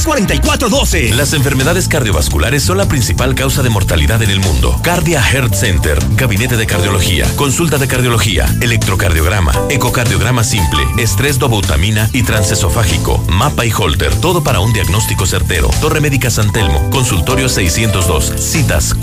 916-4412. 0.00 1.10
Las 1.10 1.34
enfermedades 1.34 1.88
cardiovasculares 1.88 2.62
son 2.62 2.78
la 2.78 2.88
principal 2.88 3.34
causa 3.34 3.62
de 3.62 3.68
mortalidad 3.68 4.22
en 4.22 4.30
el 4.30 4.40
mundo. 4.40 4.80
Cardia 4.82 5.22
Heart 5.22 5.52
Center, 5.52 5.98
Gabinete 6.16 6.56
de 6.56 6.66
Cardiología, 6.66 7.28
Consulta 7.36 7.76
de 7.76 7.86
Cardiología, 7.86 8.46
Electrocardiograma, 8.62 9.52
Ecocardiograma 9.68 10.42
Simple, 10.42 10.80
Estrés 10.96 11.38
dobutamina 11.38 12.08
y 12.14 12.22
transesofágico, 12.22 13.22
Mapa 13.28 13.66
y 13.66 13.72
Holter, 13.72 14.14
todo 14.22 14.42
para 14.42 14.60
un 14.60 14.72
diagnóstico 14.72 15.26
certero. 15.26 15.68
Torre 15.82 16.00
Médica 16.00 16.30
San 16.30 16.50
Telmo, 16.50 16.88
Consultorio 16.88 17.50
602, 17.50 18.32
citas 18.38 18.94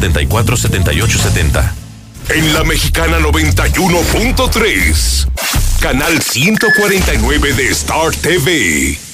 449-174-7870. 0.00 1.72
En 2.28 2.54
la 2.54 2.64
Mexicana 2.64 3.18
91.3, 3.18 5.28
canal 5.80 6.20
149 6.20 7.52
de 7.52 7.68
Star 7.68 8.10
TV. 8.10 9.05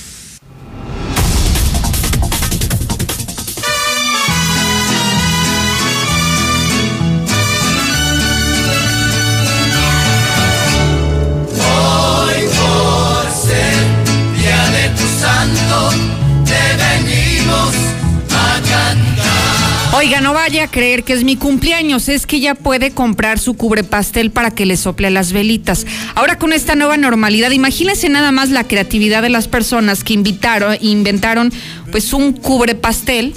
A 20.63 20.71
creer 20.71 21.05
que 21.05 21.13
es 21.13 21.25
mi 21.25 21.37
cumpleaños, 21.37 22.09
es 22.09 22.27
que 22.27 22.41
ya 22.41 22.55
puede 22.55 22.93
comprar 22.93 23.39
su 23.39 23.55
cubrepastel 23.55 24.31
para 24.31 24.51
que 24.51 24.67
le 24.67 24.77
sople 24.77 25.11
las 25.11 25.33
velitas. 25.33 25.87
Ahora 26.15 26.39
con 26.39 26.53
esta 26.53 26.75
nueva 26.75 26.97
normalidad, 26.97 27.51
imagínense 27.51 28.09
nada 28.09 28.33
más 28.33 28.51
la 28.51 28.65
creatividad 28.65 29.23
de 29.23 29.29
las 29.29 29.49
personas 29.49 30.05
que 30.05 30.15
invitaron, 30.15 30.77
inventaron 30.81 31.53
pues 31.91 32.13
un 32.13 32.33
cubrepastel 32.33 33.35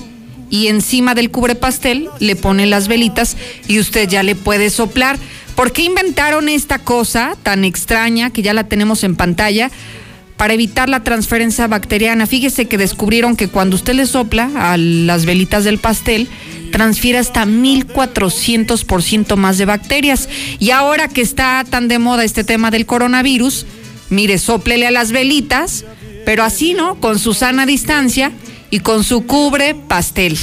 y 0.50 0.68
encima 0.68 1.16
del 1.16 1.32
cubrepastel 1.32 2.10
le 2.20 2.36
ponen 2.36 2.70
las 2.70 2.88
velitas 2.88 3.36
y 3.68 3.80
usted 3.80 4.08
ya 4.08 4.24
le 4.24 4.36
puede 4.36 4.70
soplar. 4.70 5.18
¿Por 5.56 5.72
qué 5.72 5.84
inventaron 5.84 6.50
esta 6.50 6.80
cosa 6.80 7.36
tan 7.42 7.64
extraña 7.64 8.30
que 8.30 8.42
ya 8.42 8.54
la 8.54 8.66
tenemos 8.66 9.04
en 9.04 9.16
pantalla? 9.16 9.72
Para 10.38 10.54
evitar 10.54 10.90
la 10.90 11.04
transferencia 11.04 11.68
bacteriana. 11.68 12.28
Fíjese 12.28 12.66
que 12.66 12.78
descubrieron 12.78 13.36
que 13.36 13.48
cuando 13.48 13.76
usted 13.76 13.94
le 13.94 14.06
sopla 14.06 14.50
a 14.56 14.78
las 14.78 15.26
velitas 15.26 15.64
del 15.64 15.80
pastel, 15.80 16.28
transfiere 16.72 17.20
hasta 17.20 17.46
1400% 17.46 19.38
más 19.38 19.58
de 19.58 19.66
bacterias. 19.66 20.28
Y 20.60 20.72
ahora 20.72 21.08
que 21.08 21.22
está 21.22 21.64
tan 21.70 21.88
de 21.88 22.00
moda 22.00 22.26
este 22.26 22.44
tema 22.44 22.70
del 22.70 22.86
coronavirus, 22.86 23.66
mire, 24.10 24.38
soplele 24.38 24.88
a 24.88 24.92
las 24.92 25.14
velitas, 25.14 25.86
pero 26.26 26.44
así, 26.44 26.74
¿no? 26.74 26.96
Con 27.00 27.18
su 27.18 27.34
sana 27.34 27.66
distancia 27.66 28.32
y 28.70 28.80
con 28.80 29.04
su 29.04 29.26
cubre 29.26 29.76
pastel. 29.76 30.38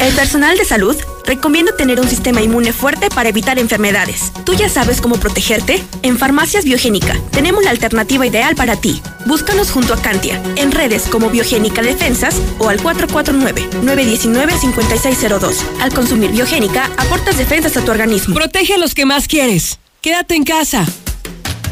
El 0.02 0.14
personal 0.14 0.58
de 0.58 0.66
salud 0.66 0.94
recomienda 1.24 1.74
tener 1.74 1.98
un 1.98 2.08
sistema 2.08 2.42
inmune 2.42 2.74
fuerte 2.74 3.08
para 3.08 3.30
evitar 3.30 3.58
enfermedades. 3.58 4.30
¿Tú 4.44 4.52
ya 4.52 4.68
sabes 4.68 5.00
cómo 5.00 5.16
protegerte? 5.16 5.82
En 6.02 6.18
Farmacias 6.18 6.64
Biogénica 6.64 7.18
tenemos 7.32 7.64
la 7.64 7.70
alternativa 7.70 8.26
ideal 8.26 8.54
para 8.54 8.76
ti. 8.76 9.00
Búscanos 9.24 9.70
junto 9.70 9.94
a 9.94 10.02
Cantia, 10.02 10.42
en 10.56 10.72
redes 10.72 11.04
como 11.04 11.30
Biogénica 11.30 11.80
Defensas 11.80 12.36
o 12.58 12.68
al 12.68 12.82
449-919-5602. 12.82 15.56
Al 15.80 15.94
consumir 15.94 16.32
Biogénica, 16.32 16.90
aportas 16.98 17.38
defensas 17.38 17.78
a 17.78 17.84
tu 17.84 17.90
organismo. 17.90 18.34
Protege 18.34 18.74
a 18.74 18.78
los 18.78 18.94
que 18.94 19.06
más 19.06 19.26
quieres. 19.26 19.78
Quédate 20.02 20.34
en 20.34 20.44
casa. 20.44 20.84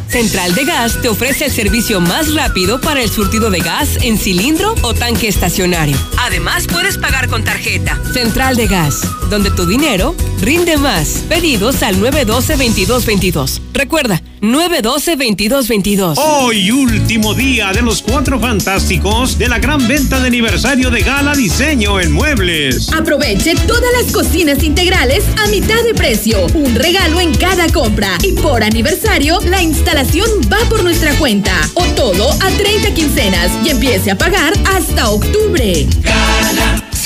Central 0.09 0.55
de 0.55 0.65
Gas 0.65 1.01
te 1.03 1.09
ofrece 1.09 1.47
el 1.47 1.53
servicio 1.53 2.01
más 2.01 2.35
rápido 2.35 2.81
para 2.81 3.03
el 3.03 3.11
surtido 3.11 3.51
de 3.51 3.59
gas 3.59 3.99
en 4.03 4.19
cilindro 4.19 4.75
o 4.83 4.95
tanque 4.95 5.29
estacionario. 5.29 5.97
Además, 6.19 6.67
puedes 6.67 6.97
pagar 6.97 7.29
con 7.29 7.45
tarjeta. 7.45 8.01
Central 8.13 8.57
de 8.57 8.67
Gas, 8.67 9.03
donde 9.31 9.51
tu 9.51 9.67
dinero 9.67 10.15
rinde 10.41 10.77
más. 10.77 11.25
Pedidos 11.29 11.83
al 11.83 11.97
912-2222. 11.97 13.61
Recuerda, 13.73 14.23
912-2222. 14.53 16.19
Hoy, 16.19 16.71
último 16.71 17.35
día 17.35 17.73
de 17.73 17.83
los 17.83 18.03
cuatro 18.03 18.39
fantásticos 18.39 19.39
de 19.39 19.49
la 19.49 19.59
gran 19.59 19.87
venta 19.89 20.21
de 20.21 20.29
aniversario 20.29 20.91
de 20.91 21.01
Gala 21.01 21.35
Diseño 21.35 22.01
en 22.01 22.13
Muebles. 22.13 22.93
Aproveche 22.93 23.55
todas 23.67 23.91
las 24.01 24.13
cocinas 24.13 24.63
integrales 24.63 25.25
a 25.39 25.49
mitad 25.49 25.83
de 25.85 25.95
precio. 25.95 26.47
Un 26.55 26.75
regalo 26.75 27.21
en 27.21 27.35
cada 27.35 27.69
compra. 27.69 28.19
Y 28.23 28.33
por 28.33 28.63
aniversario, 28.63 29.41
la 29.41 29.63
instalación 29.63 30.29
va 30.53 30.59
por 30.69 30.83
nuestra 30.83 31.15
cuenta. 31.19 31.55
O 31.75 31.85
todo 31.95 32.31
a 32.31 32.51
30 32.51 32.95
quincenas 32.95 33.51
y 33.65 33.71
empiece 33.71 34.11
a 34.11 34.19
pagar 34.19 34.53
hasta 34.67 35.11
octubre. 35.11 35.87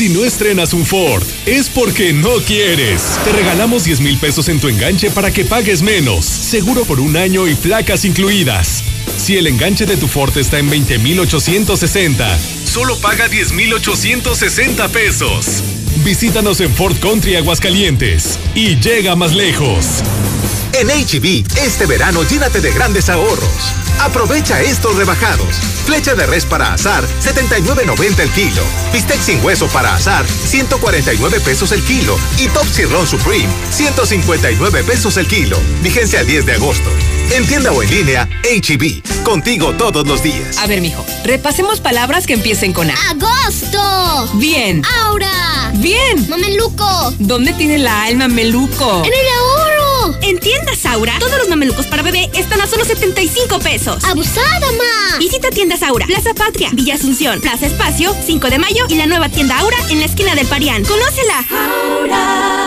Si 0.00 0.08
no 0.08 0.24
estrenas 0.24 0.72
un 0.72 0.86
Ford, 0.86 1.22
es 1.44 1.68
porque 1.68 2.14
no 2.14 2.36
quieres. 2.46 3.18
Te 3.22 3.32
regalamos 3.32 3.84
10 3.84 4.00
mil 4.00 4.16
pesos 4.16 4.48
en 4.48 4.58
tu 4.58 4.68
enganche 4.68 5.10
para 5.10 5.30
que 5.30 5.44
pagues 5.44 5.82
menos. 5.82 6.24
Seguro 6.24 6.86
por 6.86 7.00
un 7.00 7.18
año 7.18 7.46
y 7.46 7.54
placas 7.54 8.06
incluidas. 8.06 8.82
Si 9.18 9.36
el 9.36 9.46
enganche 9.46 9.84
de 9.84 9.98
tu 9.98 10.08
Ford 10.08 10.34
está 10.38 10.58
en 10.58 10.70
20,860, 10.70 12.38
solo 12.64 12.96
paga 12.96 13.28
10,860 13.28 14.88
pesos. 14.88 15.62
Visítanos 16.02 16.62
en 16.62 16.74
Ford 16.74 16.96
Country 16.98 17.36
Aguascalientes 17.36 18.38
y 18.54 18.76
llega 18.76 19.16
más 19.16 19.34
lejos. 19.34 20.02
En 20.72 20.88
HB, 20.88 21.44
este 21.59 21.87
verano 21.87 22.22
llénate 22.22 22.61
de 22.61 22.72
grandes 22.72 23.09
ahorros. 23.09 23.74
Aprovecha 23.98 24.62
estos 24.62 24.96
rebajados. 24.96 25.56
Flecha 25.85 26.14
de 26.14 26.26
res 26.26 26.44
para 26.44 26.72
asar, 26.72 27.04
79.90 27.22 28.20
el 28.20 28.30
kilo. 28.30 28.62
Bistec 28.92 29.20
sin 29.20 29.44
hueso 29.44 29.66
para 29.68 29.94
asar, 29.94 30.24
149 30.26 31.40
pesos 31.40 31.72
el 31.72 31.83
kilo. 31.83 32.16
Y 32.38 32.46
Top 32.48 32.66
Sirron 32.66 33.06
Supreme, 33.06 33.48
159 33.70 34.85
pesos 34.85 35.16
el 35.16 35.26
kilo. 35.26 35.59
Vigencia 35.83 36.20
el 36.20 36.26
10 36.26 36.46
de 36.46 36.52
agosto. 36.54 36.90
En 37.33 37.46
tienda 37.46 37.72
o 37.72 37.83
en 37.83 37.90
línea, 37.90 38.28
HB. 38.44 39.22
Contigo 39.24 39.74
todos 39.74 40.06
los 40.06 40.22
días. 40.22 40.59
A 40.59 40.66
ver, 40.66 40.80
mijo, 40.80 41.04
repasemos 41.24 41.80
palabras 41.80 42.26
que 42.26 42.35
empiecen 42.35 42.72
con 42.72 42.90
A. 42.90 42.94
¡Agosto! 43.11 44.30
Bien. 44.35 44.83
¡Aura! 45.04 45.72
Bien. 45.74 46.28
¡Mameluco! 46.28 47.14
¿Dónde 47.18 47.52
tiene 47.52 47.78
la 47.78 48.04
alma 48.04 48.28
meluco? 48.28 49.02
¡En 49.04 49.12
el 49.12 49.28
ahorro! 49.38 49.49
En 50.30 50.38
tiendas 50.38 50.86
Aura, 50.86 51.18
todos 51.18 51.38
los 51.38 51.48
mamelucos 51.48 51.88
para 51.88 52.04
bebé 52.04 52.30
están 52.34 52.60
a 52.60 52.66
solo 52.68 52.84
75 52.84 53.58
pesos. 53.58 54.04
¡Abusada, 54.04 54.70
ma! 54.78 55.18
Visita 55.18 55.50
tiendas 55.50 55.82
Aura, 55.82 56.06
Plaza 56.06 56.34
Patria, 56.34 56.68
Villa 56.72 56.94
Asunción, 56.94 57.40
Plaza 57.40 57.66
Espacio, 57.66 58.14
5 58.24 58.48
de 58.48 58.60
mayo 58.60 58.84
y 58.88 58.94
la 58.94 59.06
nueva 59.06 59.28
tienda 59.28 59.58
Aura 59.58 59.76
en 59.90 59.98
la 59.98 60.06
esquina 60.06 60.36
del 60.36 60.46
Parián. 60.46 60.84
¡Conócela! 60.84 61.44
Aura, 61.50 62.60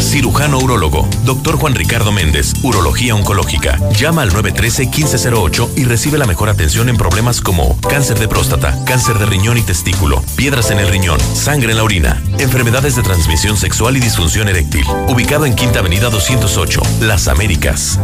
Cirujano 0.00 0.58
urólogo, 0.58 1.08
doctor 1.24 1.56
Juan 1.56 1.74
Ricardo 1.74 2.12
Méndez, 2.12 2.54
Urología 2.62 3.14
Oncológica. 3.14 3.78
Llama 3.90 4.22
al 4.22 4.32
913-1508 4.32 5.70
y 5.76 5.84
recibe 5.84 6.18
la 6.18 6.26
mejor 6.26 6.48
atención 6.48 6.88
en 6.88 6.96
problemas 6.96 7.40
como 7.40 7.78
cáncer 7.80 8.18
de 8.18 8.28
próstata, 8.28 8.78
cáncer 8.84 9.18
de 9.18 9.26
riñón 9.26 9.58
y 9.58 9.62
testículo, 9.62 10.22
piedras 10.36 10.70
en 10.70 10.78
el 10.78 10.88
riñón, 10.88 11.20
sangre 11.34 11.72
en 11.72 11.78
la 11.78 11.84
orina, 11.84 12.22
enfermedades 12.38 12.96
de 12.96 13.02
transmisión 13.02 13.56
sexual 13.56 13.96
y 13.96 14.00
disfunción 14.00 14.48
eréctil. 14.48 14.86
Ubicado 15.08 15.46
en 15.46 15.54
Quinta 15.54 15.80
Avenida 15.80 16.10
208, 16.10 16.80
Las 17.00 17.28
Américas. 17.28 17.98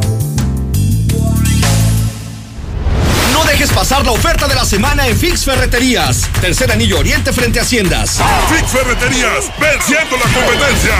Dejes 3.62 3.76
pasar 3.76 4.04
la 4.04 4.10
oferta 4.10 4.48
de 4.48 4.56
la 4.56 4.64
semana 4.64 5.06
en 5.06 5.16
Fix 5.16 5.44
Ferreterías. 5.44 6.28
Tercer 6.40 6.72
anillo 6.72 6.98
oriente 6.98 7.32
frente 7.32 7.60
a 7.60 7.62
Haciendas. 7.62 8.18
Fix 8.48 8.72
Ferreterías, 8.72 9.52
venciendo 9.56 10.16
la 10.16 10.24
competencia. 10.24 10.94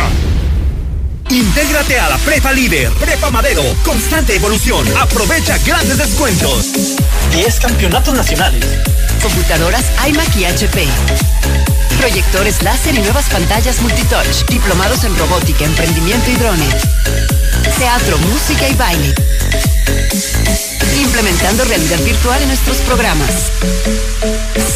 Intégrate 1.30 1.98
a 1.98 2.10
la 2.10 2.18
Prepa 2.18 2.52
Líder, 2.52 2.90
Prepa 2.92 3.32
Madero, 3.32 3.64
constante 3.84 4.36
evolución. 4.36 4.86
Aprovecha 4.96 5.58
grandes 5.66 5.98
descuentos. 5.98 6.66
10 7.32 7.60
campeonatos 7.60 8.14
nacionales. 8.14 8.64
Computadoras 9.20 9.84
iMac 10.06 10.36
y 10.36 10.44
HP. 10.44 10.86
Proyectores 11.98 12.62
láser 12.62 12.94
y 12.94 13.00
nuevas 13.00 13.28
pantallas 13.28 13.80
multitouch. 13.80 14.46
Diplomados 14.48 15.02
en 15.02 15.16
robótica, 15.18 15.64
emprendimiento 15.64 16.30
y 16.30 16.34
drones. 16.36 16.74
Teatro, 17.76 18.18
música 18.18 18.68
y 18.68 18.74
baile. 18.74 19.14
Implementando 21.00 21.64
realidad 21.64 21.98
virtual 22.00 22.42
en 22.42 22.48
nuestros 22.48 22.76
programas. 22.78 23.50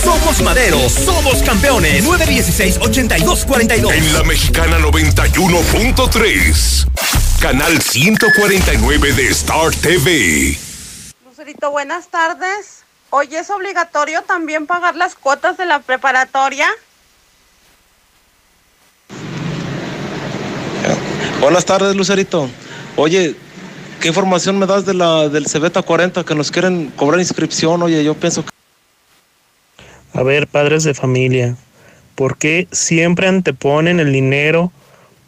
Somos 0.02 0.40
Madero, 0.42 0.78
somos 0.88 1.42
campeones. 1.42 2.04
916-8242. 2.04 3.92
En 3.92 4.14
la 4.14 4.22
mexicana 4.22 4.78
91.3. 4.78 6.86
Canal 7.40 7.80
149 7.80 9.12
de 9.12 9.28
Star 9.28 9.74
TV. 9.74 10.58
Lucerito, 11.24 11.70
buenas 11.70 12.08
tardes. 12.08 12.84
Hoy 13.10 13.36
es 13.36 13.50
obligatorio 13.50 14.22
también 14.22 14.66
pagar 14.66 14.96
las 14.96 15.14
cuotas 15.14 15.56
de 15.56 15.66
la 15.66 15.78
preparatoria. 15.80 16.68
Buenas 21.40 21.64
tardes, 21.64 21.94
Lucerito. 21.94 22.48
Oye, 22.96 23.36
¿qué 24.06 24.10
información 24.10 24.56
me 24.56 24.66
das 24.66 24.86
de 24.86 24.94
la 24.94 25.28
del 25.28 25.48
Cebeta 25.48 25.82
40 25.82 26.22
que 26.22 26.36
nos 26.36 26.52
quieren 26.52 26.92
cobrar 26.94 27.18
inscripción? 27.18 27.82
Oye, 27.82 28.04
yo 28.04 28.14
pienso 28.14 28.44
que 28.44 28.50
A 30.12 30.22
ver, 30.22 30.46
padres 30.46 30.84
de 30.84 30.94
familia, 30.94 31.56
¿por 32.14 32.38
qué 32.38 32.68
siempre 32.70 33.26
anteponen 33.26 33.98
el 33.98 34.12
dinero 34.12 34.70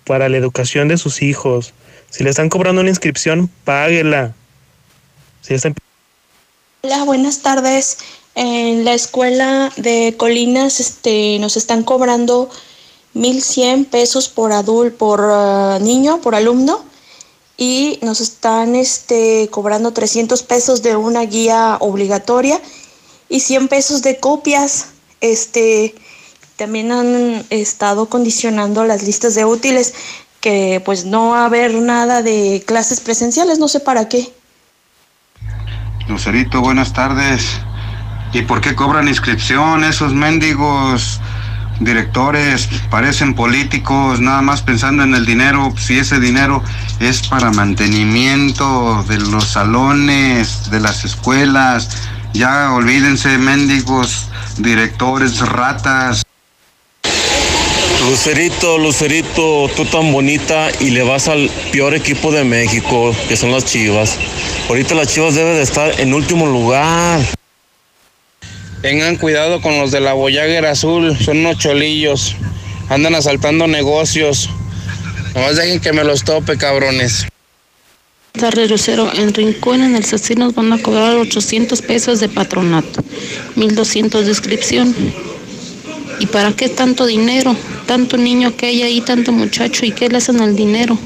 para 0.06 0.28
la 0.28 0.36
educación 0.36 0.86
de 0.86 0.96
sus 0.96 1.22
hijos? 1.22 1.74
Si 2.10 2.22
le 2.22 2.30
están 2.30 2.50
cobrando 2.50 2.80
una 2.80 2.90
inscripción, 2.90 3.50
páguela. 3.64 4.32
Si 5.40 5.54
están... 5.54 5.74
Hola, 6.82 7.02
buenas 7.02 7.40
tardes. 7.40 7.98
En 8.36 8.84
la 8.84 8.94
escuela 8.94 9.72
de 9.76 10.14
Colinas 10.16 10.78
este, 10.78 11.40
nos 11.40 11.56
están 11.56 11.82
cobrando 11.82 12.48
1.100 13.16 13.86
pesos 13.86 14.28
por 14.28 14.52
adulto, 14.52 14.96
por 14.98 15.20
ah, 15.24 15.80
niño, 15.80 16.20
por 16.20 16.36
alumno, 16.36 16.84
y 17.60 17.98
nos 18.02 18.20
están 18.20 18.76
este, 18.76 19.48
cobrando 19.50 19.92
300 19.92 20.44
pesos 20.44 20.82
de 20.82 20.96
una 20.96 21.22
guía 21.22 21.76
obligatoria 21.80 22.60
y 23.28 23.40
100 23.40 23.66
pesos 23.66 24.00
de 24.02 24.18
copias. 24.20 24.90
Este, 25.20 25.96
también 26.56 26.92
han 26.92 27.44
estado 27.50 28.08
condicionando 28.08 28.84
las 28.84 29.02
listas 29.02 29.34
de 29.34 29.44
útiles 29.44 29.92
que 30.40 30.80
pues 30.84 31.04
no 31.04 31.30
va 31.30 31.42
a 31.42 31.46
haber 31.46 31.74
nada 31.74 32.22
de 32.22 32.62
clases 32.64 33.00
presenciales, 33.00 33.58
no 33.58 33.66
sé 33.66 33.80
para 33.80 34.08
qué. 34.08 34.32
Lucerito, 36.06 36.60
buenas 36.60 36.92
tardes. 36.92 37.44
¿Y 38.32 38.42
por 38.42 38.60
qué 38.60 38.76
cobran 38.76 39.08
inscripción 39.08 39.82
esos 39.82 40.14
mendigos 40.14 41.20
directores? 41.80 42.68
Parecen 42.90 43.34
políticos, 43.34 44.20
nada 44.20 44.42
más 44.42 44.62
pensando 44.62 45.02
en 45.02 45.14
el 45.14 45.26
dinero. 45.26 45.72
Si 45.76 45.98
ese 45.98 46.20
dinero 46.20 46.62
es 47.00 47.26
para 47.28 47.50
mantenimiento 47.50 49.04
de 49.08 49.18
los 49.18 49.48
salones, 49.48 50.70
de 50.70 50.80
las 50.80 51.04
escuelas. 51.04 51.88
Ya 52.34 52.72
olvídense, 52.72 53.38
mendigos, 53.38 54.28
directores, 54.58 55.38
ratas. 55.40 56.22
Lucerito, 58.08 58.78
Lucerito, 58.78 59.68
tú 59.76 59.84
tan 59.84 60.12
bonita 60.12 60.68
y 60.80 60.90
le 60.90 61.02
vas 61.02 61.28
al 61.28 61.50
peor 61.72 61.94
equipo 61.94 62.32
de 62.32 62.44
México, 62.44 63.14
que 63.28 63.36
son 63.36 63.50
las 63.50 63.64
Chivas. 63.66 64.16
Ahorita 64.68 64.94
las 64.94 65.08
Chivas 65.08 65.34
deben 65.34 65.56
de 65.56 65.62
estar 65.62 66.00
en 66.00 66.14
último 66.14 66.46
lugar. 66.46 67.20
Tengan 68.82 69.16
cuidado 69.16 69.60
con 69.60 69.78
los 69.78 69.90
de 69.90 70.00
la 70.00 70.12
Voyager 70.12 70.66
Azul, 70.66 71.16
son 71.18 71.38
unos 71.38 71.58
cholillos. 71.58 72.36
Andan 72.88 73.14
asaltando 73.14 73.66
negocios. 73.66 74.48
Nomás 75.34 75.56
dejen 75.56 75.80
que 75.80 75.92
me 75.92 76.04
los 76.04 76.24
tope, 76.24 76.56
cabrones. 76.56 77.26
tardes, 78.32 78.70
Lucero. 78.70 79.10
En 79.14 79.34
Rincón, 79.34 79.82
en 79.82 79.96
el 79.96 80.04
SACI, 80.04 80.36
nos 80.36 80.54
van 80.54 80.72
a 80.72 80.80
cobrar 80.80 81.16
800 81.16 81.82
pesos 81.82 82.20
de 82.20 82.28
patronato, 82.28 83.02
1200 83.56 84.24
de 84.24 84.30
inscripción 84.30 84.94
¿Y 86.20 86.26
para 86.26 86.52
qué 86.52 86.68
tanto 86.68 87.06
dinero? 87.06 87.54
Tanto 87.86 88.16
niño 88.16 88.56
que 88.56 88.66
hay 88.66 88.82
ahí, 88.82 89.00
tanto 89.00 89.32
muchacho, 89.32 89.86
¿y 89.86 89.92
qué 89.92 90.08
le 90.08 90.18
hacen 90.18 90.40
al 90.40 90.56
dinero? 90.56 90.98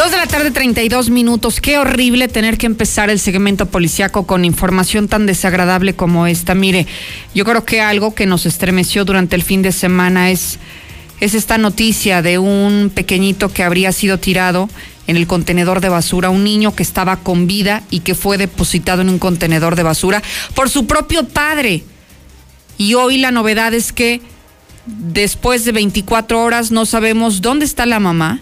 Dos 0.00 0.12
de 0.12 0.16
la 0.16 0.26
tarde, 0.26 0.50
32 0.50 1.10
minutos. 1.10 1.60
Qué 1.60 1.76
horrible 1.76 2.26
tener 2.26 2.56
que 2.56 2.64
empezar 2.64 3.10
el 3.10 3.18
segmento 3.18 3.66
policiaco 3.66 4.26
con 4.26 4.46
información 4.46 5.08
tan 5.08 5.26
desagradable 5.26 5.94
como 5.94 6.26
esta. 6.26 6.54
Mire, 6.54 6.86
yo 7.34 7.44
creo 7.44 7.66
que 7.66 7.82
algo 7.82 8.14
que 8.14 8.24
nos 8.24 8.46
estremeció 8.46 9.04
durante 9.04 9.36
el 9.36 9.42
fin 9.42 9.60
de 9.60 9.72
semana 9.72 10.30
es, 10.30 10.58
es 11.20 11.34
esta 11.34 11.58
noticia 11.58 12.22
de 12.22 12.38
un 12.38 12.90
pequeñito 12.94 13.52
que 13.52 13.62
habría 13.62 13.92
sido 13.92 14.18
tirado 14.18 14.70
en 15.06 15.18
el 15.18 15.26
contenedor 15.26 15.82
de 15.82 15.90
basura, 15.90 16.30
un 16.30 16.44
niño 16.44 16.74
que 16.74 16.82
estaba 16.82 17.18
con 17.18 17.46
vida 17.46 17.82
y 17.90 18.00
que 18.00 18.14
fue 18.14 18.38
depositado 18.38 19.02
en 19.02 19.10
un 19.10 19.18
contenedor 19.18 19.76
de 19.76 19.82
basura 19.82 20.22
por 20.54 20.70
su 20.70 20.86
propio 20.86 21.28
padre. 21.28 21.84
Y 22.78 22.94
hoy 22.94 23.18
la 23.18 23.32
novedad 23.32 23.74
es 23.74 23.92
que 23.92 24.22
después 24.86 25.66
de 25.66 25.72
24 25.72 26.42
horas 26.42 26.70
no 26.70 26.86
sabemos 26.86 27.42
dónde 27.42 27.66
está 27.66 27.84
la 27.84 28.00
mamá 28.00 28.40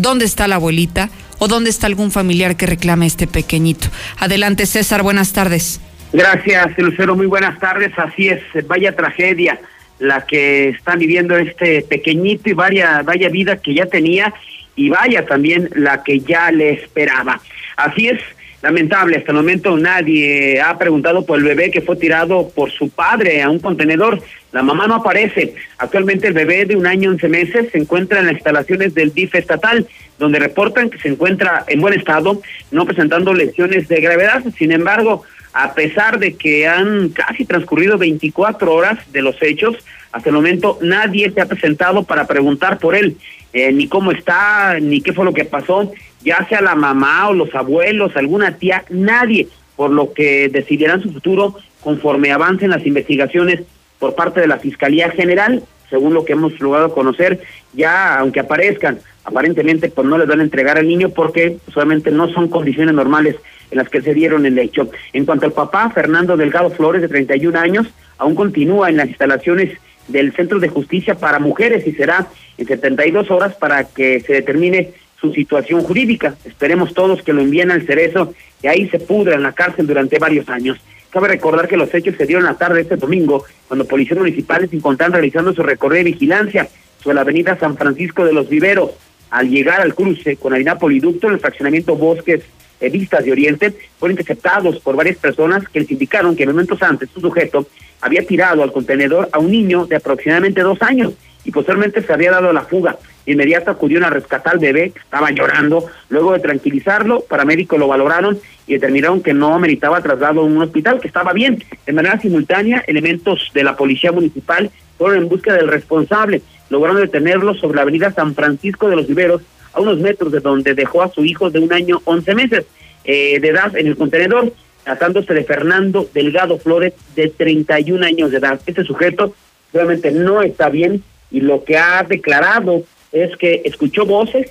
dónde 0.00 0.24
está 0.24 0.48
la 0.48 0.56
abuelita 0.56 1.10
o 1.38 1.48
dónde 1.48 1.70
está 1.70 1.86
algún 1.86 2.10
familiar 2.10 2.56
que 2.56 2.66
reclame 2.66 3.06
este 3.06 3.26
pequeñito. 3.26 3.88
Adelante, 4.18 4.66
César, 4.66 5.02
buenas 5.02 5.32
tardes. 5.32 5.80
Gracias, 6.12 6.76
Lucero, 6.78 7.14
muy 7.14 7.26
buenas 7.26 7.58
tardes. 7.58 7.92
Así 7.96 8.28
es, 8.28 8.42
vaya 8.66 8.96
tragedia 8.96 9.60
la 9.98 10.26
que 10.26 10.70
está 10.70 10.96
viviendo 10.96 11.36
este 11.36 11.82
pequeñito 11.82 12.48
y 12.50 12.54
vaya, 12.54 13.02
vaya 13.02 13.28
vida 13.28 13.60
que 13.60 13.74
ya 13.74 13.86
tenía 13.86 14.32
y 14.74 14.88
vaya 14.88 15.26
también 15.26 15.68
la 15.74 16.02
que 16.02 16.20
ya 16.20 16.50
le 16.50 16.70
esperaba. 16.72 17.40
Así 17.76 18.08
es, 18.08 18.20
lamentable, 18.62 19.16
hasta 19.16 19.32
el 19.32 19.36
momento 19.36 19.76
nadie 19.76 20.60
ha 20.60 20.76
preguntado 20.78 21.24
por 21.24 21.38
el 21.38 21.44
bebé 21.44 21.70
que 21.70 21.80
fue 21.80 21.96
tirado 21.96 22.50
por 22.50 22.70
su 22.70 22.90
padre 22.90 23.42
a 23.42 23.50
un 23.50 23.58
contenedor. 23.58 24.22
La 24.52 24.62
mamá 24.62 24.86
no 24.86 24.96
aparece. 24.96 25.54
Actualmente 25.78 26.26
el 26.26 26.34
bebé 26.34 26.66
de 26.66 26.76
un 26.76 26.86
año 26.86 27.10
once 27.10 27.28
meses 27.28 27.70
se 27.70 27.78
encuentra 27.78 28.20
en 28.20 28.26
las 28.26 28.34
instalaciones 28.34 28.94
del 28.94 29.14
DIF 29.14 29.34
estatal, 29.34 29.86
donde 30.18 30.38
reportan 30.38 30.90
que 30.90 30.98
se 30.98 31.08
encuentra 31.08 31.64
en 31.68 31.80
buen 31.80 31.94
estado, 31.94 32.42
no 32.70 32.84
presentando 32.84 33.32
lesiones 33.32 33.88
de 33.88 34.00
gravedad. 34.00 34.42
Sin 34.58 34.72
embargo, 34.72 35.22
a 35.52 35.74
pesar 35.74 36.18
de 36.18 36.34
que 36.34 36.66
han 36.68 37.10
casi 37.10 37.44
transcurrido 37.44 37.98
24 37.98 38.72
horas 38.72 38.98
de 39.12 39.22
los 39.22 39.40
hechos, 39.42 39.76
hasta 40.12 40.28
el 40.28 40.34
momento 40.34 40.78
nadie 40.82 41.30
se 41.30 41.40
ha 41.40 41.46
presentado 41.46 42.02
para 42.02 42.26
preguntar 42.26 42.78
por 42.78 42.94
él, 42.94 43.16
eh, 43.52 43.72
ni 43.72 43.88
cómo 43.88 44.12
está, 44.12 44.78
ni 44.80 45.00
qué 45.00 45.12
fue 45.12 45.24
lo 45.24 45.32
que 45.32 45.44
pasó, 45.44 45.92
ya 46.22 46.46
sea 46.48 46.60
la 46.60 46.74
mamá 46.74 47.28
o 47.28 47.34
los 47.34 47.54
abuelos, 47.54 48.16
alguna 48.16 48.56
tía, 48.56 48.84
nadie, 48.90 49.48
por 49.76 49.90
lo 49.90 50.12
que 50.12 50.48
decidirán 50.48 51.02
su 51.02 51.12
futuro 51.12 51.56
conforme 51.80 52.32
avancen 52.32 52.70
las 52.70 52.86
investigaciones 52.86 53.60
por 53.98 54.14
parte 54.14 54.40
de 54.40 54.46
la 54.46 54.58
Fiscalía 54.58 55.10
General, 55.10 55.62
según 55.88 56.14
lo 56.14 56.24
que 56.24 56.34
hemos 56.34 56.58
logrado 56.60 56.92
conocer, 56.94 57.40
ya 57.72 58.18
aunque 58.18 58.40
aparezcan, 58.40 58.98
aparentemente 59.24 59.88
pues 59.88 60.06
no 60.06 60.18
les 60.18 60.28
van 60.28 60.40
a 60.40 60.44
entregar 60.44 60.78
al 60.78 60.88
niño 60.88 61.10
porque 61.10 61.58
solamente 61.72 62.10
no 62.10 62.28
son 62.32 62.48
condiciones 62.48 62.94
normales 62.94 63.36
en 63.70 63.78
las 63.78 63.88
que 63.88 64.00
se 64.00 64.14
dieron 64.14 64.46
el 64.46 64.58
hecho. 64.58 64.90
En 65.12 65.24
cuanto 65.24 65.46
al 65.46 65.52
papá, 65.52 65.90
Fernando 65.90 66.36
Delgado 66.36 66.70
Flores, 66.70 67.02
de 67.02 67.08
31 67.08 67.58
años, 67.58 67.86
aún 68.18 68.34
continúa 68.34 68.88
en 68.88 68.96
las 68.96 69.08
instalaciones 69.08 69.78
del 70.08 70.32
Centro 70.32 70.58
de 70.58 70.68
Justicia 70.68 71.14
para 71.14 71.38
Mujeres 71.38 71.86
y 71.86 71.92
será 71.92 72.26
en 72.58 72.66
72 72.66 73.30
horas 73.30 73.54
para 73.54 73.84
que 73.84 74.20
se 74.20 74.32
determine 74.32 74.90
su 75.20 75.32
situación 75.32 75.82
jurídica. 75.82 76.34
Esperemos 76.44 76.94
todos 76.94 77.22
que 77.22 77.32
lo 77.32 77.42
envíen 77.42 77.70
al 77.70 77.86
cerezo 77.86 78.34
y 78.62 78.66
ahí 78.66 78.88
se 78.88 78.98
pudra 78.98 79.34
en 79.34 79.42
la 79.42 79.52
cárcel 79.52 79.86
durante 79.86 80.18
varios 80.18 80.48
años. 80.48 80.78
Cabe 81.10 81.28
recordar 81.28 81.66
que 81.68 81.76
los 81.76 81.92
hechos 81.92 82.14
se 82.16 82.26
dieron 82.26 82.44
la 82.44 82.54
tarde 82.54 82.76
de 82.76 82.82
este 82.82 82.96
domingo, 82.96 83.44
cuando 83.66 83.84
policías 83.84 84.18
municipales 84.18 84.70
se 84.70 84.76
encontraron 84.76 85.12
realizando 85.12 85.52
su 85.52 85.62
recorrido 85.62 86.04
de 86.04 86.12
vigilancia 86.12 86.68
sobre 87.02 87.16
la 87.16 87.22
avenida 87.22 87.58
San 87.58 87.76
Francisco 87.76 88.24
de 88.24 88.32
los 88.32 88.48
Viveros. 88.48 88.92
Al 89.30 89.48
llegar 89.48 89.80
al 89.80 89.94
cruce 89.94 90.36
con 90.36 90.52
Harina 90.52 90.78
Poliducto, 90.78 91.26
en 91.26 91.34
el 91.34 91.40
fraccionamiento 91.40 91.96
Bosques 91.96 92.42
eh, 92.80 92.90
Vistas 92.90 93.24
de 93.24 93.32
Oriente, 93.32 93.74
fueron 93.98 94.12
interceptados 94.12 94.78
por 94.80 94.96
varias 94.96 95.16
personas 95.16 95.68
que 95.68 95.80
les 95.80 95.90
indicaron 95.90 96.36
que 96.36 96.46
momentos 96.46 96.82
antes 96.82 97.10
su 97.10 97.20
sujeto 97.20 97.66
había 98.00 98.26
tirado 98.26 98.62
al 98.62 98.72
contenedor 98.72 99.28
a 99.32 99.38
un 99.38 99.50
niño 99.50 99.86
de 99.86 99.96
aproximadamente 99.96 100.62
dos 100.62 100.80
años 100.82 101.12
y 101.44 101.50
posteriormente 101.50 102.02
se 102.02 102.12
había 102.12 102.30
dado 102.30 102.52
la 102.52 102.62
fuga. 102.62 102.98
Inmediato 103.26 103.70
acudieron 103.70 104.04
a 104.04 104.10
rescatar 104.10 104.54
al 104.54 104.58
bebé, 104.58 104.92
estaba 104.96 105.30
llorando. 105.30 105.86
Luego 106.08 106.32
de 106.32 106.40
tranquilizarlo, 106.40 107.20
paramédicos 107.20 107.78
lo 107.78 107.88
valoraron 107.88 108.38
y 108.66 108.74
determinaron 108.74 109.22
que 109.22 109.34
no 109.34 109.58
meritaba 109.58 110.00
traslado 110.00 110.40
a 110.40 110.44
un 110.44 110.60
hospital, 110.60 111.00
que 111.00 111.08
estaba 111.08 111.32
bien. 111.32 111.62
De 111.86 111.92
manera 111.92 112.20
simultánea, 112.20 112.82
elementos 112.86 113.50
de 113.52 113.64
la 113.64 113.76
policía 113.76 114.12
municipal 114.12 114.70
fueron 114.96 115.18
en 115.18 115.28
busca 115.28 115.54
del 115.54 115.68
responsable. 115.68 116.42
Lograron 116.70 117.00
detenerlo 117.00 117.54
sobre 117.54 117.76
la 117.76 117.82
avenida 117.82 118.12
San 118.12 118.34
Francisco 118.34 118.88
de 118.88 118.96
los 118.96 119.06
Viveros, 119.06 119.42
a 119.72 119.80
unos 119.80 119.98
metros 119.98 120.32
de 120.32 120.40
donde 120.40 120.74
dejó 120.74 121.02
a 121.02 121.12
su 121.12 121.24
hijo 121.24 121.50
de 121.50 121.60
un 121.60 121.72
año 121.72 122.00
once 122.04 122.34
meses 122.34 122.66
eh, 123.04 123.38
de 123.40 123.48
edad 123.48 123.76
en 123.76 123.86
el 123.86 123.96
contenedor, 123.96 124.52
tratándose 124.84 125.34
de 125.34 125.44
Fernando 125.44 126.08
Delgado 126.12 126.58
Flores, 126.58 126.94
de 127.14 127.28
31 127.28 128.04
años 128.04 128.30
de 128.30 128.38
edad. 128.38 128.60
Este 128.66 128.84
sujeto 128.84 129.34
realmente 129.72 130.10
no 130.10 130.42
está 130.42 130.68
bien 130.68 131.02
y 131.30 131.40
lo 131.40 131.64
que 131.64 131.78
ha 131.78 132.02
declarado 132.02 132.82
es 133.12 133.36
que 133.36 133.62
escuchó 133.64 134.06
voces, 134.06 134.50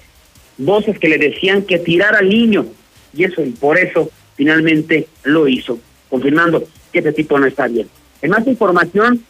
voces 0.57 0.99
que 0.99 1.09
le 1.09 1.17
decían 1.17 1.63
que 1.63 1.79
tirara 1.79 2.19
al 2.19 2.29
niño 2.29 2.67
y 3.13 3.23
eso 3.23 3.43
y 3.43 3.51
por 3.51 3.77
eso 3.77 4.09
finalmente 4.35 5.07
lo 5.23 5.47
hizo, 5.47 5.79
confirmando 6.09 6.63
que 6.91 6.99
ese 6.99 7.13
tipo 7.13 7.37
no 7.39 7.45
está 7.45 7.67
bien. 7.67 7.87
En 8.21 8.31
más 8.31 8.45
información, 8.47 9.23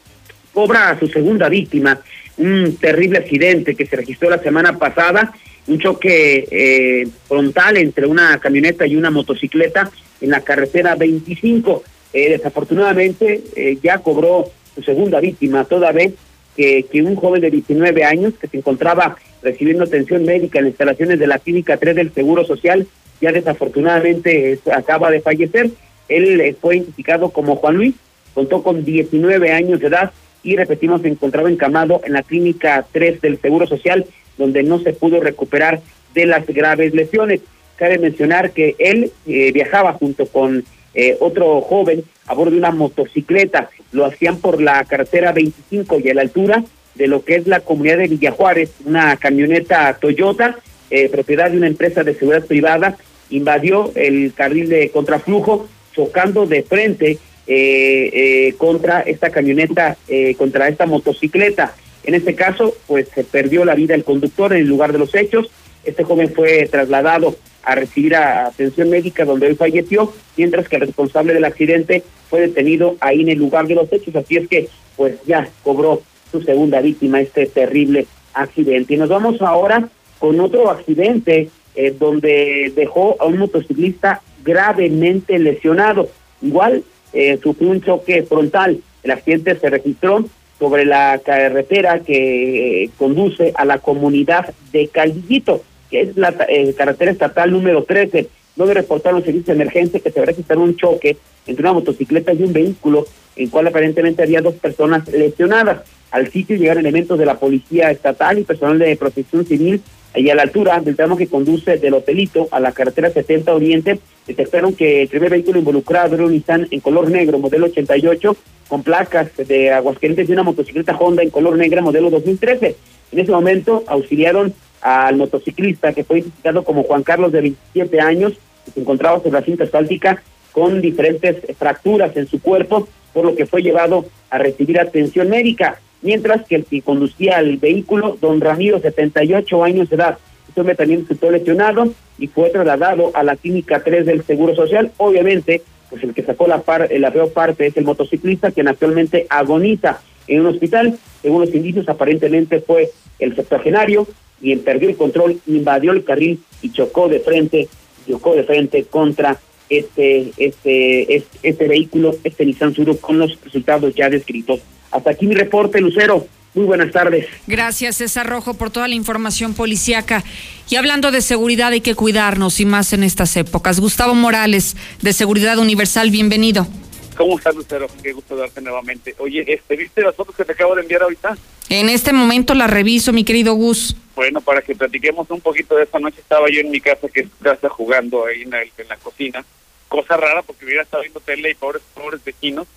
cobra 0.54 0.90
a 0.90 1.00
su 1.00 1.08
segunda 1.08 1.50
víctima 1.50 2.02
un 2.38 2.78
terrible 2.78 3.20
accidente 3.20 3.76
que 3.76 3.86
se 3.86 3.98
registró 3.98 4.30
la 4.30 4.40
semana 4.40 4.78
pasada, 4.78 5.34
un 5.68 5.78
choque 5.78 6.48
eh, 6.50 7.08
frontal 7.28 7.78
entre 7.78 8.08
una 8.08 8.40
camioneta 8.40 8.88
y 8.88 8.96
una 8.96 9.12
motocicleta 9.12 9.92
en 10.22 10.30
la 10.32 10.42
carretera 10.42 10.96
25. 10.96 11.84
Eh, 12.14 12.30
desafortunadamente 12.30 13.44
eh, 13.56 13.78
ya 13.84 14.00
cobró 14.00 14.50
su 14.74 14.82
segunda 14.82 15.20
víctima, 15.20 15.66
toda 15.66 15.92
vez 15.92 16.14
que, 16.60 16.84
que, 16.84 17.02
un 17.02 17.16
joven 17.16 17.40
de 17.40 17.50
19 17.50 18.04
años 18.04 18.34
que 18.40 18.48
se 18.48 18.58
encontraba 18.58 19.16
recibiendo 19.42 19.86
atención 19.86 20.26
médica 20.26 20.60
en 20.60 20.68
instalaciones 20.68 21.18
de 21.18 21.28
la 21.28 21.40
Clínica 21.40 21.78
3 21.78 21.96
del 21.96 22.14
Seguro 22.14 22.44
Social 22.44 22.86
ya 23.22 23.32
desafortunadamente 23.32 24.60
acaba 24.74 25.10
de 25.10 25.22
fallecer. 25.22 25.70
Él 26.10 26.56
fue 26.60 26.78
identificado 26.78 27.30
como 27.30 27.56
Juan 27.56 27.76
Luis, 27.76 27.96
contó 28.34 28.62
con 28.62 28.84
19 28.84 29.54
años 29.54 29.80
de 29.80 29.88
edad 29.88 30.12
y 30.44 30.58
repetimos, 30.58 31.02
se 31.02 31.08
encontraba 31.08 31.50
encamado 31.50 32.02
en 32.04 32.14
la 32.14 32.24
Clínica 32.24 32.86
3 32.92 33.22
del 33.22 33.40
Seguro 33.40 33.68
Social, 33.68 34.06
donde 34.38 34.64
no 34.64 34.80
se 34.80 34.94
pudo 34.94 35.22
recuperar 35.22 35.82
de 36.14 36.26
las 36.26 36.46
graves 36.46 36.94
lesiones. 36.94 37.42
Cabe 37.76 37.98
mencionar 37.98 38.52
que 38.52 38.76
él 38.80 39.12
eh, 39.26 39.52
viajaba 39.54 39.94
junto 39.94 40.26
con 40.26 40.66
eh, 40.94 41.18
otro 41.20 41.62
joven 41.62 42.04
a 42.28 42.34
bordo 42.34 42.52
de 42.52 42.58
una 42.58 42.72
motocicleta. 42.72 43.70
Lo 43.92 44.06
hacían 44.06 44.38
por 44.38 44.62
la 44.62 44.84
carretera 44.86 45.32
25 45.32 46.00
y 46.04 46.10
a 46.10 46.14
la 46.14 46.22
altura 46.22 46.64
de 46.96 47.08
lo 47.08 47.24
que 47.24 47.36
es 47.36 47.48
la 47.48 47.62
comunidad 47.62 47.98
de 47.98 48.08
Villajuárez, 48.08 48.72
una 48.86 49.16
camioneta 49.18 49.98
Toyota, 50.00 50.58
eh, 50.90 51.10
propiedad 51.10 51.50
de 51.50 51.58
una 51.58 51.68
empresa 51.68 52.04
de 52.04 52.14
seguridad 52.16 52.46
privada, 52.46 52.98
invadió 53.30 53.92
el 53.96 54.34
carril 54.34 54.70
de 54.70 54.90
contraflujo, 54.90 55.68
chocando 55.94 56.46
de 56.46 56.64
frente 56.64 57.20
eh, 57.52 58.10
eh, 58.14 58.54
contra 58.60 59.02
esta 59.02 59.32
camioneta, 59.32 59.98
eh, 60.08 60.36
contra 60.36 60.68
esta 60.68 60.86
motocicleta. 60.86 61.74
En 62.04 62.14
este 62.14 62.36
caso, 62.36 62.76
pues 62.86 63.08
se 63.14 63.24
perdió 63.24 63.66
la 63.66 63.74
vida 63.74 63.96
el 63.96 64.04
conductor 64.04 64.54
en 64.54 64.60
el 64.60 64.68
lugar 64.68 64.92
de 64.92 65.00
los 65.00 65.16
hechos. 65.16 65.50
Este 65.84 66.04
joven 66.04 66.32
fue 66.34 66.68
trasladado 66.68 67.36
a 67.64 67.76
recibir 67.76 68.16
atención 68.16 68.90
médica 68.90 69.26
donde 69.26 69.48
hoy 69.48 69.56
falleció, 69.56 70.14
mientras 70.38 70.68
que 70.68 70.78
el 70.78 70.84
responsable 70.84 71.34
del 71.34 71.46
accidente 71.46 72.04
fue 72.30 72.42
detenido 72.42 72.96
ahí 73.00 73.22
en 73.22 73.30
el 73.30 73.40
lugar 73.40 73.68
de 73.68 73.76
los 73.76 73.92
hechos. 73.92 74.16
Así 74.16 74.38
es 74.38 74.48
que, 74.48 74.68
pues 74.96 75.16
ya 75.26 75.50
cobró 75.64 76.02
su 76.32 76.42
segunda 76.42 76.82
víctima 76.82 77.22
este 77.22 77.46
terrible 77.48 78.06
accidente. 78.34 78.94
Y 78.94 78.98
nos 78.98 79.10
vamos 79.10 79.42
ahora 79.42 79.90
con 80.20 80.40
otro 80.40 80.70
accidente 80.70 81.50
eh, 81.76 81.96
donde 81.98 82.72
dejó 82.76 83.16
a 83.20 83.26
un 83.26 83.38
motociclista 83.38 84.22
gravemente 84.44 85.40
lesionado. 85.40 86.10
Igual 86.42 86.84
eh, 87.14 87.40
sufrió 87.42 87.70
un 87.70 87.82
choque 87.82 88.24
frontal. 88.24 88.80
El 89.04 89.12
accidente 89.12 89.56
se 89.56 89.70
registró 89.70 90.26
sobre 90.60 90.86
la 90.86 91.20
carretera 91.24 92.00
que 92.02 92.84
eh, 92.84 92.90
conduce 92.98 93.54
a 93.56 93.66
la 93.66 93.80
comunidad 93.80 94.54
de 94.74 94.88
Caldillito, 94.88 95.64
que 95.90 96.02
es 96.02 96.18
la 96.18 96.36
eh, 96.48 96.74
carretera 96.78 97.12
estatal 97.12 97.52
número 97.52 97.84
13, 97.84 98.28
donde 98.56 98.74
reportaron 98.74 99.24
servicios 99.24 99.48
de 99.48 99.64
emergencia 99.64 100.00
que 100.00 100.12
se 100.12 100.26
registró 100.26 100.60
un 100.60 100.76
choque 100.76 101.18
entre 101.48 101.64
una 101.64 101.74
motocicleta 101.74 102.34
y 102.34 102.44
un 102.44 102.54
vehículo, 102.54 103.06
en 103.36 103.50
cual 103.50 103.68
aparentemente 103.68 104.24
había 104.24 104.42
dos 104.42 104.56
personas 104.56 105.08
lesionadas. 105.08 105.82
Al 106.12 106.32
sitio 106.32 106.58
llegaron 106.58 106.82
elementos 106.82 107.18
de 107.18 107.26
la 107.26 107.40
policía 107.40 107.92
estatal 107.92 108.40
y 108.40 108.44
personal 108.44 108.80
de 108.80 108.96
protección 108.96 109.46
civil 109.46 109.82
y 110.16 110.30
a 110.30 110.36
la 110.36 110.42
altura 110.44 110.80
del 110.80 110.96
tramo 110.96 111.16
que 111.16 111.28
conduce 111.28 111.78
del 111.78 111.94
Hotelito 111.94 112.48
a 112.52 112.60
la 112.60 112.72
carretera 112.72 113.12
70 113.12 113.54
Oriente, 113.54 114.00
detectaron 114.26 114.74
que 114.74 115.04
el 115.04 115.08
primer 115.08 115.30
vehículo 115.30 115.60
involucrado 115.60 116.16
era 116.16 116.26
un 116.26 116.32
Nissan 116.32 116.68
en 116.72 116.80
color 116.80 117.10
negro, 117.12 117.38
modelo 117.38 117.68
88, 117.68 118.36
con 118.68 118.84
placas 118.84 119.30
de 119.38 119.72
Aguascalientes 119.72 120.28
y 120.28 120.32
una 120.32 120.44
motocicleta 120.44 120.98
Honda 120.98 121.24
en 121.24 121.30
color 121.30 121.58
negra, 121.58 121.82
modelo 121.82 122.10
2013. 122.10 122.76
En 123.12 123.20
ese 123.20 123.32
momento 123.32 123.84
auxiliaron 123.88 124.54
al 124.82 125.18
motociclista 125.18 125.94
que 125.94 126.04
fue 126.04 126.20
identificado 126.20 126.64
como 126.64 126.84
Juan 126.84 127.04
Carlos 127.04 127.32
de 127.32 127.42
27 127.42 128.00
años, 128.02 128.34
que 128.66 128.72
se 128.72 128.80
encontraba 128.80 129.18
sobre 129.18 129.40
la 129.40 129.42
cinta 129.42 129.64
asfáltica 129.64 130.22
con 130.52 130.82
diferentes 130.82 131.38
fracturas 131.58 132.16
en 132.18 132.28
su 132.28 132.42
cuerpo, 132.42 132.88
por 133.14 133.26
lo 133.26 133.36
que 133.36 133.46
fue 133.46 133.62
llevado 133.62 134.06
a 134.30 134.38
recibir 134.38 134.80
atención 134.80 135.30
médica, 135.30 135.80
mientras 136.02 136.46
que 136.46 136.56
el 136.56 136.66
que 136.66 136.82
conducía 136.82 137.40
el 137.40 137.58
vehículo, 137.58 138.18
don 138.20 138.42
Ramiro, 138.42 138.80
78 138.80 139.64
años 139.64 139.90
de 139.90 139.96
edad, 139.96 140.18
este 140.48 140.62
hombre 140.62 140.76
también 140.76 141.02
resultó 141.02 141.30
lesionado 141.30 141.94
y 142.18 142.28
fue 142.28 142.50
trasladado 142.50 143.12
a 143.14 143.24
la 143.24 143.36
clínica 143.36 143.84
3 143.84 144.06
del 144.06 144.24
Seguro 144.24 144.56
Social. 144.56 144.92
Obviamente, 144.98 145.62
pues 145.90 146.04
el 146.04 146.14
que 146.14 146.24
sacó 146.24 146.48
la, 146.48 146.62
par, 146.62 146.90
la 146.92 147.12
peor 147.12 147.32
parte 147.32 147.68
es 147.68 147.78
el 147.78 147.86
motociclista, 147.86 148.52
quien 148.52 148.68
actualmente 148.68 149.28
agoniza 149.30 150.02
en 150.28 150.42
un 150.42 150.48
hospital. 150.48 150.98
Según 151.22 151.42
los 151.42 151.54
indicios, 151.54 151.88
aparentemente 151.88 152.62
fue 152.62 152.90
el 153.20 153.36
septuagenario, 153.36 154.08
quien 154.40 154.60
perdió 154.60 154.90
el 154.90 154.96
control, 154.96 155.40
invadió 155.48 155.92
el 155.92 156.04
carril 156.04 156.40
y 156.62 156.72
chocó 156.72 157.08
de 157.08 157.20
frente, 157.20 157.68
chocó 158.08 158.36
de 158.36 158.44
frente 158.44 158.84
contra 158.86 159.40
este, 159.70 160.32
este, 160.38 161.16
este, 161.16 161.40
este 161.44 161.68
vehículo, 161.68 162.16
este 162.24 162.46
Nissan 162.46 162.74
Suro, 162.74 162.98
con 162.98 163.20
los 163.20 163.40
resultados 163.44 163.94
ya 163.96 164.10
descritos. 164.10 164.62
Hasta 164.92 165.12
aquí 165.12 165.28
mi 165.28 165.36
reporte, 165.36 165.80
Lucero. 165.80 166.26
Muy 166.56 166.66
buenas 166.66 166.92
tardes. 166.92 167.28
Gracias, 167.46 167.98
César 167.98 168.28
Rojo, 168.28 168.56
por 168.56 168.72
toda 168.72 168.88
la 168.88 168.96
información 168.96 169.54
policíaca. 169.54 170.24
Y 170.68 170.78
hablando 170.78 171.12
de 171.12 171.22
seguridad, 171.22 171.72
hay 171.72 171.82
que 171.82 171.94
cuidarnos 171.94 172.60
y 172.60 172.66
más 172.66 172.92
en 172.94 173.04
estas 173.04 173.38
épocas. 173.38 173.80
Gustavo 173.80 174.16
Morales, 174.16 174.76
de 175.02 175.14
Seguridad 175.14 175.60
Universal, 175.60 176.10
bienvenido. 176.10 176.68
¿Cómo 177.16 177.38
estás, 177.38 177.54
Lucero? 177.54 177.88
Qué 178.02 178.14
gusto 178.14 178.36
darte 178.36 178.62
nuevamente. 178.62 179.14
Oye, 179.20 179.44
este, 179.48 179.76
¿viste 179.76 180.02
las 180.02 180.16
fotos 180.16 180.36
que 180.36 180.46
te 180.46 180.54
acabo 180.54 180.74
de 180.74 180.82
enviar 180.82 181.04
ahorita? 181.04 181.38
En 181.70 181.90
este 181.90 182.14
momento 182.14 182.54
la 182.54 182.68
reviso, 182.68 183.14
mi 183.14 183.24
querido 183.24 183.54
Gus. 183.54 183.96
Bueno, 184.16 184.42
para 184.42 184.62
que 184.62 184.76
platiquemos 184.76 185.30
un 185.30 185.40
poquito 185.40 185.76
de 185.76 185.84
esta 185.84 186.00
noche, 186.00 186.20
estaba 186.20 186.50
yo 186.50 186.60
en 186.62 186.72
mi 186.72 186.82
casa, 186.82 187.08
que 187.08 187.22
es 187.22 187.28
casa, 187.42 187.70
jugando 187.70 188.26
ahí 188.26 188.42
en, 188.42 188.54
el, 188.54 188.72
en 188.78 188.88
la 188.88 188.98
cocina. 188.98 189.46
Cosa 189.88 190.18
rara, 190.18 190.42
porque 190.42 190.66
hubiera 190.66 190.84
estado 190.84 191.04
viendo 191.04 191.20
tele 191.20 191.52
y 191.52 191.56
pobres, 191.56 191.82
pobres 191.94 192.24
vecinos 192.24 192.68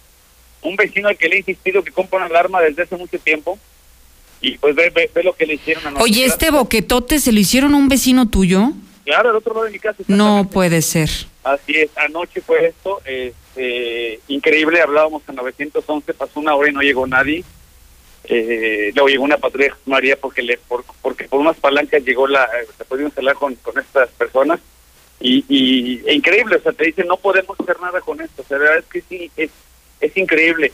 un 0.62 0.76
vecino 0.76 1.08
al 1.08 1.16
que 1.16 1.28
le 1.28 1.36
he 1.36 1.38
insistido 1.38 1.82
que 1.82 1.90
compra 1.90 2.18
una 2.18 2.26
alarma 2.26 2.60
desde 2.60 2.82
hace 2.82 2.96
mucho 2.96 3.18
tiempo 3.18 3.58
y 4.40 4.58
pues 4.58 4.74
ve, 4.74 4.90
ve, 4.90 5.22
lo 5.22 5.34
que 5.34 5.46
le 5.46 5.54
hicieron 5.54 5.86
a 5.86 6.00
Oye, 6.00 6.24
¿este 6.24 6.50
boquetote 6.50 7.20
se 7.20 7.32
lo 7.32 7.38
hicieron 7.38 7.74
a 7.74 7.76
un 7.76 7.88
vecino 7.88 8.28
tuyo? 8.28 8.72
Claro, 9.04 9.30
al 9.30 9.36
otro 9.36 9.54
lado 9.54 9.66
de 9.66 9.72
mi 9.72 9.78
casa. 9.78 10.02
No 10.08 10.48
puede 10.50 10.82
ser. 10.82 11.10
Así 11.44 11.74
es, 11.76 11.90
anoche 11.96 12.40
fue 12.40 12.66
esto, 12.66 13.00
este, 13.04 14.20
increíble, 14.28 14.80
hablábamos 14.80 15.22
en 15.28 15.36
911, 15.36 16.14
pasó 16.14 16.40
una 16.40 16.54
hora 16.54 16.70
y 16.70 16.72
no 16.72 16.80
llegó 16.80 17.06
nadie. 17.06 17.44
Eh, 18.24 18.92
luego 18.94 19.08
llegó 19.08 19.24
una 19.24 19.38
patrulla 19.38 19.76
María 19.86 20.16
porque 20.16 20.42
le 20.42 20.56
por, 20.56 20.84
porque 21.02 21.24
por 21.24 21.40
unas 21.40 21.56
palancas 21.56 22.04
llegó 22.04 22.28
la 22.28 22.48
se 22.78 22.84
pudo 22.84 23.00
instalar 23.00 23.34
con, 23.34 23.56
con 23.56 23.76
estas 23.80 24.10
personas 24.10 24.60
y, 25.20 26.00
e 26.06 26.14
increíble 26.14 26.54
o 26.54 26.60
sea 26.60 26.72
te 26.72 26.84
dicen 26.84 27.08
no 27.08 27.16
podemos 27.16 27.58
hacer 27.58 27.80
nada 27.80 28.00
con 28.00 28.20
esto 28.20 28.44
la 28.48 28.58
verdad 28.58 28.78
es 28.78 28.84
que 28.84 29.02
sí 29.08 29.30
es 29.36 29.50
es 30.02 30.16
increíble. 30.16 30.72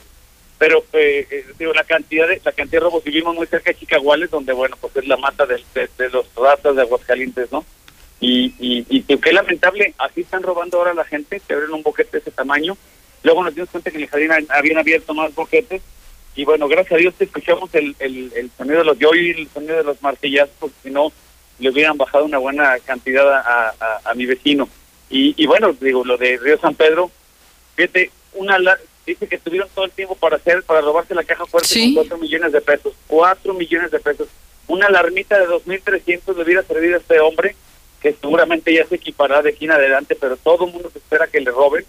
Pero 0.58 0.84
eh, 0.92 1.24
eh, 1.30 1.44
digo, 1.56 1.72
la 1.72 1.84
cantidad 1.84 2.26
de 2.26 2.40
la 2.44 2.50
cantidad 2.50 2.80
de 2.80 2.84
robos 2.84 3.04
vivimos 3.04 3.36
muy 3.36 3.46
cerca 3.46 3.70
de 3.70 3.78
Chicaguales, 3.78 4.30
donde 4.30 4.52
bueno, 4.52 4.76
pues 4.80 4.96
es 4.96 5.06
la 5.06 5.16
mata 5.16 5.46
de, 5.46 5.62
de, 5.74 6.10
los 6.10 6.26
ratas 6.34 6.74
de 6.74 6.82
Aguascalientes, 6.82 7.52
¿no? 7.52 7.64
Y, 8.20 9.02
qué 9.02 9.32
lamentable, 9.32 9.94
así 9.98 10.22
están 10.22 10.42
robando 10.42 10.78
ahora 10.78 10.90
a 10.90 10.94
la 10.94 11.04
gente, 11.04 11.40
que 11.46 11.54
abren 11.54 11.72
un 11.72 11.84
boquete 11.84 12.12
de 12.12 12.18
ese 12.18 12.30
tamaño. 12.32 12.76
Luego 13.22 13.44
nos 13.44 13.54
dimos 13.54 13.70
cuenta 13.70 13.90
que 13.90 13.98
en 13.98 14.02
el 14.04 14.08
jardín 14.08 14.30
habían 14.48 14.78
abierto 14.78 15.14
más 15.14 15.32
boquetes. 15.34 15.82
Y 16.38 16.44
bueno, 16.44 16.68
gracias 16.68 16.92
a 16.92 16.98
Dios 16.98 17.14
te 17.14 17.24
escuchamos 17.24 17.68
el, 17.74 17.96
el, 17.98 18.32
el 18.36 18.48
sonido 18.56 18.78
de 18.78 18.84
los 18.84 18.96
yo 18.96 19.12
y 19.12 19.30
el 19.30 19.48
sonido 19.48 19.76
de 19.76 19.82
los 19.82 20.00
martillazos, 20.00 20.54
porque 20.60 20.76
si 20.84 20.90
no 20.92 21.10
le 21.58 21.68
hubieran 21.68 21.98
bajado 21.98 22.24
una 22.26 22.38
buena 22.38 22.78
cantidad 22.78 23.28
a, 23.28 23.74
a, 23.80 24.00
a 24.04 24.14
mi 24.14 24.24
vecino. 24.24 24.68
Y, 25.10 25.34
y 25.36 25.46
bueno, 25.48 25.72
digo, 25.80 26.04
lo 26.04 26.16
de 26.16 26.36
Río 26.36 26.56
San 26.60 26.76
Pedro, 26.76 27.10
fíjate, 27.74 28.12
una 28.34 28.56
dice 29.04 29.26
que 29.26 29.34
estuvieron 29.34 29.68
todo 29.74 29.86
el 29.86 29.90
tiempo 29.90 30.14
para 30.14 30.36
hacer, 30.36 30.62
para 30.62 30.80
robarse 30.80 31.12
la 31.12 31.24
caja 31.24 31.44
fuerte 31.44 31.74
con 31.74 31.94
cuatro 31.94 32.18
millones 32.18 32.52
de 32.52 32.60
pesos. 32.60 32.92
Cuatro 33.08 33.52
millones 33.54 33.90
de 33.90 33.98
pesos. 33.98 34.28
Una 34.68 34.86
alarmita 34.86 35.40
de 35.40 35.48
2.300 35.48 36.36
le 36.36 36.44
hubiera 36.44 36.62
servido 36.62 36.94
a 36.94 36.98
este 36.98 37.18
hombre, 37.18 37.56
que 38.00 38.12
seguramente 38.12 38.72
ya 38.72 38.86
se 38.86 38.94
equipará 38.94 39.42
de 39.42 39.50
aquí 39.50 39.64
en 39.64 39.72
adelante, 39.72 40.14
pero 40.14 40.36
todo 40.36 40.66
el 40.66 40.72
mundo 40.72 40.88
se 40.92 40.98
espera 40.98 41.26
que 41.26 41.40
le 41.40 41.50
roben. 41.50 41.84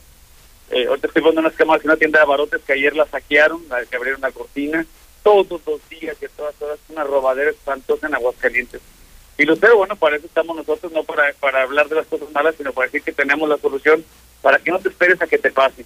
Eh, 0.71 0.85
ahorita 0.87 1.07
estoy 1.07 1.23
viendo 1.23 1.41
unas 1.41 1.53
cámaras 1.53 1.83
en 1.83 1.91
una 1.91 1.97
tienda 1.97 2.19
de 2.19 2.25
barotes 2.25 2.61
que 2.61 2.73
ayer 2.73 2.95
la 2.95 3.05
saquearon, 3.05 3.63
la 3.69 3.85
que 3.85 3.95
abrieron 3.95 4.21
la 4.21 4.31
cortina. 4.31 4.85
Todos 5.23 5.61
los 5.65 5.89
días, 5.89 6.17
que 6.17 6.29
todas 6.29 6.59
horas, 6.61 6.79
una 6.89 7.03
robadera 7.03 7.51
espantosa 7.51 8.07
en 8.07 8.15
Aguascalientes. 8.15 8.81
Y 9.37 9.45
Lucero, 9.45 9.77
bueno, 9.77 9.95
para 9.95 10.17
eso 10.17 10.25
estamos 10.25 10.55
nosotros, 10.55 10.91
no 10.91 11.03
para, 11.03 11.33
para 11.39 11.63
hablar 11.63 11.87
de 11.87 11.95
las 11.95 12.07
cosas 12.07 12.31
malas, 12.31 12.55
sino 12.55 12.73
para 12.73 12.87
decir 12.87 13.01
que 13.01 13.11
tenemos 13.11 13.47
la 13.47 13.57
solución 13.57 14.03
para 14.41 14.59
que 14.59 14.71
no 14.71 14.79
te 14.79 14.89
esperes 14.89 15.21
a 15.21 15.27
que 15.27 15.37
te 15.37 15.51
pase 15.51 15.85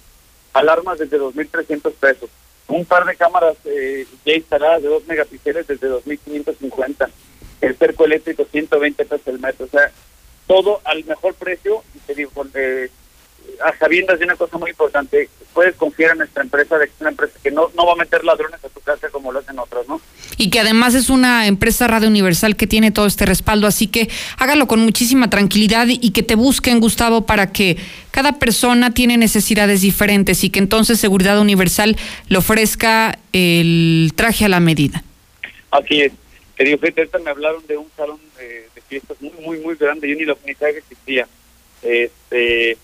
alarmas 0.52 0.98
desde 0.98 1.18
2.300 1.18 1.92
pesos, 1.94 2.30
un 2.68 2.84
par 2.84 3.04
de 3.04 3.16
cámaras 3.16 3.56
eh, 3.64 4.06
ya 4.24 4.34
instaladas 4.34 4.82
de 4.82 4.88
2 4.88 5.06
megapíxeles 5.06 5.66
desde 5.66 5.90
2.550, 5.90 7.10
el 7.60 7.76
cerco 7.76 8.04
eléctrico 8.04 8.46
120 8.50 9.04
pesos 9.04 9.26
el 9.26 9.40
metro, 9.40 9.66
o 9.66 9.68
sea, 9.68 9.90
todo 10.46 10.80
al 10.84 11.04
mejor 11.04 11.34
precio, 11.34 11.82
y 11.94 11.98
te 11.98 12.14
digo, 12.14 12.30
eh, 12.54 12.88
a 13.64 13.76
sabiendas 13.76 14.18
de 14.18 14.24
una 14.24 14.36
cosa 14.36 14.58
muy 14.58 14.70
importante, 14.70 15.28
puedes 15.52 15.74
confiar 15.76 16.12
en 16.12 16.18
nuestra 16.18 16.42
empresa, 16.42 16.76
de 16.78 16.86
que 16.86 16.92
es 16.92 17.00
una 17.00 17.10
empresa 17.10 17.38
que 17.42 17.50
no, 17.50 17.70
no 17.76 17.86
va 17.86 17.92
a 17.92 17.96
meter 17.96 18.24
ladrones 18.24 18.62
a 18.64 18.68
tu 18.68 18.80
casa 18.80 19.08
como 19.10 19.32
lo 19.32 19.38
hacen 19.38 19.58
otras, 19.58 19.86
¿no? 19.88 20.00
Y 20.36 20.50
que 20.50 20.60
además 20.60 20.94
es 20.94 21.10
una 21.10 21.46
empresa 21.46 21.86
Radio 21.86 22.08
Universal 22.08 22.56
que 22.56 22.66
tiene 22.66 22.90
todo 22.90 23.06
este 23.06 23.24
respaldo, 23.24 23.66
así 23.66 23.86
que 23.86 24.08
hágalo 24.36 24.66
con 24.66 24.80
muchísima 24.80 25.30
tranquilidad 25.30 25.86
y 25.88 26.10
que 26.10 26.22
te 26.22 26.34
busquen, 26.34 26.80
Gustavo, 26.80 27.24
para 27.24 27.52
que 27.52 27.76
cada 28.10 28.38
persona 28.38 28.92
tiene 28.92 29.16
necesidades 29.16 29.80
diferentes 29.80 30.42
y 30.42 30.50
que 30.50 30.58
entonces 30.58 30.98
Seguridad 30.98 31.38
Universal 31.38 31.96
le 32.28 32.38
ofrezca 32.38 33.18
el 33.32 34.12
traje 34.16 34.44
a 34.44 34.48
la 34.48 34.60
medida. 34.60 35.04
Así 35.70 36.02
es. 36.02 36.12
Querido 36.56 36.78
me 37.24 37.30
hablaron 37.30 37.66
de 37.66 37.76
un 37.76 37.88
salón 37.96 38.20
de, 38.38 38.68
fiestas 38.88 39.16
muy, 39.20 39.32
muy, 39.40 39.58
muy 39.58 39.74
grande, 39.76 40.08
yo 40.08 40.14
ni 40.14 40.24
lo 40.24 40.38
ni 40.46 40.54
sabía 40.54 40.74
que 40.74 40.78
existía. 40.80 41.26
Este, 41.82 42.76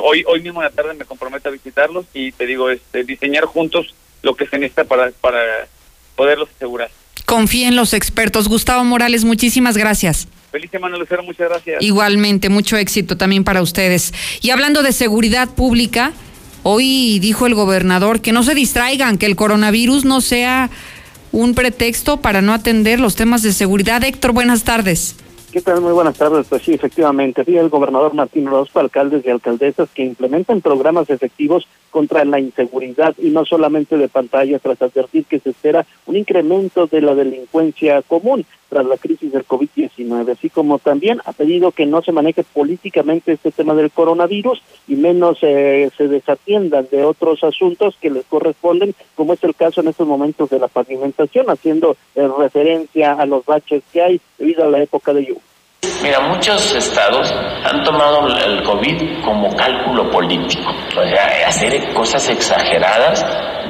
hoy, 0.00 0.22
hoy 0.28 0.42
mismo 0.42 0.62
en 0.62 0.66
la 0.66 0.70
tarde 0.70 0.94
me 0.94 1.04
comprometo 1.04 1.48
a 1.48 1.52
visitarlos 1.52 2.04
y 2.14 2.30
te 2.30 2.46
digo, 2.46 2.70
este, 2.70 3.02
diseñar 3.02 3.46
juntos 3.46 3.96
lo 4.22 4.36
que 4.36 4.46
se 4.46 4.58
necesita 4.58 4.84
para, 4.84 5.10
para 5.20 5.66
poderlos 6.14 6.48
asegurar. 6.54 6.88
Confía 7.26 7.66
en 7.66 7.74
los 7.74 7.94
expertos. 7.94 8.46
Gustavo 8.46 8.84
Morales, 8.84 9.24
muchísimas 9.24 9.76
gracias. 9.76 10.28
Feliz 10.52 10.70
semana, 10.70 10.98
Lucero, 10.98 11.24
muchas 11.24 11.48
gracias. 11.48 11.82
Igualmente, 11.82 12.48
mucho 12.48 12.76
éxito 12.76 13.16
también 13.16 13.42
para 13.42 13.60
ustedes. 13.60 14.14
Y 14.40 14.50
hablando 14.50 14.84
de 14.84 14.92
seguridad 14.92 15.48
pública, 15.48 16.12
hoy 16.62 17.18
dijo 17.18 17.48
el 17.48 17.56
gobernador 17.56 18.20
que 18.20 18.30
no 18.30 18.44
se 18.44 18.54
distraigan, 18.54 19.18
que 19.18 19.26
el 19.26 19.34
coronavirus 19.34 20.04
no 20.04 20.20
sea 20.20 20.70
un 21.32 21.54
pretexto 21.54 22.18
para 22.18 22.42
no 22.42 22.52
atender 22.52 23.00
los 23.00 23.16
temas 23.16 23.42
de 23.42 23.52
seguridad. 23.52 24.02
Héctor, 24.04 24.32
buenas 24.32 24.64
tardes. 24.64 25.16
¿Qué 25.52 25.60
tal? 25.60 25.80
Muy 25.80 25.92
buenas 25.92 26.16
tardes. 26.16 26.46
Pues 26.48 26.62
sí, 26.62 26.72
efectivamente, 26.72 27.42
vi 27.42 27.56
el 27.56 27.68
gobernador 27.68 28.14
Martín 28.14 28.46
Orozco, 28.48 28.78
alcaldes 28.78 29.24
y 29.26 29.30
alcaldesas 29.30 29.88
que 29.92 30.04
implementan 30.04 30.60
programas 30.60 31.10
efectivos 31.10 31.66
contra 31.90 32.24
la 32.24 32.40
inseguridad 32.40 33.14
y 33.18 33.30
no 33.30 33.44
solamente 33.44 33.96
de 33.96 34.08
pantalla 34.08 34.58
tras 34.58 34.80
advertir 34.82 35.24
que 35.24 35.40
se 35.40 35.50
espera 35.50 35.86
un 36.06 36.16
incremento 36.16 36.86
de 36.86 37.00
la 37.00 37.14
delincuencia 37.14 38.02
común. 38.02 38.44
tras 38.68 38.86
la 38.86 38.96
crisis 38.96 39.32
del 39.32 39.44
COVID-19, 39.44 40.30
así 40.30 40.48
como 40.48 40.78
también 40.78 41.20
ha 41.24 41.32
pedido 41.32 41.72
que 41.72 41.86
no 41.86 42.02
se 42.02 42.12
maneje 42.12 42.44
políticamente 42.44 43.32
este 43.32 43.50
tema 43.50 43.74
del 43.74 43.90
coronavirus 43.90 44.62
y 44.86 44.94
menos 44.94 45.38
eh, 45.42 45.90
se 45.96 46.06
desatiendan 46.06 46.86
de 46.88 47.02
otros 47.02 47.42
asuntos 47.42 47.96
que 48.00 48.10
les 48.10 48.24
corresponden, 48.26 48.94
como 49.16 49.32
es 49.32 49.42
el 49.42 49.56
caso 49.56 49.80
en 49.80 49.88
estos 49.88 50.06
momentos 50.06 50.48
de 50.50 50.60
la 50.60 50.68
pavimentación, 50.68 51.50
haciendo 51.50 51.96
eh, 52.14 52.28
referencia 52.38 53.14
a 53.14 53.26
los 53.26 53.44
baches 53.44 53.82
que 53.92 54.02
hay 54.02 54.20
debido 54.38 54.62
a 54.62 54.70
la 54.70 54.80
época 54.80 55.12
de 55.12 55.24
lluvia. 55.24 55.49
Mira, 56.02 56.20
muchos 56.20 56.74
estados 56.74 57.34
han 57.64 57.82
tomado 57.84 58.26
el 58.26 58.62
COVID 58.62 59.22
como 59.24 59.54
cálculo 59.56 60.10
político, 60.10 60.70
o 60.96 61.02
sea, 61.02 61.48
hacer 61.48 61.92
cosas 61.94 62.28
exageradas 62.28 63.24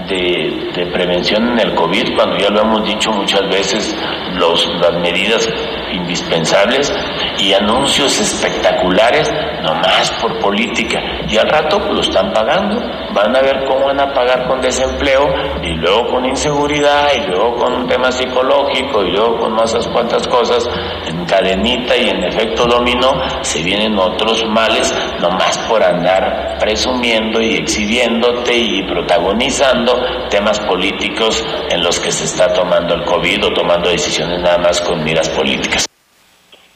de, 0.08 0.86
prevención 0.92 1.52
en 1.52 1.60
el 1.60 1.74
COVID, 1.74 2.14
cuando 2.16 2.36
ya 2.36 2.50
lo 2.50 2.62
hemos 2.62 2.84
dicho 2.84 3.12
muchas 3.12 3.42
veces, 3.48 3.96
los, 4.34 4.66
las 4.80 4.92
medidas 5.00 5.48
indispensables 5.92 6.92
y 7.38 7.52
anuncios 7.52 8.18
espectaculares, 8.20 9.30
nomás 9.62 10.10
por 10.20 10.38
política. 10.40 11.00
Y 11.28 11.36
al 11.36 11.48
rato 11.48 11.78
pues, 11.78 11.92
lo 11.92 12.00
están 12.00 12.32
pagando, 12.32 12.80
van 13.12 13.36
a 13.36 13.40
ver 13.40 13.64
cómo 13.66 13.86
van 13.86 14.00
a 14.00 14.12
pagar 14.12 14.46
con 14.46 14.60
desempleo 14.60 15.28
y 15.62 15.74
luego 15.74 16.08
con 16.08 16.24
inseguridad 16.24 17.08
y 17.14 17.28
luego 17.28 17.56
con 17.56 17.72
un 17.74 17.86
tema 17.86 18.10
psicológico 18.10 19.04
y 19.04 19.12
luego 19.12 19.38
con 19.38 19.52
más 19.52 19.74
cuantas 19.88 20.26
cosas 20.28 20.68
en 21.06 21.24
cadenita 21.24 21.96
y 22.00 22.08
en 22.08 22.24
efecto 22.24 22.66
dominó, 22.66 23.20
se 23.42 23.62
vienen 23.62 23.98
otros 23.98 24.44
males 24.46 24.92
nomás 25.20 25.58
por 25.68 25.82
andar 25.82 26.56
presumiendo 26.58 27.40
y 27.40 27.56
exhibiéndote 27.56 28.56
y 28.56 28.82
protagonizando 28.82 30.28
temas 30.28 30.58
políticos 30.60 31.44
en 31.70 31.82
los 31.82 31.98
que 31.98 32.12
se 32.12 32.24
está 32.24 32.52
tomando 32.52 32.94
el 32.94 33.04
COVID 33.04 33.46
o 33.46 33.52
tomando 33.52 33.90
decisiones 33.90 34.40
nada 34.40 34.58
más 34.58 34.80
con 34.80 35.02
miras 35.04 35.28
políticas. 35.30 35.86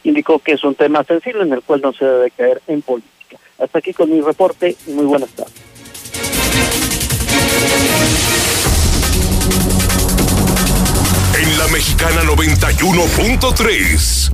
Indicó 0.03 0.39
que 0.39 0.53
es 0.53 0.65
un 0.65 0.75
tema 0.75 1.03
sensible 1.05 1.43
en 1.43 1.53
el 1.53 1.63
cual 1.63 1.81
no 1.83 1.93
se 1.93 2.05
debe 2.05 2.31
caer 2.31 2.61
en 2.67 2.83
política. 2.83 3.39
Hasta 3.59 3.79
aquí 3.79 3.93
con 3.93 4.11
mi 4.11 4.21
reporte 4.21 4.77
y 4.87 4.91
muy 4.91 5.07
buenas 5.07 5.31
tardes. 5.31 5.55
En 11.37 11.59
la 11.59 11.67
mexicana 11.69 12.23
91.3, 12.23 14.31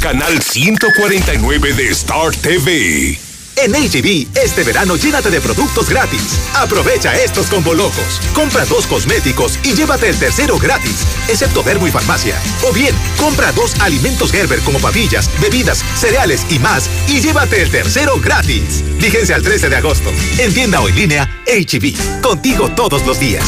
canal 0.00 0.40
149 0.40 1.74
de 1.74 1.88
Star 1.90 2.34
TV. 2.34 3.18
En 3.56 3.72
HB, 3.72 4.28
este 4.42 4.64
verano 4.64 4.96
llénate 4.96 5.28
de 5.30 5.40
productos 5.40 5.90
gratis. 5.90 6.40
Aprovecha 6.54 7.14
estos 7.22 7.48
combo 7.48 7.74
locos. 7.74 8.20
Compra 8.32 8.64
dos 8.64 8.86
cosméticos 8.86 9.58
y 9.62 9.74
llévate 9.74 10.08
el 10.08 10.18
tercero 10.18 10.58
gratis, 10.58 11.04
excepto 11.28 11.62
Verbo 11.62 11.86
y 11.86 11.90
Farmacia. 11.90 12.34
O 12.66 12.72
bien, 12.72 12.94
compra 13.18 13.52
dos 13.52 13.78
alimentos 13.80 14.32
Gerber 14.32 14.60
como 14.60 14.78
papillas, 14.78 15.30
bebidas, 15.40 15.84
cereales 15.96 16.46
y 16.48 16.58
más 16.58 16.88
y 17.06 17.20
llévate 17.20 17.60
el 17.60 17.70
tercero 17.70 18.18
gratis. 18.18 18.82
Fíjense 18.98 19.34
al 19.34 19.42
13 19.42 19.68
de 19.68 19.76
agosto. 19.76 20.10
En 20.38 20.54
tienda 20.54 20.80
o 20.80 20.88
en 20.88 20.96
línea, 20.96 21.42
HB. 21.46 22.22
Contigo 22.22 22.70
todos 22.70 23.04
los 23.04 23.20
días. 23.20 23.44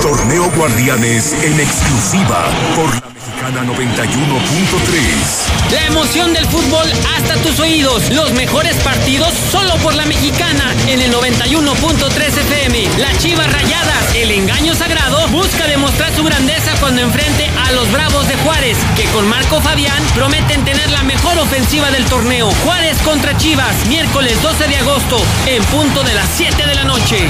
Torneo 0.00 0.50
Guardianes 0.52 1.34
en 1.42 1.60
exclusiva 1.60 2.50
por 2.74 2.94
la 2.94 3.15
mexicana 3.26 3.64
91.3. 3.64 5.72
La 5.72 5.86
emoción 5.86 6.32
del 6.32 6.46
fútbol 6.46 6.88
hasta 7.16 7.34
tus 7.42 7.58
oídos. 7.58 8.08
Los 8.10 8.32
mejores 8.32 8.76
partidos 8.76 9.32
solo 9.50 9.74
por 9.78 9.94
la 9.94 10.06
mexicana 10.06 10.72
en 10.86 11.02
el 11.02 11.12
91.3 11.12 12.38
FM. 12.38 12.88
Las 12.98 13.18
Chivas 13.18 13.52
Rayadas, 13.52 14.14
el 14.14 14.30
engaño 14.30 14.74
sagrado, 14.74 15.26
busca 15.28 15.66
demostrar 15.66 16.14
su 16.14 16.22
grandeza 16.22 16.72
cuando 16.78 17.02
enfrente 17.02 17.50
a 17.66 17.72
los 17.72 17.90
Bravos 17.90 18.28
de 18.28 18.36
Juárez, 18.36 18.78
que 18.94 19.04
con 19.06 19.28
Marco 19.28 19.60
Fabián 19.60 20.00
prometen 20.14 20.64
tener 20.64 20.88
la 20.90 21.02
mejor 21.02 21.36
ofensiva 21.38 21.90
del 21.90 22.04
torneo. 22.04 22.50
Juárez 22.64 22.96
contra 23.02 23.36
Chivas, 23.36 23.74
miércoles 23.88 24.40
12 24.40 24.68
de 24.68 24.76
agosto, 24.76 25.20
en 25.46 25.64
punto 25.64 26.04
de 26.04 26.14
las 26.14 26.28
7 26.36 26.64
de 26.64 26.74
la 26.74 26.84
noche. 26.84 27.28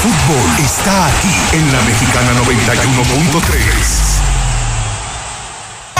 Fútbol 0.00 0.64
está 0.64 1.06
aquí 1.06 1.34
en 1.54 1.72
la 1.72 1.82
mexicana 1.82 2.30
91.3. 2.44 3.97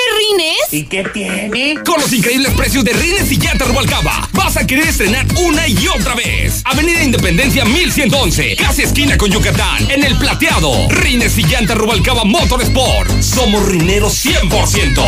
¿Compraste 0.00 0.10
rines? 0.18 0.72
¿Y 0.72 0.84
qué 0.84 1.04
tiene? 1.12 1.82
Con 1.84 2.00
los 2.00 2.12
increíbles 2.12 2.52
precios 2.54 2.84
de 2.84 2.92
Rines 2.92 3.30
y 3.32 3.36
Llantas 3.36 3.68
Rubalcaba, 3.68 4.28
vas 4.32 4.56
a 4.56 4.66
querer 4.66 4.88
estrenar 4.88 5.26
una 5.42 5.66
y 5.66 5.86
otra 5.88 6.14
vez. 6.14 6.62
Avenida 6.64 7.02
Independencia 7.02 7.64
1111, 7.64 8.56
casi 8.56 8.82
esquina 8.82 9.18
con 9.18 9.30
Yucatán, 9.30 9.90
en 9.90 10.04
el 10.04 10.16
plateado. 10.16 10.88
Rines 10.90 11.36
y 11.38 11.44
Llantas 11.44 11.76
Rubalcaba 11.76 12.24
Motorsport. 12.24 13.22
Somos 13.22 13.66
rineros 13.66 14.24
100%. 14.24 15.02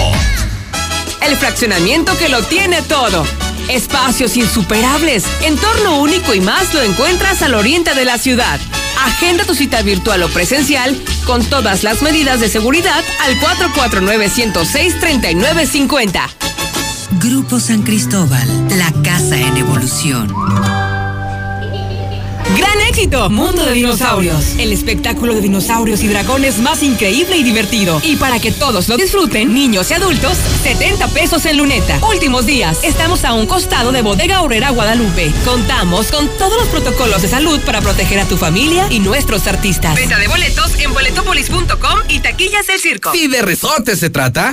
El 1.22 1.36
fraccionamiento 1.36 2.16
que 2.18 2.28
lo 2.28 2.42
tiene 2.42 2.82
todo. 2.82 3.24
Espacios 3.68 4.36
insuperables, 4.36 5.24
entorno 5.42 6.00
único 6.00 6.34
y 6.34 6.40
más 6.40 6.74
lo 6.74 6.82
encuentras 6.82 7.42
al 7.42 7.54
oriente 7.54 7.94
de 7.94 8.04
la 8.04 8.18
ciudad. 8.18 8.58
Agenda 9.04 9.44
tu 9.44 9.54
cita 9.54 9.80
virtual 9.82 10.22
o 10.22 10.28
presencial 10.28 11.00
con 11.24 11.44
todas 11.44 11.82
las 11.82 12.02
medidas 12.02 12.40
de 12.40 12.48
seguridad 12.48 13.02
al 13.20 13.38
449-106-3950. 13.40 16.28
Grupo 17.18 17.58
San 17.60 17.82
Cristóbal, 17.82 18.48
la 18.76 18.92
casa 19.02 19.38
en 19.38 19.56
evolución. 19.56 20.81
¡Gran 22.56 22.80
éxito! 22.82 23.30
Mundo 23.30 23.64
de 23.64 23.72
Dinosaurios. 23.72 24.56
El 24.58 24.72
espectáculo 24.72 25.34
de 25.34 25.40
dinosaurios 25.40 26.02
y 26.02 26.08
dragones 26.08 26.58
más 26.58 26.82
increíble 26.82 27.36
y 27.36 27.42
divertido. 27.42 28.00
Y 28.04 28.16
para 28.16 28.40
que 28.40 28.52
todos 28.52 28.88
lo 28.88 28.98
disfruten, 28.98 29.54
niños 29.54 29.90
y 29.90 29.94
adultos, 29.94 30.36
70 30.62 31.08
pesos 31.08 31.46
en 31.46 31.56
luneta. 31.56 31.98
Últimos 32.06 32.44
días. 32.44 32.80
Estamos 32.82 33.24
a 33.24 33.32
un 33.32 33.46
costado 33.46 33.90
de 33.90 34.02
Bodega 34.02 34.42
Horrera 34.42 34.70
Guadalupe. 34.70 35.32
Contamos 35.46 36.08
con 36.08 36.28
todos 36.36 36.58
los 36.58 36.68
protocolos 36.68 37.22
de 37.22 37.28
salud 37.28 37.58
para 37.60 37.80
proteger 37.80 38.20
a 38.20 38.26
tu 38.26 38.36
familia 38.36 38.86
y 38.90 39.00
nuestros 39.00 39.46
artistas. 39.46 39.94
Venta 39.94 40.18
de 40.18 40.28
boletos 40.28 40.72
en 40.78 40.92
boletopolis.com 40.92 42.00
y 42.08 42.20
taquillas 42.20 42.66
del 42.66 42.80
circo. 42.80 43.12
¿Y 43.14 43.28
de 43.28 43.40
resorte 43.40 43.96
se 43.96 44.10
trata? 44.10 44.52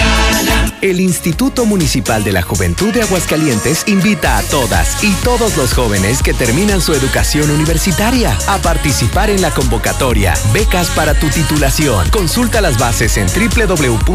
El 0.82 1.00
Instituto 1.00 1.66
Municipal 1.66 2.22
de 2.26 2.34
la 2.34 2.42
Juventud 2.42 2.94
de 2.94 3.02
Aguascalientes 3.02 3.86
invita 3.88 4.38
a 4.38 4.44
todas 4.44 5.02
y 5.02 5.14
todos 5.24 5.56
los 5.56 5.74
jóvenes 5.74 6.22
que 6.22 6.34
terminan 6.34 6.82
su 6.82 6.94
educación 6.94 7.50
universitaria 7.50 8.38
a 8.48 8.58
participar 8.58 9.30
en 9.30 9.42
la 9.42 9.52
convocatoria 9.52 10.34
Becas 10.52 10.90
para 10.90 11.14
tu 11.14 11.30
titulación. 11.30 12.10
Consulta 12.10 12.60
las 12.60 12.78
bases 12.78 13.16
en 13.16 13.28
www.ags.gov.mx 13.28 14.10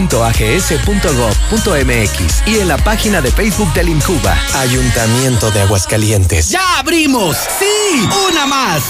y 2.47 2.59
en 2.59 2.69
la 2.69 2.77
página 2.77 3.23
de 3.23 3.31
Facebook 3.31 3.73
del 3.73 3.89
INCUBA, 3.89 4.37
Ayuntamiento 4.57 5.51
de 5.51 5.63
Aguascalientes. 5.63 6.51
¡Ya 6.51 6.79
abrimos! 6.79 7.39
¡Sí! 7.59 8.07
¡Una 8.29 8.45
más! 8.47 8.83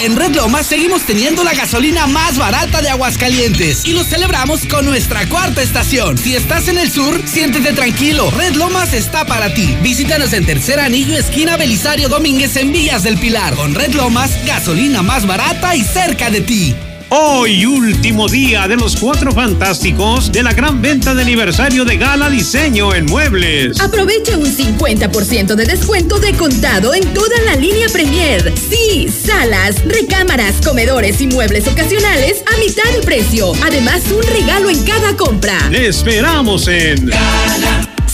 En 0.00 0.16
Red 0.16 0.34
Lomas 0.34 0.66
seguimos 0.66 1.02
teniendo 1.02 1.44
la 1.44 1.52
gasolina 1.52 2.06
más 2.06 2.38
barata 2.38 2.80
de 2.80 2.88
Aguascalientes 2.88 3.84
y 3.84 3.92
lo 3.92 4.02
celebramos 4.02 4.64
con 4.64 4.86
nuestra 4.86 5.28
cuarta 5.28 5.60
estación. 5.60 6.16
Si 6.16 6.34
estás 6.34 6.68
en 6.68 6.78
el 6.78 6.90
sur, 6.90 7.20
siéntete 7.26 7.74
tranquilo. 7.74 8.30
Red 8.30 8.54
Lomas 8.54 8.94
está 8.94 9.26
para 9.26 9.52
ti. 9.52 9.76
Visítanos 9.82 10.32
en 10.32 10.46
Tercer 10.46 10.80
Anillo, 10.80 11.18
esquina 11.18 11.58
Belisario 11.58 12.08
Domínguez 12.08 12.56
en 12.56 12.72
Villas 12.72 13.02
del 13.02 13.18
Pilar. 13.18 13.54
Con 13.54 13.74
Red 13.74 13.92
Lomas, 13.92 14.42
gasolina 14.46 15.02
más 15.02 15.26
barata 15.26 15.76
y 15.76 15.84
cerca 15.84 16.30
de 16.30 16.40
ti. 16.40 16.74
Hoy, 17.12 17.66
último 17.66 18.28
día 18.28 18.68
de 18.68 18.76
los 18.76 18.94
cuatro 18.94 19.32
fantásticos 19.32 20.30
de 20.30 20.44
la 20.44 20.52
gran 20.52 20.80
venta 20.80 21.12
de 21.12 21.22
aniversario 21.22 21.84
de 21.84 21.96
Gala 21.96 22.30
Diseño 22.30 22.94
en 22.94 23.06
Muebles. 23.06 23.80
Aprovecha 23.80 24.38
un 24.38 24.46
50% 24.46 25.56
de 25.56 25.64
descuento 25.64 26.20
de 26.20 26.34
contado 26.34 26.94
en 26.94 27.02
toda 27.12 27.36
la 27.46 27.56
línea 27.56 27.88
Premier. 27.88 28.52
Sí, 28.56 29.08
salas, 29.08 29.84
recámaras, 29.84 30.64
comedores 30.64 31.20
y 31.20 31.26
muebles 31.26 31.66
ocasionales 31.66 32.44
a 32.46 32.56
mitad 32.58 32.88
de 32.92 33.04
precio. 33.04 33.54
Además, 33.64 34.02
un 34.16 34.22
regalo 34.22 34.70
en 34.70 34.80
cada 34.84 35.16
compra. 35.16 35.68
Le 35.68 35.88
esperamos 35.88 36.68
en 36.68 37.10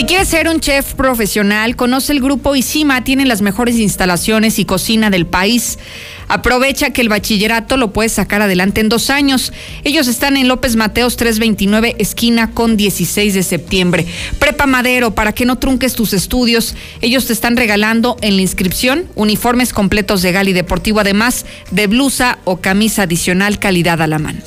Si 0.00 0.06
quieres 0.06 0.28
ser 0.28 0.48
un 0.48 0.60
chef 0.60 0.94
profesional, 0.94 1.76
conoce 1.76 2.12
el 2.12 2.22
grupo 2.22 2.56
Isima, 2.56 3.04
tienen 3.04 3.28
las 3.28 3.42
mejores 3.42 3.76
instalaciones 3.76 4.58
y 4.58 4.64
cocina 4.64 5.10
del 5.10 5.26
país. 5.26 5.78
Aprovecha 6.26 6.90
que 6.90 7.02
el 7.02 7.10
bachillerato 7.10 7.76
lo 7.76 7.92
puedes 7.92 8.12
sacar 8.12 8.40
adelante 8.40 8.80
en 8.80 8.88
dos 8.88 9.10
años. 9.10 9.52
Ellos 9.84 10.08
están 10.08 10.38
en 10.38 10.48
López 10.48 10.76
Mateos 10.76 11.16
329, 11.16 11.96
esquina 11.98 12.52
con 12.52 12.78
16 12.78 13.34
de 13.34 13.42
septiembre. 13.42 14.06
Prepa 14.38 14.64
Madero, 14.64 15.14
para 15.14 15.32
que 15.32 15.44
no 15.44 15.58
trunques 15.58 15.92
tus 15.92 16.14
estudios. 16.14 16.76
Ellos 17.02 17.26
te 17.26 17.34
están 17.34 17.58
regalando 17.58 18.16
en 18.22 18.36
la 18.36 18.42
inscripción 18.42 19.04
uniformes 19.16 19.74
completos 19.74 20.22
de 20.22 20.32
Gali 20.32 20.54
Deportivo, 20.54 21.00
además 21.00 21.44
de 21.72 21.88
blusa 21.88 22.38
o 22.44 22.62
camisa 22.62 23.02
adicional 23.02 23.58
calidad 23.58 24.00
a 24.00 24.06
la 24.06 24.18
mano. 24.18 24.40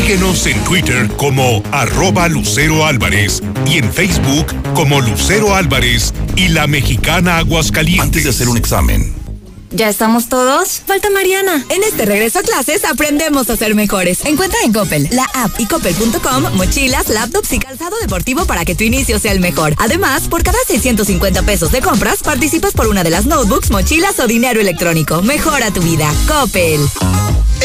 Síguenos 0.00 0.46
en 0.46 0.64
Twitter 0.64 1.08
como 1.18 1.62
arroba 1.72 2.26
Lucero 2.26 2.86
Álvarez 2.86 3.42
y 3.66 3.76
en 3.76 3.92
Facebook 3.92 4.46
como 4.72 4.98
Lucero 4.98 5.54
Álvarez 5.54 6.14
y 6.36 6.48
la 6.48 6.66
mexicana 6.66 7.36
Aguascalientes. 7.36 8.06
Antes 8.06 8.24
de 8.24 8.30
hacer 8.30 8.48
un 8.48 8.56
examen. 8.56 9.14
¿Ya 9.70 9.90
estamos 9.90 10.30
todos? 10.30 10.80
Falta 10.86 11.10
Mariana. 11.10 11.66
En 11.68 11.82
este 11.82 12.06
regreso 12.06 12.38
a 12.38 12.42
clases 12.42 12.86
aprendemos 12.86 13.50
a 13.50 13.58
ser 13.58 13.74
mejores. 13.74 14.24
Encuentra 14.24 14.58
en 14.64 14.72
Coppel, 14.72 15.06
la 15.12 15.24
app 15.34 15.60
y 15.60 15.66
coppel.com 15.66 16.56
mochilas, 16.56 17.10
laptops 17.10 17.52
y 17.52 17.58
calzado 17.58 17.98
deportivo 18.00 18.46
para 18.46 18.64
que 18.64 18.74
tu 18.74 18.84
inicio 18.84 19.18
sea 19.18 19.32
el 19.32 19.40
mejor. 19.40 19.74
Además, 19.76 20.28
por 20.28 20.42
cada 20.42 20.58
650 20.66 21.42
pesos 21.42 21.72
de 21.72 21.82
compras, 21.82 22.22
participas 22.22 22.72
por 22.72 22.86
una 22.86 23.04
de 23.04 23.10
las 23.10 23.26
notebooks, 23.26 23.70
mochilas 23.70 24.18
o 24.18 24.26
dinero 24.26 24.62
electrónico. 24.62 25.20
Mejora 25.20 25.70
tu 25.70 25.82
vida. 25.82 26.10
Coppel. 26.26 26.80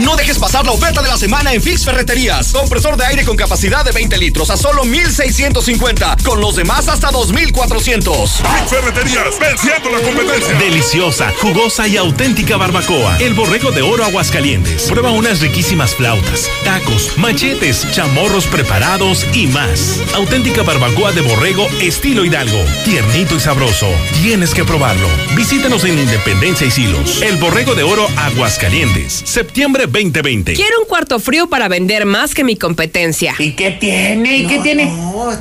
No 0.02 0.16
dejes 0.16 0.38
pasar 0.38 0.64
la 0.64 0.72
oferta 0.72 1.00
de 1.00 1.08
la 1.08 1.16
semana 1.16 1.52
en 1.52 1.62
Fix 1.62 1.84
Ferreterías. 1.84 2.52
Compresor 2.52 2.96
de 2.96 3.06
aire 3.06 3.24
con 3.24 3.36
capacidad 3.36 3.84
de 3.84 3.92
20 3.92 4.18
litros 4.18 4.50
a 4.50 4.56
solo 4.56 4.82
1,650. 4.82 6.16
Con 6.24 6.40
los 6.40 6.56
demás 6.56 6.88
hasta 6.88 7.12
2,400. 7.12 8.30
Fix 8.30 8.70
Ferreterías, 8.70 9.38
venciendo 9.38 9.90
la 9.90 10.00
competencia. 10.00 10.54
Deliciosa, 10.54 11.32
jugosa 11.40 11.86
y 11.86 11.96
auténtica 11.96 12.56
barbacoa. 12.56 13.16
El 13.18 13.34
borrego 13.34 13.70
de 13.70 13.82
oro 13.82 14.04
Aguascalientes. 14.04 14.84
Prueba 14.84 15.12
unas 15.12 15.40
riquísimas 15.40 15.94
flautas, 15.94 16.50
tacos, 16.64 17.16
machetes, 17.18 17.86
chamorros 17.92 18.46
preparados 18.46 19.24
y 19.34 19.46
más. 19.46 20.00
Auténtica 20.14 20.62
barbacoa 20.62 21.12
de 21.12 21.20
borrego 21.20 21.68
estilo 21.80 22.24
Hidalgo. 22.24 22.58
Tiernito 22.84 23.36
y 23.36 23.40
sabroso. 23.40 23.86
Tienes 24.20 24.52
que 24.52 24.64
probarlo. 24.64 25.08
Visítanos 25.36 25.84
en 25.84 25.98
Independencia 25.98 26.66
y 26.66 26.72
Silos. 26.72 27.22
El 27.22 27.36
borrego 27.36 27.76
de 27.76 27.84
oro 27.84 28.08
Aguascalientes. 28.16 29.22
Septiembre 29.24 29.91
2020. 29.92 30.54
Quiero 30.54 30.80
un 30.80 30.86
cuarto 30.86 31.20
frío 31.20 31.48
para 31.48 31.68
vender 31.68 32.06
más 32.06 32.34
que 32.34 32.42
mi 32.44 32.56
competencia. 32.56 33.34
¿Y 33.38 33.52
qué 33.52 33.72
tiene? 33.72 34.38
¿Y 34.38 34.46
qué 34.46 34.58
tiene? 34.58 34.84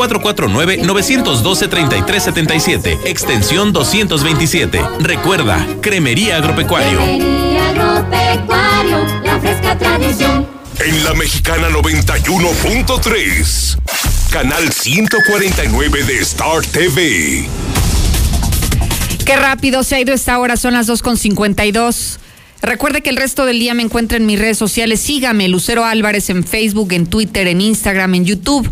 449-912-3377, 2.03 2.99
extensión 3.05 3.73
227. 3.73 4.81
Recuerda, 4.99 5.65
Cremería 5.81 6.37
Agropecuario. 6.37 6.99
Agropecuario, 6.99 9.05
la 9.23 9.39
fresca 9.39 9.77
tradición. 9.77 10.47
En 10.85 11.03
la 11.03 11.13
Mexicana 11.13 11.69
91.3, 11.69 13.77
canal 14.29 14.71
149 14.71 16.03
de 16.03 16.19
Star 16.19 16.65
TV. 16.65 17.47
Qué 19.25 19.35
rápido 19.37 19.83
se 19.83 19.95
ha 19.95 20.01
ido 20.01 20.13
esta 20.13 20.37
hora, 20.37 20.57
son 20.57 20.73
las 20.73 20.87
2.52. 20.87 22.17
Recuerde 22.61 23.01
que 23.01 23.09
el 23.09 23.17
resto 23.17 23.45
del 23.45 23.59
día 23.59 23.73
me 23.73 23.83
encuentra 23.83 24.17
en 24.17 24.25
mis 24.25 24.39
redes 24.39 24.57
sociales. 24.57 24.99
Sígame, 24.99 25.47
Lucero 25.47 25.85
Álvarez, 25.85 26.29
en 26.29 26.43
Facebook, 26.43 26.91
en 26.93 27.07
Twitter, 27.07 27.47
en 27.47 27.61
Instagram, 27.61 28.15
en 28.15 28.25
YouTube, 28.25 28.69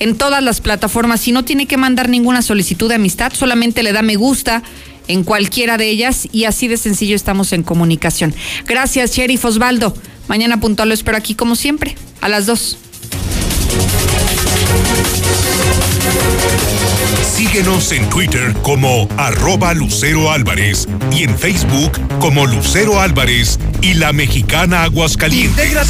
en 0.00 0.16
todas 0.16 0.42
las 0.42 0.60
plataformas. 0.60 1.20
Si 1.20 1.30
no 1.30 1.44
tiene 1.44 1.66
que 1.66 1.76
mandar 1.76 2.08
ninguna 2.08 2.42
solicitud 2.42 2.88
de 2.88 2.96
amistad, 2.96 3.32
solamente 3.32 3.84
le 3.84 3.92
da 3.92 4.02
me 4.02 4.16
gusta 4.16 4.64
en 5.06 5.22
cualquiera 5.22 5.76
de 5.76 5.88
ellas 5.88 6.26
y 6.32 6.44
así 6.44 6.66
de 6.66 6.76
sencillo 6.76 7.14
estamos 7.14 7.52
en 7.52 7.62
comunicación. 7.62 8.34
Gracias, 8.66 9.14
Sheriff 9.14 9.44
Osvaldo. 9.44 9.94
Mañana 10.26 10.60
puntual 10.60 10.88
lo 10.88 10.94
espero 10.94 11.16
aquí 11.16 11.34
como 11.34 11.54
siempre, 11.54 11.96
a 12.20 12.28
las 12.28 12.46
2. 12.46 12.78
Síguenos 17.36 17.90
en 17.92 18.08
Twitter 18.10 18.54
como 18.62 19.08
arroba 19.16 19.74
Lucero 19.74 20.30
Álvarez 20.30 20.86
y 21.10 21.24
en 21.24 21.36
Facebook 21.36 21.92
como 22.20 22.46
Lucero 22.46 23.00
Álvarez 23.00 23.58
y 23.80 23.94
la 23.94 24.12
Mexicana 24.12 24.84
Aguascalientes. 24.84 25.56